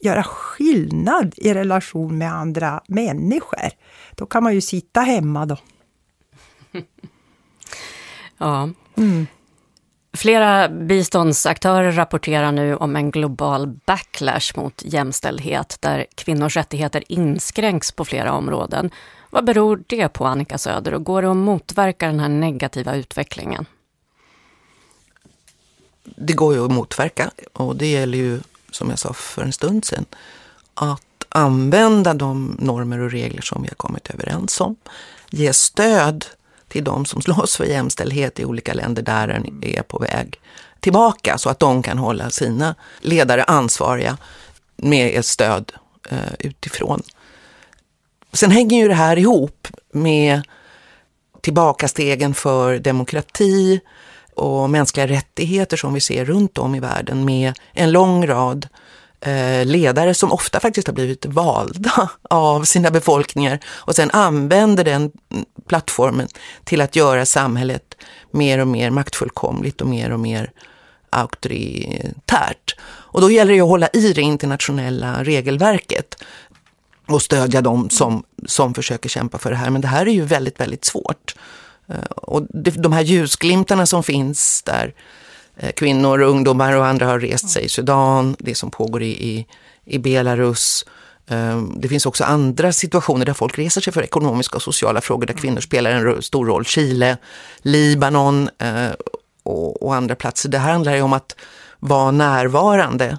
göra 0.00 0.22
skillnad 0.22 1.34
i 1.36 1.54
relation 1.54 2.18
med 2.18 2.32
andra 2.32 2.82
människor, 2.88 3.70
då 4.14 4.26
kan 4.26 4.42
man 4.42 4.54
ju 4.54 4.60
sitta 4.60 5.00
hemma 5.00 5.46
då. 5.46 5.56
ja. 8.38 8.70
Mm. 8.96 9.26
Flera 10.16 10.68
biståndsaktörer 10.68 11.92
rapporterar 11.92 12.52
nu 12.52 12.76
om 12.76 12.96
en 12.96 13.10
global 13.10 13.66
backlash 13.66 14.56
mot 14.56 14.82
jämställdhet 14.84 15.76
där 15.80 16.06
kvinnors 16.14 16.56
rättigheter 16.56 17.04
inskränks 17.08 17.92
på 17.92 18.04
flera 18.04 18.32
områden. 18.32 18.90
Vad 19.30 19.44
beror 19.44 19.82
det 19.86 20.08
på, 20.08 20.26
Annika 20.26 20.58
Söder, 20.58 20.94
och 20.94 21.04
går 21.04 21.22
det 21.22 21.30
att 21.30 21.36
motverka 21.36 22.06
den 22.06 22.20
här 22.20 22.28
negativa 22.28 22.94
utvecklingen? 22.94 23.66
Det 26.04 26.32
går 26.32 26.54
ju 26.54 26.64
att 26.64 26.70
motverka 26.70 27.30
och 27.52 27.76
det 27.76 27.86
gäller 27.86 28.18
ju, 28.18 28.40
som 28.70 28.90
jag 28.90 28.98
sa 28.98 29.12
för 29.12 29.42
en 29.42 29.52
stund 29.52 29.84
sedan, 29.84 30.04
att 30.74 31.02
använda 31.28 32.14
de 32.14 32.56
normer 32.58 32.98
och 32.98 33.10
regler 33.10 33.42
som 33.42 33.62
vi 33.62 33.68
har 33.68 33.74
kommit 33.74 34.10
överens 34.10 34.60
om. 34.60 34.76
Ge 35.30 35.52
stöd 35.52 36.26
till 36.68 36.84
de 36.84 37.04
som 37.04 37.22
slåss 37.22 37.56
för 37.56 37.64
jämställdhet 37.64 38.40
i 38.40 38.44
olika 38.44 38.74
länder 38.74 39.02
där 39.02 39.28
den 39.28 39.64
är 39.64 39.82
på 39.82 39.98
väg 39.98 40.40
tillbaka 40.80 41.38
så 41.38 41.50
att 41.50 41.58
de 41.58 41.82
kan 41.82 41.98
hålla 41.98 42.30
sina 42.30 42.74
ledare 43.00 43.44
ansvariga 43.44 44.18
med 44.76 45.18
ett 45.18 45.26
stöd 45.26 45.72
eh, 46.10 46.32
utifrån. 46.38 47.02
Sen 48.32 48.50
hänger 48.50 48.82
ju 48.82 48.88
det 48.88 48.94
här 48.94 49.18
ihop 49.18 49.68
med 49.92 50.42
tillbakastegen 51.40 52.34
för 52.34 52.78
demokrati 52.78 53.80
och 54.34 54.70
mänskliga 54.70 55.06
rättigheter 55.06 55.76
som 55.76 55.94
vi 55.94 56.00
ser 56.00 56.24
runt 56.24 56.58
om 56.58 56.74
i 56.74 56.80
världen 56.80 57.24
med 57.24 57.52
en 57.72 57.92
lång 57.92 58.26
rad 58.26 58.68
eh, 59.20 59.66
ledare 59.66 60.14
som 60.14 60.32
ofta 60.32 60.60
faktiskt 60.60 60.86
har 60.86 60.94
blivit 60.94 61.26
valda 61.26 62.10
av 62.30 62.64
sina 62.64 62.90
befolkningar 62.90 63.60
och 63.66 63.96
sen 63.96 64.10
använder 64.10 64.84
den 64.84 65.12
plattformen 65.68 66.28
till 66.64 66.80
att 66.80 66.96
göra 66.96 67.26
samhället 67.26 67.94
mer 68.30 68.58
och 68.58 68.68
mer 68.68 68.90
maktfullkomligt 68.90 69.80
och 69.80 69.86
mer 69.86 70.12
och 70.12 70.20
mer 70.20 70.50
auktoritärt. 71.10 72.76
Och 72.80 73.20
då 73.20 73.30
gäller 73.30 73.54
det 73.54 73.60
att 73.60 73.68
hålla 73.68 73.88
i 73.88 74.12
det 74.12 74.22
internationella 74.22 75.24
regelverket 75.24 76.24
och 77.08 77.22
stödja 77.22 77.60
dem 77.60 77.90
som, 77.90 78.22
som 78.46 78.74
försöker 78.74 79.08
kämpa 79.08 79.38
för 79.38 79.50
det 79.50 79.56
här. 79.56 79.70
Men 79.70 79.80
det 79.80 79.88
här 79.88 80.06
är 80.06 80.12
ju 80.12 80.22
väldigt, 80.22 80.60
väldigt 80.60 80.84
svårt. 80.84 81.34
Eh, 81.88 82.10
och 82.16 82.42
de 82.52 82.92
här 82.92 83.02
ljusglimtarna 83.02 83.86
som 83.86 84.02
finns 84.02 84.62
där 84.62 84.94
eh, 85.56 85.72
kvinnor, 85.72 86.20
ungdomar 86.20 86.72
och 86.72 86.86
andra 86.86 87.06
har 87.06 87.20
rest 87.20 87.50
sig 87.50 87.64
i 87.64 87.68
Sudan, 87.68 88.36
det 88.38 88.54
som 88.54 88.70
pågår 88.70 89.02
i, 89.02 89.28
i, 89.28 89.46
i 89.84 89.98
Belarus. 89.98 90.84
Eh, 91.26 91.62
det 91.76 91.88
finns 91.88 92.06
också 92.06 92.24
andra 92.24 92.72
situationer 92.72 93.26
där 93.26 93.32
folk 93.32 93.58
reser 93.58 93.80
sig 93.80 93.92
för 93.92 94.02
ekonomiska 94.02 94.56
och 94.56 94.62
sociala 94.62 95.00
frågor 95.00 95.26
där 95.26 95.34
kvinnor 95.34 95.60
spelar 95.60 95.90
en 95.90 96.22
stor 96.22 96.46
roll. 96.46 96.64
Chile, 96.64 97.16
Libanon 97.58 98.48
och, 99.42 99.82
och 99.82 99.94
andra 99.94 100.14
platser. 100.14 100.48
Det 100.48 100.58
här 100.58 100.72
handlar 100.72 100.94
ju 100.94 101.02
om 101.02 101.12
att 101.12 101.36
vara 101.78 102.10
närvarande 102.10 103.18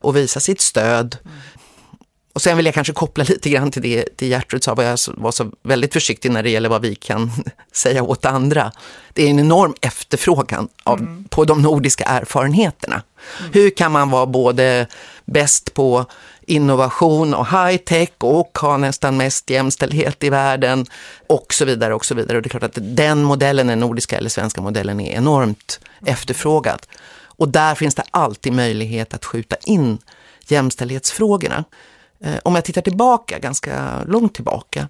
och 0.00 0.16
visa 0.16 0.40
sitt 0.40 0.60
stöd. 0.60 1.16
Och 2.32 2.42
sen 2.42 2.56
vill 2.56 2.66
jag 2.66 2.74
kanske 2.74 2.92
koppla 2.92 3.24
lite 3.24 3.50
grann 3.50 3.70
till 3.70 3.82
det 3.82 4.16
till 4.16 4.28
Gertrud 4.28 4.64
sa, 4.64 4.74
var 4.74 4.84
jag 4.84 4.98
var 5.06 5.30
så 5.30 5.50
väldigt 5.62 5.92
försiktig 5.92 6.30
när 6.30 6.42
det 6.42 6.50
gäller 6.50 6.68
vad 6.68 6.82
vi 6.82 6.94
kan 6.94 7.30
säga 7.72 8.02
åt 8.02 8.24
andra. 8.24 8.72
Det 9.12 9.22
är 9.22 9.30
en 9.30 9.38
enorm 9.38 9.74
efterfrågan 9.80 10.68
av, 10.84 10.98
mm. 10.98 11.24
på 11.24 11.44
de 11.44 11.62
nordiska 11.62 12.04
erfarenheterna. 12.04 13.02
Mm. 13.40 13.52
Hur 13.52 13.70
kan 13.70 13.92
man 13.92 14.10
vara 14.10 14.26
både 14.26 14.86
bäst 15.24 15.74
på 15.74 16.06
innovation 16.46 17.34
och 17.34 17.46
high-tech 17.46 18.10
och 18.18 18.58
ha 18.58 18.76
nästan 18.76 19.16
mest 19.16 19.50
jämställdhet 19.50 20.24
i 20.24 20.30
världen 20.30 20.86
och 21.26 21.54
så 21.54 21.64
vidare 21.64 21.94
och 21.94 22.04
så 22.04 22.14
vidare. 22.14 22.36
Och 22.36 22.42
det 22.42 22.46
är 22.46 22.50
klart 22.50 22.62
att 22.62 22.78
den 22.96 23.22
modellen, 23.22 23.66
den 23.66 23.80
nordiska 23.80 24.18
eller 24.18 24.30
svenska 24.30 24.60
modellen 24.60 25.00
är 25.00 25.16
enormt 25.16 25.80
mm. 26.00 26.12
efterfrågad. 26.12 26.86
Och 27.22 27.48
där 27.48 27.74
finns 27.74 27.94
det 27.94 28.04
alltid 28.10 28.52
möjlighet 28.52 29.14
att 29.14 29.24
skjuta 29.24 29.56
in 29.64 29.98
jämställdhetsfrågorna. 30.48 31.64
Eh, 32.24 32.38
om 32.44 32.54
jag 32.54 32.64
tittar 32.64 32.82
tillbaka, 32.82 33.38
ganska 33.38 34.04
långt 34.06 34.34
tillbaka, 34.34 34.88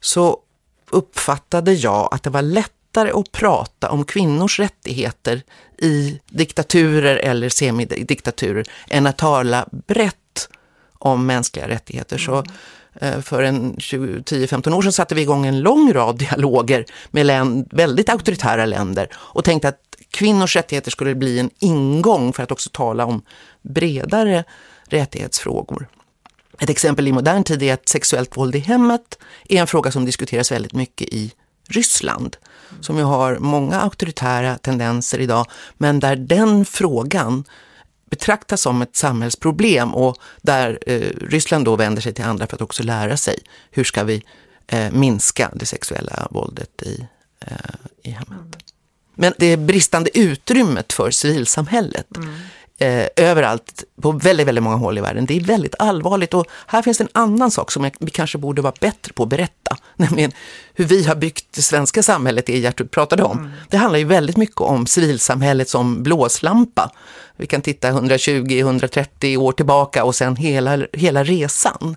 så 0.00 0.38
uppfattade 0.90 1.72
jag 1.72 2.08
att 2.12 2.22
det 2.22 2.30
var 2.30 2.42
lättare 2.42 3.10
att 3.10 3.32
prata 3.32 3.90
om 3.90 4.04
kvinnors 4.04 4.58
rättigheter 4.58 5.42
i 5.78 6.20
diktaturer 6.26 7.16
eller 7.16 7.48
semidiktaturer 7.48 8.64
än 8.88 9.06
att 9.06 9.18
tala 9.18 9.68
brett 9.86 10.48
om 10.98 11.26
mänskliga 11.26 11.68
rättigheter. 11.68 12.18
Så 12.18 12.44
eh, 13.00 13.20
för 13.20 13.42
en 13.42 13.76
10-15 13.76 14.74
år 14.74 14.82
sedan 14.82 14.92
satte 14.92 15.14
vi 15.14 15.22
igång 15.22 15.46
en 15.46 15.60
lång 15.60 15.92
rad 15.92 16.18
dialoger 16.18 16.84
med 17.10 17.26
länd, 17.26 17.68
väldigt 17.72 18.08
auktoritära 18.08 18.66
länder 18.66 19.08
och 19.14 19.44
tänkte 19.44 19.68
att 19.68 19.80
kvinnors 20.10 20.56
rättigheter 20.56 20.90
skulle 20.90 21.14
bli 21.14 21.38
en 21.38 21.50
ingång 21.58 22.32
för 22.32 22.42
att 22.42 22.52
också 22.52 22.70
tala 22.72 23.04
om 23.04 23.22
bredare 23.62 24.44
rättighetsfrågor. 24.84 25.88
Ett 26.60 26.70
exempel 26.70 27.08
i 27.08 27.12
modern 27.12 27.44
tid 27.44 27.62
är 27.62 27.74
att 27.74 27.88
sexuellt 27.88 28.36
våld 28.36 28.56
i 28.56 28.58
hemmet 28.58 29.18
är 29.48 29.60
en 29.60 29.66
fråga 29.66 29.92
som 29.92 30.04
diskuteras 30.04 30.52
väldigt 30.52 30.72
mycket 30.72 31.08
i 31.08 31.32
Ryssland. 31.68 32.36
Som 32.80 32.96
ju 32.98 33.02
har 33.02 33.38
många 33.38 33.80
auktoritära 33.80 34.58
tendenser 34.58 35.18
idag, 35.18 35.46
men 35.76 36.00
där 36.00 36.16
den 36.16 36.64
frågan 36.64 37.44
betraktas 38.10 38.60
som 38.60 38.82
ett 38.82 38.96
samhällsproblem 38.96 39.94
och 39.94 40.18
där 40.42 40.78
eh, 40.86 41.00
Ryssland 41.20 41.64
då 41.64 41.76
vänder 41.76 42.02
sig 42.02 42.14
till 42.14 42.24
andra 42.24 42.46
för 42.46 42.56
att 42.56 42.62
också 42.62 42.82
lära 42.82 43.16
sig 43.16 43.38
hur 43.70 43.84
ska 43.84 44.04
vi 44.04 44.22
eh, 44.66 44.92
minska 44.92 45.50
det 45.54 45.66
sexuella 45.66 46.28
våldet 46.30 46.82
i, 46.82 47.06
eh, 47.40 47.56
i 48.02 48.10
hemmet. 48.10 48.56
Men 49.14 49.32
det 49.38 49.56
bristande 49.56 50.18
utrymmet 50.18 50.92
för 50.92 51.10
civilsamhället 51.10 52.16
mm 52.16 52.34
eh, 52.78 53.06
överallt 53.16 53.84
på 54.02 54.12
väldigt, 54.12 54.46
väldigt 54.46 54.64
många 54.64 54.76
håll 54.76 54.98
i 54.98 55.00
världen. 55.00 55.26
Det 55.26 55.36
är 55.36 55.40
väldigt 55.40 55.74
allvarligt 55.78 56.34
och 56.34 56.46
här 56.66 56.82
finns 56.82 57.00
en 57.00 57.08
annan 57.12 57.50
sak 57.50 57.72
som 57.72 57.90
vi 58.00 58.10
kanske 58.10 58.38
borde 58.38 58.62
vara 58.62 58.74
bättre 58.80 59.12
på 59.12 59.22
att 59.22 59.28
berätta, 59.28 59.76
nämligen 59.96 60.32
hur 60.74 60.84
vi 60.84 61.04
har 61.04 61.14
byggt 61.14 61.46
det 61.54 61.62
svenska 61.62 62.02
samhället, 62.02 62.46
det 62.46 62.58
Gertrud 62.58 62.90
pratade 62.90 63.22
om. 63.22 63.38
Mm. 63.38 63.50
Det 63.70 63.76
handlar 63.76 63.98
ju 63.98 64.04
väldigt 64.04 64.36
mycket 64.36 64.60
om 64.60 64.86
civilsamhället 64.86 65.68
som 65.68 66.02
blåslampa. 66.02 66.90
Vi 67.36 67.46
kan 67.46 67.62
titta 67.62 67.90
120-130 67.90 69.36
år 69.36 69.52
tillbaka 69.52 70.04
och 70.04 70.14
sen 70.14 70.36
hela, 70.36 70.86
hela 70.92 71.24
resan. 71.24 71.96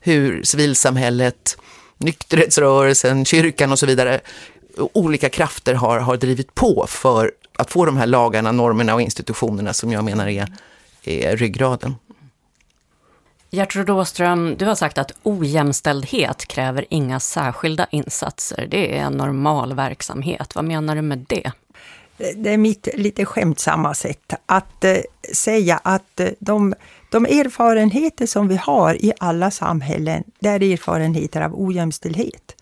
Hur 0.00 0.42
civilsamhället, 0.42 1.56
nykterhetsrörelsen, 1.98 3.24
kyrkan 3.24 3.72
och 3.72 3.78
så 3.78 3.86
vidare 3.86 4.20
olika 4.76 5.28
krafter 5.28 5.74
har, 5.74 5.98
har 5.98 6.16
drivit 6.16 6.54
på 6.54 6.86
för 6.88 7.32
att 7.58 7.70
få 7.70 7.84
de 7.84 7.96
här 7.96 8.06
lagarna, 8.06 8.52
normerna 8.52 8.94
och 8.94 9.00
institutionerna 9.00 9.72
som 9.72 9.92
jag 9.92 10.04
menar 10.04 10.28
är, 10.28 10.48
är 11.04 11.36
ryggraden. 11.36 11.94
Gertrud 13.50 13.90
Åström, 13.90 14.56
du 14.58 14.64
har 14.64 14.74
sagt 14.74 14.98
att 14.98 15.12
ojämställdhet 15.22 16.46
kräver 16.46 16.84
inga 16.90 17.20
särskilda 17.20 17.86
insatser. 17.90 18.66
Det 18.70 18.98
är 18.98 19.02
en 19.02 19.12
normal 19.12 19.74
verksamhet. 19.74 20.54
Vad 20.54 20.64
menar 20.64 20.96
du 20.96 21.02
med 21.02 21.24
det? 21.28 21.52
Det 22.36 22.52
är 22.52 22.56
mitt 22.56 22.88
lite 22.94 23.24
skämtsamma 23.24 23.94
sätt 23.94 24.34
att 24.46 24.84
eh, 24.84 24.96
säga 25.32 25.80
att 25.82 26.20
eh, 26.20 26.28
de, 26.38 26.74
de 27.10 27.26
erfarenheter 27.26 28.26
som 28.26 28.48
vi 28.48 28.56
har 28.56 29.04
i 29.04 29.12
alla 29.20 29.50
samhällen, 29.50 30.24
det 30.38 30.48
är 30.48 30.62
erfarenheter 30.62 31.40
av 31.40 31.60
ojämställdhet 31.60 32.55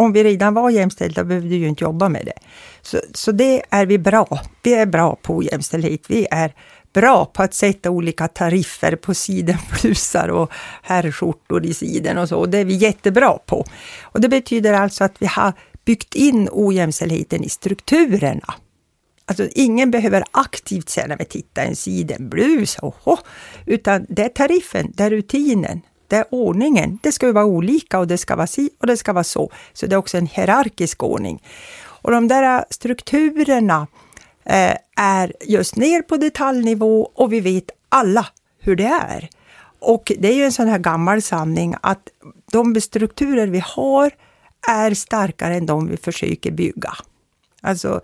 om 0.00 0.12
vi 0.12 0.24
redan 0.24 0.54
var 0.54 0.70
jämställda 0.70 1.24
behövde 1.24 1.48
vi 1.48 1.56
ju 1.56 1.68
inte 1.68 1.84
jobba 1.84 2.08
med 2.08 2.26
det. 2.26 2.38
Så, 2.82 3.00
så 3.14 3.32
det 3.32 3.62
är 3.70 3.86
vi 3.86 3.98
bra. 3.98 4.40
Vi 4.62 4.74
är 4.74 4.86
bra 4.86 5.16
på 5.22 5.42
jämställdhet. 5.42 6.00
Vi 6.08 6.26
är 6.30 6.54
bra 6.92 7.24
på 7.24 7.42
att 7.42 7.54
sätta 7.54 7.90
olika 7.90 8.28
tariffer 8.28 8.96
på 8.96 9.14
sidenblusar 9.14 10.28
och 10.28 10.50
herrskjortor 10.82 11.66
i 11.66 11.74
siden 11.74 12.18
och 12.18 12.28
så. 12.28 12.38
Och 12.38 12.48
det 12.48 12.58
är 12.58 12.64
vi 12.64 12.74
jättebra 12.74 13.38
på. 13.46 13.64
Och 14.02 14.20
det 14.20 14.28
betyder 14.28 14.72
alltså 14.72 15.04
att 15.04 15.14
vi 15.18 15.26
har 15.26 15.52
byggt 15.84 16.14
in 16.14 16.48
ojämställdheten 16.52 17.44
i 17.44 17.48
strukturerna. 17.48 18.54
Alltså 19.24 19.48
ingen 19.54 19.90
behöver 19.90 20.24
aktivt 20.30 20.88
säga, 20.88 21.06
när 21.06 21.16
vi 21.16 21.24
tittar 21.24 21.64
en 21.64 21.76
sidenblus, 21.76 22.76
oho, 22.82 23.16
utan 23.66 24.06
det 24.08 24.24
är 24.24 24.28
tariffen, 24.28 24.92
det 24.94 25.04
är 25.04 25.10
rutinen, 25.10 25.80
det 26.10 26.16
är 26.16 26.24
ordningen. 26.30 26.98
Det 27.02 27.12
ska 27.12 27.32
vara 27.32 27.44
olika 27.44 27.98
och 27.98 28.06
det 28.06 28.18
ska 28.18 28.36
vara 28.36 28.46
si 28.46 28.70
och 28.78 28.86
det 28.86 28.96
ska 28.96 29.12
vara 29.12 29.24
så. 29.24 29.50
Så 29.72 29.86
det 29.86 29.94
är 29.94 29.98
också 29.98 30.18
en 30.18 30.26
hierarkisk 30.26 31.02
ordning. 31.02 31.42
Och 31.82 32.10
de 32.10 32.28
där 32.28 32.64
strukturerna 32.70 33.86
eh, 34.44 34.76
är 34.96 35.32
just 35.40 35.76
ner 35.76 36.02
på 36.02 36.16
detaljnivå 36.16 37.10
och 37.14 37.32
vi 37.32 37.40
vet 37.40 37.70
alla 37.88 38.26
hur 38.58 38.76
det 38.76 38.86
är. 38.86 39.28
Och 39.78 40.12
det 40.18 40.28
är 40.28 40.34
ju 40.34 40.44
en 40.44 40.52
sån 40.52 40.68
här 40.68 40.78
gammal 40.78 41.22
sanning 41.22 41.74
att 41.80 42.08
de 42.52 42.80
strukturer 42.80 43.46
vi 43.46 43.62
har 43.66 44.10
är 44.68 44.94
starkare 44.94 45.54
än 45.54 45.66
de 45.66 45.88
vi 45.88 45.96
försöker 45.96 46.50
bygga. 46.50 46.92
Alltså 47.60 48.00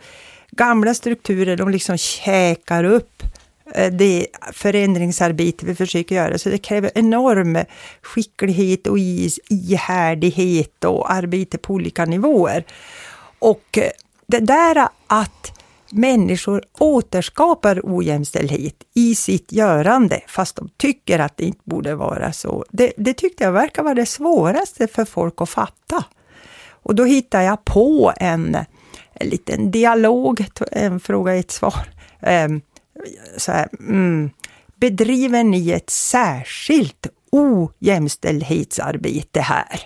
gamla 0.50 0.94
strukturer, 0.94 1.56
de 1.56 1.68
liksom 1.68 1.96
käkar 1.96 2.84
upp 2.84 3.22
Eh, 3.22 3.35
Eh, 3.74 3.92
det 3.92 4.26
förändringsarbete 4.52 5.66
vi 5.66 5.74
försöker 5.74 6.14
göra. 6.14 6.38
Så 6.38 6.48
det 6.48 6.58
kräver 6.58 6.90
enorm 6.94 7.58
skicklighet 8.02 8.86
och 8.86 8.98
ihärdighet 9.48 10.84
och 10.84 11.12
arbete 11.12 11.58
på 11.58 11.74
olika 11.74 12.04
nivåer. 12.04 12.64
Och 13.38 13.78
eh, 13.78 13.90
det 14.26 14.40
där 14.40 14.88
att 15.06 15.52
människor 15.90 16.62
återskapar 16.78 17.80
ojämställdhet 17.84 18.74
i 18.94 19.14
sitt 19.14 19.52
görande, 19.52 20.20
fast 20.28 20.56
de 20.56 20.68
tycker 20.76 21.18
att 21.18 21.36
det 21.36 21.44
inte 21.44 21.60
borde 21.64 21.94
vara 21.94 22.32
så. 22.32 22.64
Det, 22.70 22.92
det 22.96 23.14
tyckte 23.14 23.44
jag 23.44 23.52
verkar 23.52 23.82
vara 23.82 23.94
det 23.94 24.06
svåraste 24.06 24.86
för 24.86 25.04
folk 25.04 25.34
att 25.36 25.48
fatta. 25.48 26.04
Och 26.68 26.94
då 26.94 27.04
hittade 27.04 27.44
jag 27.44 27.64
på 27.64 28.12
en, 28.16 28.54
en 29.12 29.28
liten 29.28 29.70
dialog, 29.70 30.46
en 30.72 31.00
fråga, 31.00 31.34
ett 31.34 31.50
svar. 31.50 31.88
Ehm, 32.20 32.60
så 33.36 33.52
här, 33.52 33.68
mm, 33.80 34.30
bedriver 34.76 35.44
ni 35.44 35.70
ett 35.70 35.90
särskilt 35.90 37.06
ojämställdhetsarbete 37.30 39.40
här? 39.40 39.80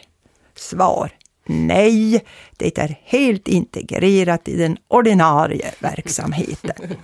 Svar. 0.55 1.11
Nej, 1.47 2.25
det 2.57 2.79
är 2.79 2.97
helt 3.05 3.49
integrerat 3.49 4.49
i 4.49 4.57
den 4.57 4.77
ordinarie 4.89 5.75
verksamheten. 5.79 6.95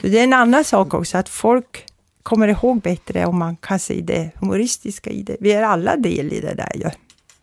Det 0.00 0.18
är 0.18 0.24
en 0.24 0.32
annan 0.32 0.64
sak 0.64 0.94
också 0.94 1.18
att 1.18 1.28
folk 1.28 1.86
kommer 2.22 2.48
ihåg 2.48 2.80
bättre 2.80 3.26
om 3.26 3.38
man 3.38 3.56
kan 3.56 3.78
se 3.78 4.00
det 4.00 4.30
humoristiska 4.34 5.10
i 5.10 5.22
det. 5.22 5.36
Vi 5.40 5.52
är 5.52 5.62
alla 5.62 5.96
del 5.96 6.32
i 6.32 6.40
det 6.40 6.54
där 6.54 6.72
ju. 6.74 6.90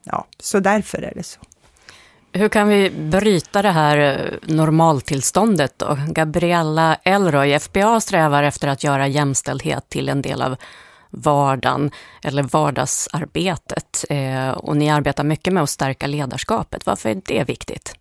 Ja, 0.04 0.28
så 0.40 0.60
därför 0.60 1.02
är 1.02 1.14
det 1.16 1.24
så. 1.24 1.40
Hur 2.34 2.50
kan 2.50 2.68
vi 2.68 2.90
bryta 2.90 3.62
det 3.62 3.72
här 3.72 3.98
eh, 3.98 4.54
normaltillståndet 4.54 5.74
då? 5.80 5.98
Gabriella 6.08 6.98
Elroy, 7.04 7.60
FBA 7.60 8.00
strävar 8.00 8.44
efter 8.44 8.68
att 8.68 8.84
göra 8.84 9.08
jämställdhet 9.08 9.90
till 9.90 10.10
en 10.10 10.22
del 10.22 10.42
av 10.42 10.56
vardagen 11.10 11.92
eller 12.24 12.44
vardagsarbetet. 12.44 14.06
Eh, 14.10 14.50
och 14.50 14.78
ni 14.78 14.90
arbetar 14.90 15.24
mycket 15.24 15.54
med 15.54 15.64
att 15.64 15.70
stärka 15.70 16.08
ledarskapet. 16.08 16.86
Varför 16.86 17.10
är 17.10 17.22
det 17.26 17.44
viktigt? 17.44 17.96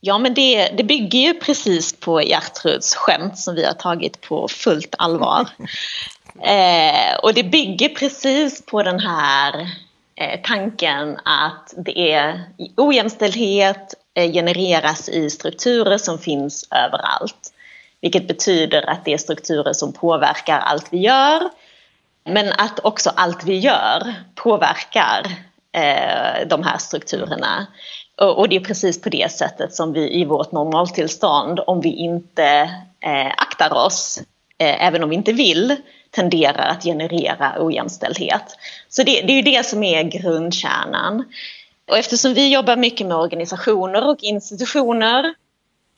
Ja, 0.00 0.18
men 0.18 0.34
det, 0.34 0.68
det 0.76 0.84
bygger 0.84 1.18
ju 1.18 1.34
precis 1.34 2.00
på 2.00 2.22
Gertruds 2.22 2.94
skämt 2.94 3.38
som 3.38 3.54
vi 3.54 3.64
har 3.64 3.72
tagit 3.72 4.20
på 4.20 4.48
fullt 4.48 4.94
allvar. 4.98 5.48
eh, 6.42 7.18
och 7.22 7.34
det 7.34 7.44
bygger 7.44 7.88
precis 7.88 8.66
på 8.66 8.82
den 8.82 9.00
här 9.00 9.70
Eh, 10.20 10.40
tanken 10.42 11.18
att 11.24 11.74
det 11.76 12.12
är 12.12 12.44
ojämställdhet 12.76 13.94
eh, 14.14 14.32
genereras 14.32 15.08
i 15.08 15.30
strukturer 15.30 15.98
som 15.98 16.18
finns 16.18 16.68
överallt. 16.70 17.52
Vilket 18.00 18.28
betyder 18.28 18.90
att 18.90 19.04
det 19.04 19.12
är 19.12 19.18
strukturer 19.18 19.72
som 19.72 19.92
påverkar 19.92 20.58
allt 20.58 20.92
vi 20.92 20.98
gör. 20.98 21.42
Men 22.24 22.52
att 22.52 22.80
också 22.84 23.10
allt 23.16 23.44
vi 23.44 23.58
gör 23.58 24.14
påverkar 24.34 25.26
eh, 25.72 26.48
de 26.48 26.62
här 26.62 26.78
strukturerna. 26.78 27.66
Och 28.20 28.48
det 28.48 28.56
är 28.56 28.60
precis 28.60 29.00
på 29.00 29.08
det 29.08 29.32
sättet 29.32 29.74
som 29.74 29.92
vi 29.92 30.20
i 30.20 30.24
vårt 30.24 30.52
normaltillstånd, 30.52 31.60
om 31.66 31.80
vi 31.80 31.88
inte 31.88 32.70
eh, 33.00 33.32
aktar 33.36 33.72
oss, 33.72 34.22
även 34.58 35.02
om 35.02 35.10
vi 35.10 35.16
inte 35.16 35.32
vill, 35.32 35.76
tenderar 36.10 36.68
att 36.68 36.82
generera 36.84 37.54
ojämställdhet. 37.58 38.56
Så 38.88 39.02
det, 39.02 39.20
det 39.20 39.32
är 39.32 39.36
ju 39.36 39.42
det 39.42 39.66
som 39.66 39.82
är 39.82 40.02
grundkärnan. 40.02 41.24
Och 41.90 41.98
eftersom 41.98 42.34
vi 42.34 42.52
jobbar 42.52 42.76
mycket 42.76 43.06
med 43.06 43.16
organisationer 43.16 44.08
och 44.08 44.22
institutioner 44.22 45.34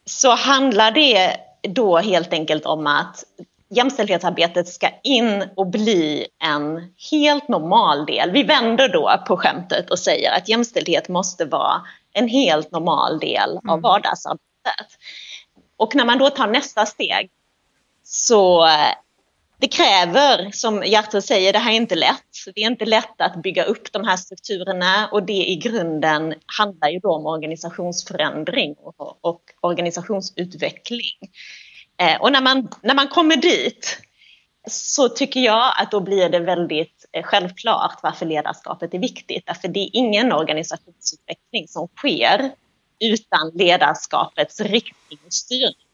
så 0.05 0.31
handlar 0.31 0.91
det 0.91 1.37
då 1.63 1.99
helt 1.99 2.33
enkelt 2.33 2.67
om 2.67 2.87
att 2.87 3.25
jämställdhetsarbetet 3.71 4.69
ska 4.69 4.89
in 5.03 5.45
och 5.57 5.67
bli 5.67 6.27
en 6.45 6.93
helt 7.11 7.49
normal 7.49 8.07
del. 8.07 8.31
Vi 8.31 8.43
vänder 8.43 8.89
då 8.89 9.25
på 9.27 9.37
skämtet 9.37 9.91
och 9.91 9.99
säger 9.99 10.33
att 10.33 10.49
jämställdhet 10.49 11.09
måste 11.09 11.45
vara 11.45 11.83
en 12.13 12.29
helt 12.29 12.71
normal 12.71 13.19
del 13.19 13.57
av 13.57 13.65
mm. 13.69 13.81
vardagsarbetet. 13.81 14.89
Och 15.77 15.95
när 15.95 16.05
man 16.05 16.19
då 16.19 16.31
tar 16.31 16.47
nästa 16.47 16.87
steg 16.87 17.31
så 18.13 18.67
eh, 18.67 18.95
det 19.59 19.69
kräver, 19.69 20.51
som 20.51 20.83
Gertrud 20.83 21.25
säger, 21.25 21.53
det 21.53 21.59
här 21.59 21.73
är 21.73 21.77
inte 21.77 21.95
lätt. 21.95 22.55
Det 22.55 22.61
är 22.63 22.67
inte 22.67 22.85
lätt 22.85 23.21
att 23.21 23.43
bygga 23.43 23.65
upp 23.65 23.93
de 23.93 24.05
här 24.05 24.17
strukturerna 24.17 25.09
och 25.13 25.23
det 25.23 25.51
i 25.51 25.57
grunden 25.57 26.35
handlar 26.59 26.89
ju 26.89 26.99
då 26.99 27.15
om 27.15 27.27
organisationsförändring 27.27 28.75
och, 28.79 29.19
och 29.21 29.41
organisationsutveckling. 29.61 31.19
Eh, 32.01 32.21
och 32.21 32.33
när 32.33 32.41
man, 32.41 32.69
när 32.83 32.95
man 32.95 33.09
kommer 33.09 33.37
dit 33.37 33.99
så 34.69 35.09
tycker 35.09 35.41
jag 35.41 35.75
att 35.79 35.91
då 35.91 36.01
blir 36.01 36.29
det 36.29 36.41
väldigt 36.41 37.07
eh, 37.13 37.23
självklart 37.23 37.99
varför 38.03 38.27
ledarskapet 38.27 38.95
är 38.95 38.99
viktigt. 38.99 39.47
Därför 39.47 39.69
det 39.69 39.81
är 39.81 39.91
ingen 39.93 40.33
organisationsutveckling 40.33 41.69
som 41.69 41.89
sker 41.97 42.51
utan 43.01 43.51
ledarskapets 43.55 44.61
riktning 44.61 45.19
och 45.27 45.33
styrning. 45.33 45.90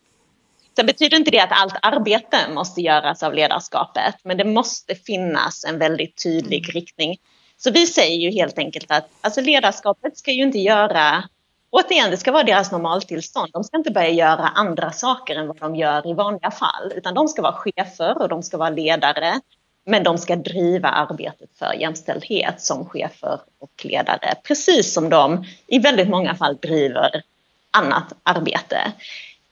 Sen 0.77 0.87
betyder 0.87 1.17
inte 1.17 1.31
det 1.31 1.41
att 1.41 1.53
allt 1.53 1.75
arbete 1.83 2.37
måste 2.55 2.81
göras 2.81 3.23
av 3.23 3.35
ledarskapet, 3.35 4.15
men 4.23 4.37
det 4.37 4.45
måste 4.45 4.95
finnas 4.95 5.65
en 5.65 5.79
väldigt 5.79 6.23
tydlig 6.23 6.65
mm. 6.65 6.73
riktning. 6.73 7.17
Så 7.57 7.71
vi 7.71 7.87
säger 7.87 8.17
ju 8.17 8.31
helt 8.31 8.59
enkelt 8.59 8.91
att 8.91 9.09
alltså 9.21 9.41
ledarskapet 9.41 10.19
ska 10.19 10.33
ju 10.33 10.43
inte 10.43 10.59
göra 10.59 11.25
Återigen, 11.71 12.11
det 12.11 12.17
ska 12.17 12.33
vara 12.33 12.43
deras 12.43 12.73
normaltillstånd. 12.73 13.51
De 13.53 13.65
ska 13.65 13.77
inte 13.77 13.91
börja 13.91 14.11
göra 14.11 14.49
andra 14.49 14.93
saker 14.93 15.37
än 15.37 15.47
vad 15.47 15.59
de 15.59 15.77
gör 15.77 16.11
i 16.11 16.15
vanliga 16.15 16.51
fall, 16.51 16.93
utan 16.95 17.15
de 17.15 17.29
ska 17.29 17.43
vara 17.43 17.53
chefer 17.53 18.23
och 18.23 18.29
de 18.29 18.43
ska 18.43 18.57
vara 18.57 18.71
ledare. 18.71 19.41
Men 19.87 20.03
de 20.03 20.19
ska 20.19 20.37
driva 20.37 20.89
arbetet 20.89 21.51
för 21.59 21.73
jämställdhet 21.73 22.61
som 22.61 22.89
chefer 22.89 23.41
och 23.59 23.85
ledare, 23.85 24.35
precis 24.45 24.93
som 24.93 25.09
de 25.09 25.45
i 25.67 25.79
väldigt 25.79 26.09
många 26.09 26.35
fall 26.35 26.57
driver 26.57 27.23
annat 27.71 28.13
arbete. 28.23 28.93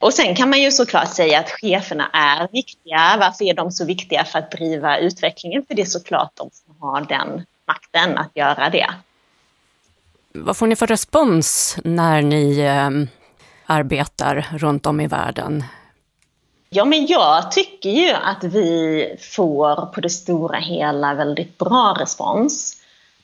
Och 0.04 0.14
sen 0.14 0.36
kan 0.36 0.50
man 0.50 0.62
ju 0.62 0.70
såklart 0.70 1.14
säga 1.14 1.40
att 1.40 1.50
cheferna 1.50 2.10
är 2.12 2.48
viktiga. 2.52 3.16
Varför 3.20 3.44
är 3.44 3.54
de 3.54 3.70
så 3.70 3.84
viktiga 3.84 4.24
för 4.24 4.38
att 4.38 4.50
driva 4.50 4.98
utvecklingen? 4.98 5.64
För 5.68 5.74
det 5.74 5.82
är 5.82 5.86
såklart 5.86 6.30
de 6.34 6.50
som 6.52 6.74
har 6.80 7.00
den 7.00 7.42
makten 7.66 8.18
att 8.18 8.30
göra 8.34 8.70
det. 8.70 8.86
Vad 10.32 10.56
får 10.56 10.66
ni 10.66 10.76
för 10.76 10.86
respons 10.86 11.76
när 11.84 12.22
ni 12.22 12.58
eh, 12.58 12.90
arbetar 13.66 14.46
runt 14.58 14.86
om 14.86 15.00
i 15.00 15.06
världen? 15.06 15.64
Ja, 16.70 16.84
men 16.84 17.06
jag 17.06 17.52
tycker 17.52 17.90
ju 17.90 18.12
att 18.12 18.44
vi 18.44 19.16
får 19.20 19.86
på 19.86 20.00
det 20.00 20.10
stora 20.10 20.58
hela 20.58 21.14
väldigt 21.14 21.58
bra 21.58 21.96
respons. 22.00 22.76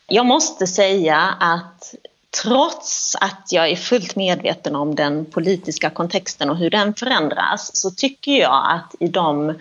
Jag 0.06 0.26
måste 0.26 0.66
säga 0.66 1.34
att 1.40 1.94
trots 2.42 3.16
att 3.20 3.52
jag 3.52 3.70
är 3.70 3.76
fullt 3.76 4.16
medveten 4.16 4.76
om 4.76 4.94
den 4.94 5.24
politiska 5.24 5.90
kontexten 5.90 6.50
och 6.50 6.56
hur 6.56 6.70
den 6.70 6.94
förändras 6.94 7.76
så 7.76 7.90
tycker 7.90 8.32
jag 8.32 8.66
att 8.72 8.94
i 9.00 9.08
de, 9.08 9.54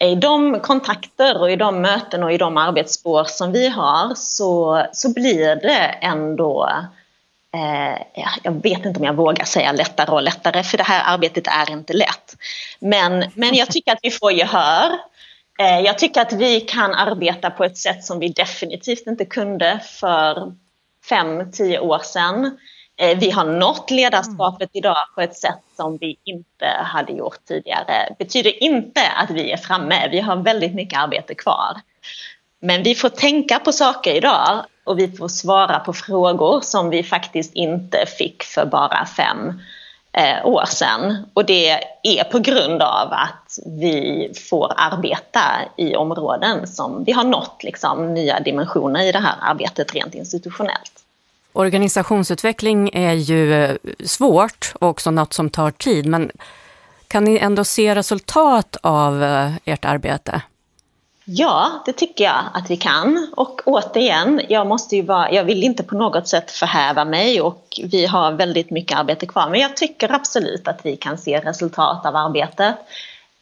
i 0.00 0.14
de 0.14 0.60
kontakter 0.60 1.40
och 1.40 1.50
i 1.50 1.56
de 1.56 1.80
möten 1.80 2.22
och 2.22 2.32
i 2.32 2.38
de 2.38 2.56
arbetsspår 2.56 3.24
som 3.24 3.52
vi 3.52 3.68
har 3.68 4.14
så, 4.14 4.82
så 4.92 5.12
blir 5.12 5.56
det 5.56 5.98
ändå 6.00 6.68
eh, 7.54 8.24
jag 8.42 8.62
vet 8.62 8.84
inte 8.84 9.00
om 9.00 9.04
jag 9.04 9.14
vågar 9.14 9.44
säga 9.44 9.72
lättare 9.72 10.10
och 10.10 10.22
lättare 10.22 10.62
för 10.62 10.78
det 10.78 10.84
här 10.84 11.14
arbetet 11.14 11.46
är 11.46 11.70
inte 11.70 11.92
lätt. 11.92 12.36
Men, 12.78 13.30
men 13.34 13.54
jag 13.54 13.70
tycker 13.70 13.92
att 13.92 14.00
vi 14.02 14.10
får 14.10 14.32
gehör. 14.32 14.90
Eh, 15.60 15.80
jag 15.80 15.98
tycker 15.98 16.20
att 16.20 16.32
vi 16.32 16.60
kan 16.60 16.94
arbeta 16.94 17.50
på 17.50 17.64
ett 17.64 17.78
sätt 17.78 18.04
som 18.04 18.18
vi 18.18 18.28
definitivt 18.28 19.06
inte 19.06 19.24
kunde 19.24 19.80
för 19.84 20.52
fem, 21.10 21.52
tio 21.52 21.80
år 21.80 21.98
sedan. 21.98 22.58
Eh, 23.00 23.18
vi 23.18 23.30
har 23.30 23.44
nått 23.44 23.90
ledarskapet 23.90 24.70
idag 24.72 24.96
på 25.14 25.20
ett 25.20 25.36
sätt 25.36 25.60
som 25.76 25.98
vi 26.00 26.16
inte 26.24 26.66
hade 26.66 27.12
gjort 27.12 27.44
tidigare. 27.48 28.06
Det 28.08 28.24
betyder 28.24 28.62
inte 28.62 29.00
att 29.16 29.30
vi 29.30 29.52
är 29.52 29.56
framme. 29.56 30.08
Vi 30.10 30.20
har 30.20 30.36
väldigt 30.36 30.74
mycket 30.74 30.98
arbete 30.98 31.34
kvar. 31.34 31.76
Men 32.62 32.82
vi 32.82 32.94
får 32.94 33.08
tänka 33.08 33.58
på 33.58 33.72
saker 33.72 34.14
idag 34.14 34.64
och 34.84 34.98
vi 34.98 35.12
får 35.12 35.28
svara 35.28 35.78
på 35.78 35.92
frågor 35.92 36.60
som 36.60 36.90
vi 36.90 37.02
faktiskt 37.02 37.54
inte 37.54 38.06
fick 38.18 38.42
för 38.42 38.66
bara 38.66 39.06
fem 39.06 39.60
eh, 40.12 40.46
år 40.46 40.64
sedan. 40.64 41.26
Och 41.34 41.44
det 41.44 41.70
är 42.02 42.24
på 42.24 42.38
grund 42.38 42.82
av 42.82 43.12
att 43.12 43.58
vi 43.66 44.32
får 44.50 44.72
arbeta 44.76 45.42
i 45.76 45.96
områden 45.96 46.66
som 46.66 47.04
vi 47.04 47.12
har 47.12 47.24
nått 47.24 47.62
liksom, 47.62 48.14
nya 48.14 48.40
dimensioner 48.40 49.02
i 49.08 49.12
det 49.12 49.18
här 49.18 49.34
arbetet 49.40 49.94
rent 49.94 50.14
institutionellt. 50.14 50.92
Organisationsutveckling 51.52 52.90
är 52.92 53.12
ju 53.12 53.64
eh, 53.64 53.76
svårt 54.04 54.72
och 54.80 54.88
också 54.88 55.10
något 55.10 55.32
som 55.32 55.50
tar 55.50 55.70
tid, 55.70 56.06
men 56.06 56.30
kan 57.08 57.24
ni 57.24 57.38
ändå 57.38 57.64
se 57.64 57.94
resultat 57.94 58.76
av 58.82 59.22
eh, 59.22 59.52
ert 59.64 59.84
arbete? 59.84 60.42
Ja, 61.24 61.82
det 61.86 61.92
tycker 61.92 62.24
jag 62.24 62.44
att 62.54 62.70
vi 62.70 62.76
kan. 62.76 63.26
Och 63.36 63.60
återigen, 63.64 64.40
jag, 64.48 64.66
måste 64.66 64.96
ju 64.96 65.02
vara, 65.02 65.32
jag 65.32 65.44
vill 65.44 65.62
inte 65.62 65.82
på 65.82 65.94
något 65.94 66.28
sätt 66.28 66.50
förhäva 66.50 67.04
mig 67.04 67.40
och 67.40 67.80
vi 67.84 68.06
har 68.06 68.32
väldigt 68.32 68.70
mycket 68.70 68.98
arbete 68.98 69.26
kvar. 69.26 69.48
Men 69.50 69.60
jag 69.60 69.76
tycker 69.76 70.12
absolut 70.12 70.68
att 70.68 70.80
vi 70.86 70.96
kan 70.96 71.18
se 71.18 71.40
resultat 71.40 72.06
av 72.06 72.16
arbetet. 72.16 72.74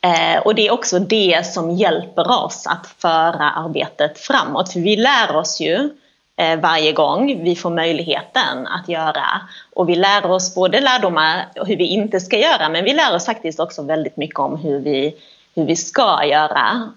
Eh, 0.00 0.42
och 0.44 0.54
det 0.54 0.66
är 0.66 0.72
också 0.72 0.98
det 0.98 1.46
som 1.46 1.70
hjälper 1.70 2.44
oss 2.44 2.66
att 2.66 2.86
föra 2.98 3.50
arbetet 3.50 4.18
framåt. 4.18 4.72
För 4.72 4.80
vi 4.80 4.96
lär 4.96 5.36
oss 5.36 5.60
ju 5.60 5.90
eh, 6.36 6.60
varje 6.60 6.92
gång 6.92 7.44
vi 7.44 7.56
får 7.56 7.70
möjligheten 7.70 8.66
att 8.66 8.88
göra. 8.88 9.40
Och 9.72 9.88
vi 9.88 9.96
lär 9.96 10.30
oss 10.30 10.54
både 10.54 10.80
lärdomar 10.80 11.46
hur 11.54 11.76
vi 11.76 11.86
inte 11.86 12.20
ska 12.20 12.38
göra 12.38 12.68
men 12.68 12.84
vi 12.84 12.92
lär 12.92 13.14
oss 13.14 13.26
faktiskt 13.26 13.60
också 13.60 13.82
väldigt 13.82 14.16
mycket 14.16 14.38
om 14.38 14.56
hur 14.56 14.80
vi, 14.80 15.14
hur 15.54 15.64
vi 15.64 15.76
ska 15.76 16.24
göra. 16.24 16.92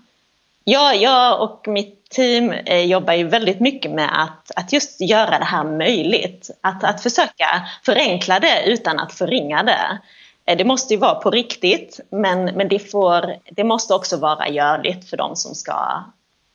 Ja, 0.64 0.94
jag 0.94 1.42
och 1.42 1.68
mitt 1.68 2.10
team 2.10 2.52
eh, 2.52 2.86
jobbar 2.86 3.14
ju 3.14 3.24
väldigt 3.24 3.60
mycket 3.60 3.92
med 3.92 4.24
att, 4.24 4.52
att 4.56 4.74
just 4.74 5.02
göra 5.02 5.40
det 5.40 5.46
här 5.46 5.64
möjligt. 5.64 6.50
Att, 6.62 6.84
att 6.84 7.04
försöka 7.04 7.68
förenkla 7.86 8.40
det 8.40 8.64
utan 8.66 9.00
att 9.00 9.14
förringa 9.14 9.64
det. 9.64 10.00
Eh, 10.46 10.58
det 10.58 10.64
måste 10.64 10.94
ju 10.94 11.00
vara 11.00 11.16
på 11.16 11.32
riktigt 11.32 12.00
men, 12.10 12.46
men 12.46 12.68
det, 12.68 12.80
får, 12.80 13.36
det 13.52 13.64
måste 13.64 13.94
också 13.94 14.18
vara 14.18 14.50
görligt 14.50 15.10
för 15.10 15.18
de 15.18 15.36
som 15.36 15.56
ska 15.56 16.04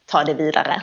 ta 0.06 0.24
det 0.24 0.34
vidare. 0.34 0.82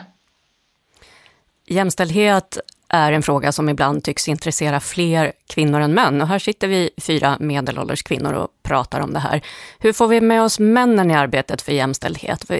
Jämställdhet 1.66 2.58
är 2.94 3.12
en 3.12 3.22
fråga 3.22 3.52
som 3.52 3.68
ibland 3.68 4.04
tycks 4.04 4.28
intressera 4.28 4.80
fler 4.80 5.32
kvinnor 5.46 5.80
än 5.80 5.94
män. 5.94 6.22
Och 6.22 6.28
här 6.28 6.38
sitter 6.38 6.68
vi 6.68 6.90
fyra 7.02 7.36
medelålders 7.40 8.02
kvinnor 8.02 8.32
och 8.32 8.48
pratar 8.62 9.00
om 9.00 9.12
det 9.12 9.18
här. 9.18 9.40
Hur 9.78 9.92
får 9.92 10.08
vi 10.08 10.20
med 10.20 10.42
oss 10.42 10.58
männen 10.58 11.10
i 11.10 11.14
arbetet 11.14 11.62
för 11.62 11.72
jämställdhet? 11.72 12.50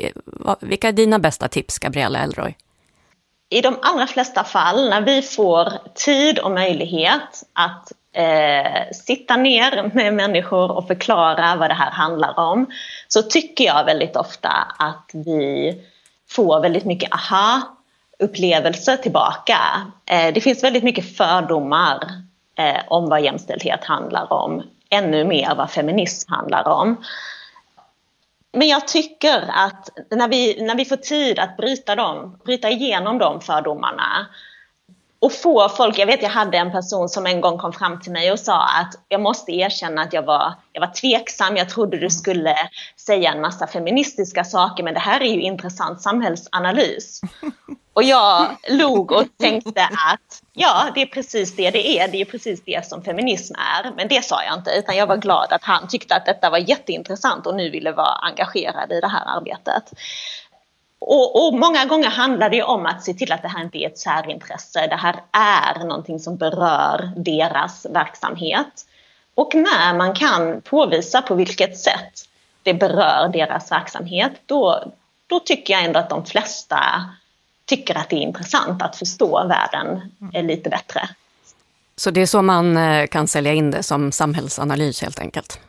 Vilka 0.60 0.88
är 0.88 0.92
dina 0.92 1.18
bästa 1.18 1.48
tips, 1.48 1.78
Gabriella 1.78 2.18
Elroy? 2.18 2.54
I 3.50 3.60
de 3.60 3.76
allra 3.82 4.06
flesta 4.06 4.44
fall 4.44 4.90
när 4.90 5.00
vi 5.00 5.22
får 5.22 5.72
tid 5.94 6.38
och 6.38 6.50
möjlighet 6.50 7.42
att 7.52 7.92
eh, 8.12 8.90
sitta 8.92 9.36
ner 9.36 9.90
med 9.94 10.14
människor 10.14 10.70
och 10.70 10.86
förklara 10.86 11.56
vad 11.56 11.70
det 11.70 11.74
här 11.74 11.90
handlar 11.90 12.38
om 12.38 12.66
så 13.08 13.22
tycker 13.22 13.64
jag 13.64 13.84
väldigt 13.84 14.16
ofta 14.16 14.48
att 14.78 15.10
vi 15.12 15.74
får 16.28 16.60
väldigt 16.60 16.84
mycket 16.84 17.12
aha 17.12 17.73
upplevelse 18.24 18.96
tillbaka. 18.96 19.58
Eh, 20.06 20.34
det 20.34 20.40
finns 20.40 20.64
väldigt 20.64 20.84
mycket 20.84 21.16
fördomar 21.16 21.98
eh, 22.58 22.82
om 22.88 23.08
vad 23.08 23.22
jämställdhet 23.22 23.84
handlar 23.84 24.32
om. 24.32 24.62
Ännu 24.90 25.24
mer 25.24 25.54
vad 25.54 25.70
feminism 25.70 26.32
handlar 26.32 26.68
om. 26.68 27.04
Men 28.52 28.68
jag 28.68 28.88
tycker 28.88 29.44
att 29.48 29.88
när 30.10 30.28
vi, 30.28 30.62
när 30.62 30.74
vi 30.74 30.84
får 30.84 30.96
tid 30.96 31.38
att 31.38 31.56
bryta, 31.56 31.94
dem, 31.94 32.38
bryta 32.44 32.70
igenom 32.70 33.18
de 33.18 33.40
fördomarna 33.40 34.26
och 35.20 35.32
få 35.32 35.68
folk, 35.68 35.98
jag 35.98 36.06
vet 36.06 36.22
jag 36.22 36.30
hade 36.30 36.58
en 36.58 36.72
person 36.72 37.08
som 37.08 37.26
en 37.26 37.40
gång 37.40 37.58
kom 37.58 37.72
fram 37.72 38.00
till 38.00 38.12
mig 38.12 38.32
och 38.32 38.40
sa 38.40 38.64
att 38.64 38.94
jag 39.08 39.20
måste 39.20 39.52
erkänna 39.52 40.02
att 40.02 40.12
jag 40.12 40.22
var, 40.22 40.54
jag 40.72 40.80
var 40.80 40.92
tveksam, 40.92 41.56
jag 41.56 41.68
trodde 41.68 41.98
du 41.98 42.10
skulle 42.10 42.56
säga 43.06 43.32
en 43.32 43.40
massa 43.40 43.66
feministiska 43.66 44.44
saker 44.44 44.84
men 44.84 44.94
det 44.94 45.00
här 45.00 45.20
är 45.20 45.34
ju 45.34 45.40
intressant 45.40 46.02
samhällsanalys. 46.02 47.20
Och 47.94 48.02
jag 48.02 48.56
log 48.68 49.12
och 49.12 49.24
tänkte 49.40 49.84
att 49.84 50.42
ja, 50.52 50.90
det 50.94 51.02
är 51.02 51.06
precis 51.06 51.56
det 51.56 51.70
det 51.70 51.98
är. 51.98 52.08
Det 52.08 52.20
är 52.20 52.24
precis 52.24 52.62
det 52.64 52.86
som 52.86 53.02
feminism 53.02 53.54
är. 53.54 53.92
Men 53.96 54.08
det 54.08 54.24
sa 54.24 54.44
jag 54.44 54.58
inte, 54.58 54.70
utan 54.70 54.96
jag 54.96 55.06
var 55.06 55.16
glad 55.16 55.52
att 55.52 55.64
han 55.64 55.88
tyckte 55.88 56.16
att 56.16 56.26
detta 56.26 56.50
var 56.50 56.58
jätteintressant 56.58 57.46
och 57.46 57.54
nu 57.54 57.70
ville 57.70 57.92
vara 57.92 58.14
engagerad 58.14 58.92
i 58.92 59.00
det 59.00 59.08
här 59.08 59.36
arbetet. 59.36 59.92
Och, 61.06 61.46
och, 61.46 61.54
många 61.54 61.84
gånger 61.84 62.10
handlar 62.10 62.50
det 62.50 62.62
om 62.62 62.86
att 62.86 63.04
se 63.04 63.14
till 63.14 63.32
att 63.32 63.42
det 63.42 63.48
här 63.48 63.64
inte 63.64 63.78
är 63.78 63.86
ett 63.86 63.98
särintresse. 63.98 64.86
Det 64.86 64.96
här 64.96 65.20
är 65.32 65.84
någonting 65.84 66.18
som 66.20 66.36
berör 66.36 67.12
deras 67.16 67.86
verksamhet. 67.90 68.86
Och 69.34 69.54
när 69.54 69.94
man 69.94 70.14
kan 70.14 70.60
påvisa 70.60 71.22
på 71.22 71.34
vilket 71.34 71.78
sätt 71.78 72.28
det 72.62 72.74
berör 72.74 73.28
deras 73.28 73.72
verksamhet, 73.72 74.32
då, 74.46 74.92
då 75.26 75.40
tycker 75.40 75.74
jag 75.74 75.84
ändå 75.84 75.98
att 75.98 76.10
de 76.10 76.24
flesta 76.24 76.78
tycker 77.66 77.98
att 77.98 78.10
det 78.10 78.16
är 78.16 78.20
intressant 78.20 78.82
att 78.82 78.96
förstå 78.96 79.46
världen 79.46 80.00
lite 80.48 80.70
bättre. 80.70 81.08
Så 81.96 82.10
det 82.10 82.20
är 82.20 82.26
så 82.26 82.42
man 82.42 82.76
eh, 82.76 83.06
kan 83.06 83.28
sälja 83.28 83.52
in 83.52 83.70
det 83.70 83.82
som 83.82 84.12
samhällsanalys 84.12 85.02
helt 85.02 85.20
enkelt? 85.20 85.60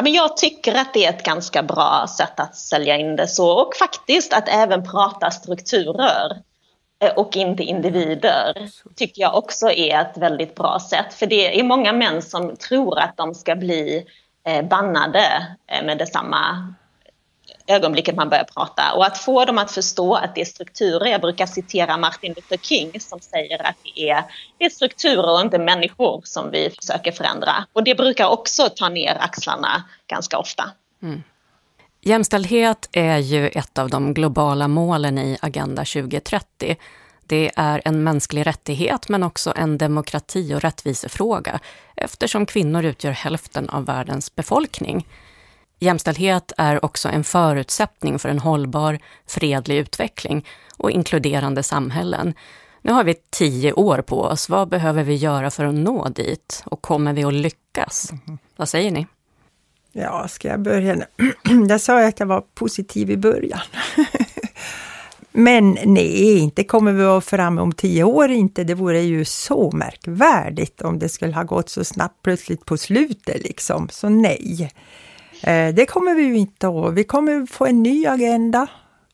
Ja, 0.00 0.04
men 0.04 0.12
jag 0.12 0.36
tycker 0.36 0.74
att 0.74 0.94
det 0.94 1.04
är 1.04 1.10
ett 1.10 1.24
ganska 1.24 1.62
bra 1.62 2.06
sätt 2.16 2.40
att 2.40 2.56
sälja 2.56 2.96
in 2.96 3.16
det 3.16 3.28
så 3.28 3.50
och 3.50 3.76
faktiskt 3.76 4.32
att 4.32 4.48
även 4.48 4.82
prata 4.82 5.30
strukturer 5.30 6.42
eh, 7.04 7.12
och 7.16 7.36
inte 7.36 7.62
individer 7.62 8.68
tycker 8.96 9.22
jag 9.22 9.36
också 9.36 9.70
är 9.70 10.00
ett 10.00 10.16
väldigt 10.16 10.54
bra 10.54 10.78
sätt. 10.90 11.14
För 11.14 11.26
det 11.26 11.60
är 11.60 11.64
många 11.64 11.92
män 11.92 12.22
som 12.22 12.56
tror 12.56 12.98
att 12.98 13.16
de 13.16 13.34
ska 13.34 13.56
bli 13.56 14.06
eh, 14.46 14.64
bannade 14.64 15.56
eh, 15.66 15.84
med 15.84 15.98
detsamma 15.98 16.74
ögonblicket 17.70 18.16
man 18.16 18.28
börjar 18.28 18.44
prata. 18.44 18.92
Och 18.92 19.06
att 19.06 19.18
få 19.18 19.44
dem 19.44 19.58
att 19.58 19.72
förstå 19.72 20.14
att 20.14 20.34
det 20.34 20.40
är 20.40 20.44
strukturer. 20.44 21.06
Jag 21.06 21.20
brukar 21.20 21.46
citera 21.46 21.96
Martin 21.96 22.32
Luther 22.36 22.56
King 22.56 23.00
som 23.00 23.20
säger 23.20 23.66
att 23.66 23.76
det 23.82 24.10
är, 24.10 24.24
det 24.58 24.64
är 24.64 24.70
strukturer 24.70 25.32
och 25.32 25.40
inte 25.40 25.58
människor 25.58 26.20
som 26.24 26.50
vi 26.50 26.70
försöker 26.70 27.12
förändra. 27.12 27.66
Och 27.72 27.84
det 27.84 27.94
brukar 27.94 28.28
också 28.28 28.68
ta 28.68 28.88
ner 28.88 29.16
axlarna 29.20 29.84
ganska 30.06 30.38
ofta. 30.38 30.70
Mm. 31.02 31.22
Jämställdhet 32.02 32.88
är 32.92 33.18
ju 33.18 33.48
ett 33.48 33.78
av 33.78 33.90
de 33.90 34.14
globala 34.14 34.68
målen 34.68 35.18
i 35.18 35.38
Agenda 35.42 35.84
2030. 35.84 36.76
Det 37.26 37.50
är 37.56 37.82
en 37.84 38.02
mänsklig 38.04 38.46
rättighet 38.46 39.08
men 39.08 39.22
också 39.22 39.52
en 39.56 39.78
demokrati 39.78 40.54
och 40.54 40.60
rättvisefråga 40.60 41.60
eftersom 41.96 42.46
kvinnor 42.46 42.84
utgör 42.84 43.12
hälften 43.12 43.68
av 43.68 43.84
världens 43.84 44.34
befolkning. 44.34 45.06
Jämställdhet 45.82 46.52
är 46.58 46.84
också 46.84 47.08
en 47.08 47.24
förutsättning 47.24 48.18
för 48.18 48.28
en 48.28 48.38
hållbar, 48.38 48.98
fredlig 49.26 49.76
utveckling 49.78 50.46
och 50.76 50.90
inkluderande 50.90 51.62
samhällen. 51.62 52.34
Nu 52.82 52.92
har 52.92 53.04
vi 53.04 53.14
tio 53.30 53.72
år 53.72 54.02
på 54.02 54.22
oss. 54.22 54.48
Vad 54.48 54.68
behöver 54.68 55.02
vi 55.02 55.14
göra 55.14 55.50
för 55.50 55.64
att 55.64 55.74
nå 55.74 56.08
dit? 56.08 56.62
Och 56.66 56.82
kommer 56.82 57.12
vi 57.12 57.24
att 57.24 57.34
lyckas? 57.34 58.12
Mm. 58.12 58.38
Vad 58.56 58.68
säger 58.68 58.90
ni? 58.90 59.06
Ja, 59.92 60.28
ska 60.28 60.48
jag 60.48 60.60
börja? 60.60 60.96
Jag 61.68 61.80
sa 61.80 62.06
att 62.06 62.20
jag 62.20 62.26
var 62.26 62.44
positiv 62.54 63.10
i 63.10 63.16
början. 63.16 63.60
Men 65.32 65.78
nej, 65.84 66.38
inte 66.38 66.64
kommer 66.64 66.92
vi 66.92 67.04
att 67.04 67.24
fram 67.24 67.58
om 67.58 67.72
tio 67.72 68.04
år 68.04 68.30
inte. 68.30 68.64
Det 68.64 68.74
vore 68.74 69.00
ju 69.00 69.24
så 69.24 69.70
märkvärdigt 69.70 70.82
om 70.82 70.98
det 70.98 71.08
skulle 71.08 71.34
ha 71.34 71.42
gått 71.42 71.68
så 71.68 71.84
snabbt 71.84 72.22
plötsligt 72.22 72.64
på 72.64 72.76
slutet 72.76 73.42
liksom. 73.42 73.88
Så 73.88 74.08
nej. 74.08 74.70
Eh, 75.42 75.74
det 75.74 75.86
kommer 75.86 76.14
vi 76.14 76.22
ju 76.22 76.36
inte 76.36 76.68
att. 76.68 76.94
Vi 76.94 77.04
kommer 77.04 77.46
få 77.46 77.66
en 77.66 77.82
ny 77.82 78.06
agenda 78.06 78.66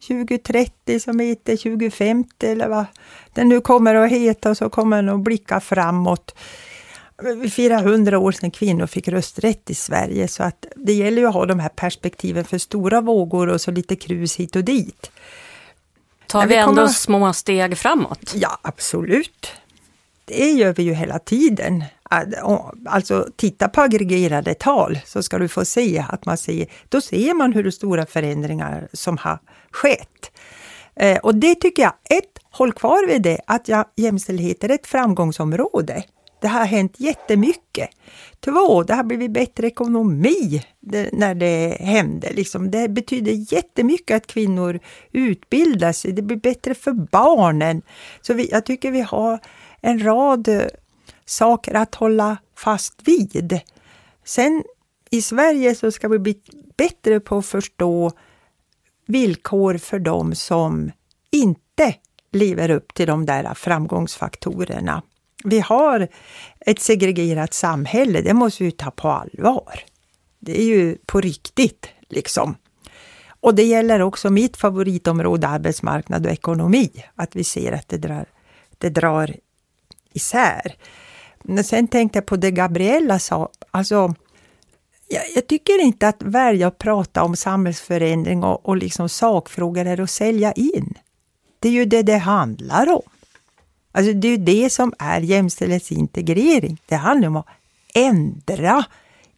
2030 0.09 1.01
som 1.01 1.21
heter 1.21 1.57
2050 1.57 2.47
eller 2.47 2.69
vad 2.69 2.85
den 3.33 3.49
nu 3.49 3.61
kommer 3.61 3.95
att 3.95 4.11
heta 4.11 4.51
och 4.51 4.57
så 4.57 4.71
kommer 4.71 4.97
den 4.97 5.15
att 5.15 5.21
blicka 5.21 5.61
framåt. 5.61 6.35
Vi 7.43 7.51
firar 7.51 7.83
100 7.83 8.19
år 8.19 8.33
sedan 8.33 8.51
kvinnor 8.51 8.87
fick 8.87 9.09
rösträtt 9.09 9.71
i 9.71 9.75
Sverige 9.75 10.29
så 10.29 10.43
att 10.43 10.67
det 10.77 10.93
gäller 10.93 11.23
ju 11.23 11.29
att 11.29 11.35
ha 11.35 11.47
de 11.47 11.61
här 11.61 11.69
perspektiven 11.69 12.45
för 12.45 12.59
stora 12.59 13.01
vågor 13.01 13.49
och 13.49 13.61
så 13.61 13.71
lite 13.71 13.97
krus 13.97 14.37
hit 14.37 14.57
och 14.57 14.65
dit. 14.65 15.11
Tar 16.27 16.47
vi, 16.47 16.49
vi 16.49 16.57
ändå 16.57 16.89
små 16.89 17.33
steg 17.33 17.79
framåt? 17.79 18.33
Ja, 18.35 18.59
absolut. 18.63 19.53
Det 20.25 20.51
gör 20.51 20.73
vi 20.73 20.83
ju 20.83 20.95
hela 20.95 21.19
tiden. 21.19 21.85
Alltså 22.87 23.29
titta 23.37 23.69
på 23.69 23.81
aggregerade 23.81 24.55
tal 24.55 24.99
så 25.05 25.23
ska 25.23 25.39
du 25.39 25.49
få 25.49 25.65
se 25.65 26.05
att 26.09 26.27
man 26.27 26.37
ser, 26.37 26.67
då 26.89 27.01
ser 27.01 27.35
man 27.35 27.53
hur 27.53 27.71
stora 27.71 28.07
förändringar 28.07 28.89
som 28.93 29.19
har 29.19 29.39
skett. 29.71 30.31
Eh, 30.97 31.19
och 31.19 31.35
det 31.35 31.55
tycker 31.55 31.83
jag, 31.83 31.93
ett, 32.19 32.39
håll 32.51 32.73
kvar 32.73 33.07
vid 33.07 33.23
det, 33.23 33.41
att 33.47 33.69
ja, 33.69 33.85
jämställdhet 33.97 34.65
är 34.65 34.69
ett 34.69 34.87
framgångsområde. 34.87 36.05
Det 36.41 36.49
har 36.49 36.65
hänt 36.65 36.95
jättemycket. 36.97 37.89
Två, 38.41 38.83
det 38.83 38.95
har 38.95 39.05
blivit 39.05 39.31
bättre 39.31 39.67
ekonomi 39.67 40.63
det, 40.81 41.13
när 41.13 41.35
det 41.35 41.77
hände. 41.81 42.33
Liksom, 42.33 42.71
det 42.71 42.89
betyder 42.89 43.53
jättemycket 43.55 44.17
att 44.17 44.27
kvinnor 44.27 44.81
utbildar 45.13 45.93
sig. 45.93 46.13
Det 46.13 46.23
blir 46.23 46.37
bättre 46.37 46.75
för 46.75 46.93
barnen. 46.93 47.83
Så 48.21 48.35
vi, 48.35 48.49
jag 48.51 48.67
tycker 48.67 48.91
vi 48.91 49.01
har 49.01 49.39
en 49.81 50.05
rad 50.05 50.49
eh, 50.49 50.63
saker 51.27 51.75
att 51.75 51.95
hålla 51.95 52.37
fast 52.57 52.95
vid. 53.05 53.61
Sen 54.25 54.65
i 55.11 55.23
Sverige 55.23 55.75
så 55.75 55.93
ska 55.93 56.09
vi 56.09 56.19
bli 56.19 56.41
bättre 56.77 57.21
på 57.21 57.39
att 57.39 57.47
förstå 57.47 58.13
villkor 59.07 59.79
för 59.79 59.99
dem 59.99 60.35
som 60.35 60.93
inte 61.31 61.95
lever 62.33 62.71
upp 62.71 62.95
till 62.95 63.07
de 63.07 63.27
där 63.27 63.55
framgångsfaktorerna. 63.55 65.03
Vi 65.45 65.61
har 65.61 66.09
ett 66.61 66.81
segregerat 66.81 67.55
samhälle, 67.55 68.21
det 68.21 68.35
måste 68.35 68.65
vi 68.65 68.71
ta 68.71 68.91
på 68.91 69.09
allvar. 69.09 69.81
Det 70.39 70.61
är 70.61 70.65
ju 70.65 70.97
på 71.07 71.21
riktigt, 71.21 71.89
liksom. 72.09 72.55
Och 73.41 73.55
det 73.55 73.63
gäller 73.63 74.03
också 74.03 74.31
mitt 74.31 74.57
favoritområde, 74.57 75.49
arbetsmarknad 75.49 76.27
och 76.27 76.33
ekonomi, 76.33 77.05
att 77.15 77.37
vi 77.37 77.45
ser 77.45 77.73
att 77.73 77.89
det 77.89 77.99
drar, 77.99 78.27
det 78.79 78.89
drar 78.89 79.37
isär. 80.13 80.77
Men 81.49 81.65
sen 81.65 81.89
tänkte 81.89 82.17
jag 82.17 82.27
på 82.27 82.37
det 82.37 82.51
Gabriella 82.51 83.19
sa, 83.19 83.49
alltså 83.71 84.15
jag, 85.09 85.23
jag, 85.35 85.47
tycker 85.47 85.83
inte 85.83 86.09
att 86.09 86.23
välja 86.23 86.69
att 86.69 86.79
prata 86.79 87.23
om 87.23 87.37
samhällsförändring 87.37 88.45
och, 88.45 88.67
och 88.69 88.77
liksom 88.77 89.09
sakfrågor 89.09 89.87
är 89.87 90.01
att 90.01 90.11
sälja 90.11 90.53
in. 90.53 90.95
Det 91.59 91.69
är 91.69 91.73
ju 91.73 91.85
det 91.85 92.03
det 92.03 92.19
handlar 92.19 92.93
om. 92.93 93.03
Alltså 93.93 94.13
det 94.13 94.29
är 94.29 94.31
ju 94.31 94.45
det 94.45 94.73
som 94.73 94.93
är 94.99 95.21
jämställdhetsintegrering. 95.21 96.81
Det 96.87 96.97
handlar 96.97 97.29
om 97.29 97.37
att 97.37 97.47
ändra 97.95 98.85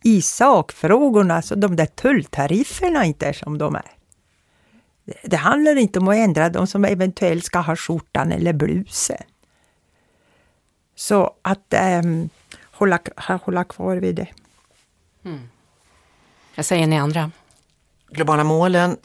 i 0.04 0.22
sakfrågorna 0.22 1.42
så 1.42 1.54
de 1.54 1.76
där 1.76 1.86
tulltarifferna 1.86 3.04
inte 3.04 3.26
är 3.26 3.32
som 3.32 3.58
de 3.58 3.74
är. 3.74 3.90
Det 5.22 5.36
handlar 5.36 5.76
inte 5.76 5.98
om 5.98 6.08
att 6.08 6.16
ändra 6.16 6.48
de 6.48 6.66
som 6.66 6.84
eventuellt 6.84 7.44
ska 7.44 7.58
ha 7.58 7.76
skjortan 7.76 8.32
eller 8.32 8.52
blusen. 8.52 9.22
Så 10.98 11.30
att 11.42 11.74
ähm, 11.74 12.30
hålla, 12.72 12.98
hålla 13.16 13.64
kvar 13.64 13.96
vid 13.96 14.14
det. 14.14 14.26
Mm. 15.24 15.48
Jag 16.54 16.64
säger 16.64 16.86
ni 16.86 16.98
andra? 16.98 17.30
Globala 18.10 18.44
målen 18.44 18.96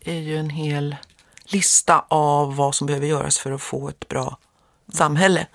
är 0.00 0.18
ju 0.18 0.36
en 0.38 0.50
hel 0.50 0.96
lista 1.44 2.04
av 2.08 2.56
vad 2.56 2.74
som 2.74 2.86
behöver 2.86 3.06
göras 3.06 3.38
för 3.38 3.52
att 3.52 3.62
få 3.62 3.88
ett 3.88 4.08
bra 4.08 4.38
samhälle. 4.92 5.46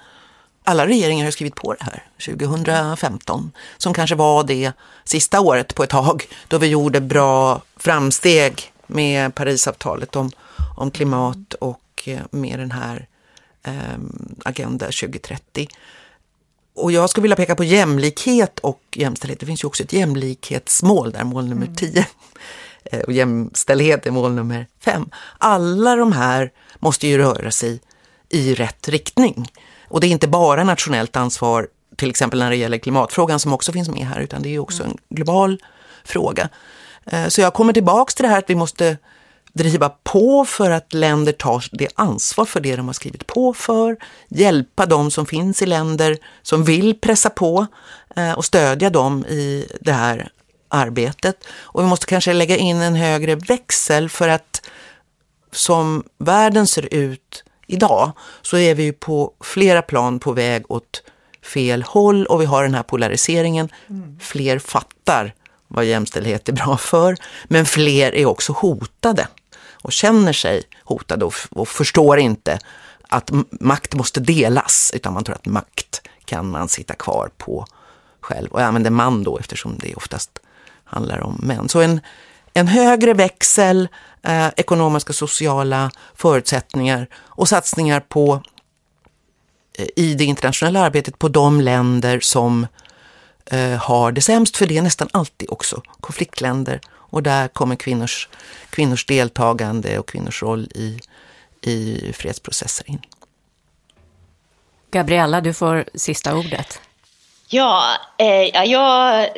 Alla 0.63 0.87
regeringar 0.87 1.25
har 1.25 1.31
skrivit 1.31 1.55
på 1.55 1.73
det 1.73 1.83
här 1.83 2.03
2015, 2.25 3.51
som 3.77 3.93
kanske 3.93 4.15
var 4.15 4.43
det 4.43 4.71
sista 5.03 5.41
året 5.41 5.75
på 5.75 5.83
ett 5.83 5.89
tag 5.89 6.27
då 6.47 6.57
vi 6.57 6.67
gjorde 6.67 7.01
bra 7.01 7.61
framsteg 7.75 8.73
med 8.87 9.35
Parisavtalet 9.35 10.15
om, 10.15 10.31
om 10.77 10.91
klimat 10.91 11.53
och 11.53 12.03
eh, 12.05 12.19
med 12.31 12.59
den 12.59 12.71
här 12.71 12.95
eh, 12.95 13.16
Agenda 14.45 14.85
2030. 14.85 15.67
Och 16.75 16.91
jag 16.91 17.09
skulle 17.09 17.21
vilja 17.21 17.35
peka 17.35 17.55
på 17.55 17.63
jämlikhet 17.63 18.59
och 18.59 18.81
jämställdhet. 18.95 19.39
Det 19.39 19.45
finns 19.45 19.63
ju 19.63 19.67
också 19.67 19.83
ett 19.83 19.93
jämlikhetsmål 19.93 21.11
där, 21.11 21.23
mål 21.23 21.47
nummer 21.47 21.67
10. 21.75 21.91
Mm. 21.91 22.03
Eh, 22.91 22.99
och 22.99 23.13
jämställdhet 23.13 24.05
är 24.05 24.11
mål 24.11 24.31
nummer 24.33 24.67
5. 24.79 25.09
Alla 25.37 25.95
de 25.95 26.11
här 26.11 26.51
måste 26.79 27.07
ju 27.07 27.17
röra 27.17 27.51
sig 27.51 27.81
i 28.29 28.53
rätt 28.53 28.87
riktning. 28.87 29.51
Och 29.87 30.01
det 30.01 30.07
är 30.07 30.09
inte 30.09 30.27
bara 30.27 30.63
nationellt 30.63 31.15
ansvar, 31.15 31.67
till 31.95 32.09
exempel 32.09 32.39
när 32.39 32.49
det 32.49 32.55
gäller 32.55 32.77
klimatfrågan 32.77 33.39
som 33.39 33.53
också 33.53 33.71
finns 33.71 33.89
med 33.89 34.07
här, 34.07 34.19
utan 34.19 34.41
det 34.41 34.55
är 34.55 34.59
också 34.59 34.83
en 34.83 34.97
global 35.09 35.61
fråga. 36.03 36.49
Eh, 37.05 37.27
så 37.27 37.41
jag 37.41 37.53
kommer 37.53 37.73
tillbaks 37.73 38.15
till 38.15 38.23
det 38.23 38.29
här 38.29 38.39
att 38.39 38.49
vi 38.49 38.55
måste 38.55 38.97
driva 39.57 39.89
på 39.89 40.45
för 40.45 40.71
att 40.71 40.93
länder 40.93 41.31
tar 41.31 41.65
det 41.71 41.89
ansvar 41.95 42.45
för 42.45 42.59
det 42.59 42.75
de 42.75 42.85
har 42.85 42.93
skrivit 42.93 43.27
på 43.27 43.53
för, 43.53 43.97
hjälpa 44.27 44.85
de 44.85 45.11
som 45.11 45.25
finns 45.25 45.61
i 45.61 45.65
länder 45.65 46.17
som 46.41 46.63
vill 46.63 46.99
pressa 46.99 47.29
på 47.29 47.67
eh, 48.15 48.31
och 48.31 48.45
stödja 48.45 48.89
dem 48.89 49.25
i 49.25 49.67
det 49.81 49.91
här 49.91 50.29
arbetet. 50.69 51.43
Och 51.59 51.83
vi 51.83 51.87
måste 51.87 52.05
kanske 52.05 52.33
lägga 52.33 52.57
in 52.57 52.81
en 52.81 52.95
högre 52.95 53.35
växel 53.35 54.09
för 54.09 54.27
att 54.27 54.61
som 55.51 56.03
världen 56.17 56.67
ser 56.67 56.93
ut 56.93 57.43
idag 57.67 58.11
så 58.41 58.57
är 58.57 58.75
vi 58.75 58.91
på 58.91 59.33
flera 59.43 59.81
plan 59.81 60.19
på 60.19 60.31
väg 60.31 60.71
åt 60.71 61.03
fel 61.53 61.83
håll 61.83 62.25
och 62.25 62.41
vi 62.41 62.45
har 62.45 62.63
den 62.63 62.73
här 62.73 62.83
polariseringen. 62.83 63.69
Mm. 63.89 64.19
Fler 64.19 64.59
fattar 64.59 65.33
vad 65.67 65.85
jämställdhet 65.85 66.49
är 66.49 66.53
bra 66.53 66.77
för, 66.77 67.17
men 67.45 67.65
fler 67.65 68.15
är 68.15 68.25
också 68.25 68.53
hotade 68.53 69.27
och 69.81 69.91
känner 69.91 70.33
sig 70.33 70.63
hotade 70.83 71.25
och, 71.25 71.33
och 71.49 71.67
förstår 71.67 72.19
inte 72.19 72.59
att 73.09 73.31
makt 73.51 73.93
måste 73.95 74.19
delas, 74.19 74.91
utan 74.95 75.13
man 75.13 75.23
tror 75.23 75.35
att 75.35 75.45
makt 75.45 76.01
kan 76.25 76.49
man 76.49 76.69
sitta 76.69 76.93
kvar 76.93 77.29
på 77.37 77.65
själv. 78.21 78.51
Och 78.51 78.61
jag 78.61 78.67
använder 78.67 78.91
man 78.91 79.23
då 79.23 79.37
eftersom 79.37 79.77
det 79.77 79.95
oftast 79.95 80.39
handlar 80.83 81.19
om 81.19 81.39
män. 81.43 81.69
Så 81.69 81.81
en, 81.81 82.01
en 82.53 82.67
högre 82.67 83.13
växel, 83.13 83.87
eh, 84.23 84.47
ekonomiska 84.57 85.11
och 85.11 85.15
sociala 85.15 85.91
förutsättningar 86.15 87.07
och 87.15 87.49
satsningar 87.49 87.99
på 87.99 88.43
eh, 89.77 89.87
i 89.95 90.13
det 90.13 90.23
internationella 90.23 90.79
arbetet 90.79 91.19
på 91.19 91.27
de 91.27 91.61
länder 91.61 92.19
som 92.19 92.67
eh, 93.45 93.77
har 93.77 94.11
det 94.11 94.21
sämst, 94.21 94.57
för 94.57 94.67
det 94.67 94.77
är 94.77 94.81
nästan 94.81 95.09
alltid 95.11 95.49
också 95.49 95.81
konfliktländer. 96.01 96.81
Och 97.09 97.23
där 97.23 97.47
kommer 97.47 97.75
kvinnors, 97.75 98.29
kvinnors 98.69 99.05
deltagande 99.05 99.99
och 99.99 100.09
kvinnors 100.09 100.43
roll 100.43 100.67
i, 100.75 100.99
i 101.61 102.13
fredsprocesser 102.13 102.89
in. 102.89 103.01
Gabriella, 104.91 105.41
du 105.41 105.53
får 105.53 105.85
sista 105.93 106.35
ordet. 106.35 106.81
Ja, 107.49 107.83
eh, 108.17 108.63
jag 108.65 109.29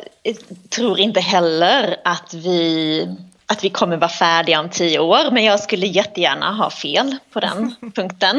tror 0.68 1.00
inte 1.00 1.20
heller 1.20 1.96
att 2.04 2.34
vi, 2.34 3.08
att 3.46 3.64
vi 3.64 3.70
kommer 3.70 3.96
vara 3.96 4.10
färdiga 4.10 4.60
om 4.60 4.68
tio 4.68 4.98
år, 4.98 5.30
men 5.30 5.44
jag 5.44 5.60
skulle 5.60 5.86
jättegärna 5.86 6.52
ha 6.52 6.70
fel 6.70 7.16
på 7.32 7.40
den 7.40 7.74
punkten. 7.94 8.36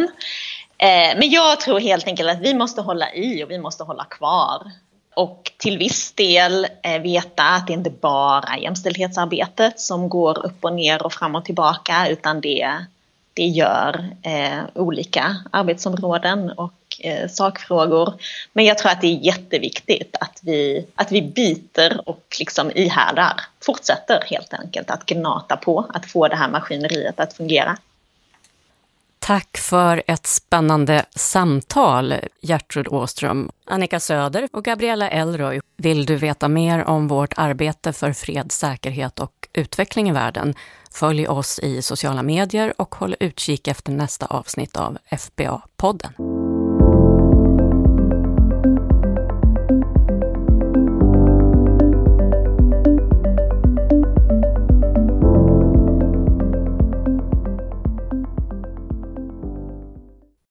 Eh, 0.78 1.18
men 1.18 1.30
jag 1.30 1.60
tror 1.60 1.80
helt 1.80 2.08
enkelt 2.08 2.30
att 2.30 2.42
vi 2.42 2.54
måste 2.54 2.82
hålla 2.82 3.14
i 3.14 3.44
och 3.44 3.52
vi 3.52 3.60
måste 3.60 3.84
hålla 3.84 4.06
kvar. 4.06 4.72
Och 5.22 5.52
till 5.58 5.78
viss 5.78 6.12
del 6.12 6.68
eh, 6.84 7.02
veta 7.02 7.44
att 7.44 7.68
det 7.68 7.74
inte 7.74 7.90
bara 7.90 8.54
är 8.54 8.58
jämställdhetsarbetet 8.58 9.80
som 9.80 10.10
går 10.10 10.46
upp 10.46 10.66
och 10.66 10.74
ner 10.74 11.06
och 11.06 11.14
fram 11.14 11.36
och 11.36 11.46
tillbaka 11.46 12.08
utan 12.10 12.42
det, 12.42 12.86
det 13.34 13.46
gör 13.46 14.10
eh, 14.22 14.60
olika 14.76 15.36
arbetsområden 15.52 16.52
och 16.52 16.74
eh, 17.00 17.30
sakfrågor. 17.30 18.14
Men 18.54 18.66
jag 18.66 18.78
tror 18.78 18.92
att 18.92 19.02
det 19.02 19.08
är 19.08 19.26
jätteviktigt 19.26 20.16
att 20.20 20.40
vi, 20.42 20.86
att 20.96 21.12
vi 21.12 21.22
biter 21.22 22.10
och 22.10 22.36
liksom 22.40 22.72
ihärdar, 22.76 23.42
fortsätter 23.66 24.24
helt 24.26 24.54
enkelt 24.54 24.92
att 24.92 25.06
gnata 25.06 25.58
på 25.58 25.86
att 25.94 26.06
få 26.06 26.28
det 26.28 26.36
här 26.36 26.50
maskineriet 26.50 27.20
att 27.20 27.34
fungera. 27.34 27.78
Tack 29.24 29.58
för 29.58 30.04
ett 30.08 30.28
spännande 30.28 31.06
samtal, 31.16 32.14
Gertrud 32.42 32.88
Åström, 32.88 33.50
Annika 33.66 34.00
Söder 34.00 34.48
och 34.54 34.64
Gabriella 34.64 35.10
Elroy. 35.10 35.60
Vill 35.78 36.06
du 36.06 36.16
veta 36.16 36.48
mer 36.48 36.84
om 36.84 37.08
vårt 37.08 37.34
arbete 37.38 37.94
för 37.94 38.14
fred, 38.14 38.52
säkerhet 38.52 39.20
och 39.20 39.48
utveckling 39.54 40.10
i 40.10 40.12
världen? 40.12 40.56
Följ 40.92 41.28
oss 41.28 41.60
i 41.60 41.82
sociala 41.82 42.24
medier 42.24 42.74
och 42.78 42.96
håll 42.96 43.16
utkik 43.20 43.68
efter 43.68 43.92
nästa 43.92 44.26
avsnitt 44.26 44.78
av 44.78 44.98
FBA-podden. 45.12 46.31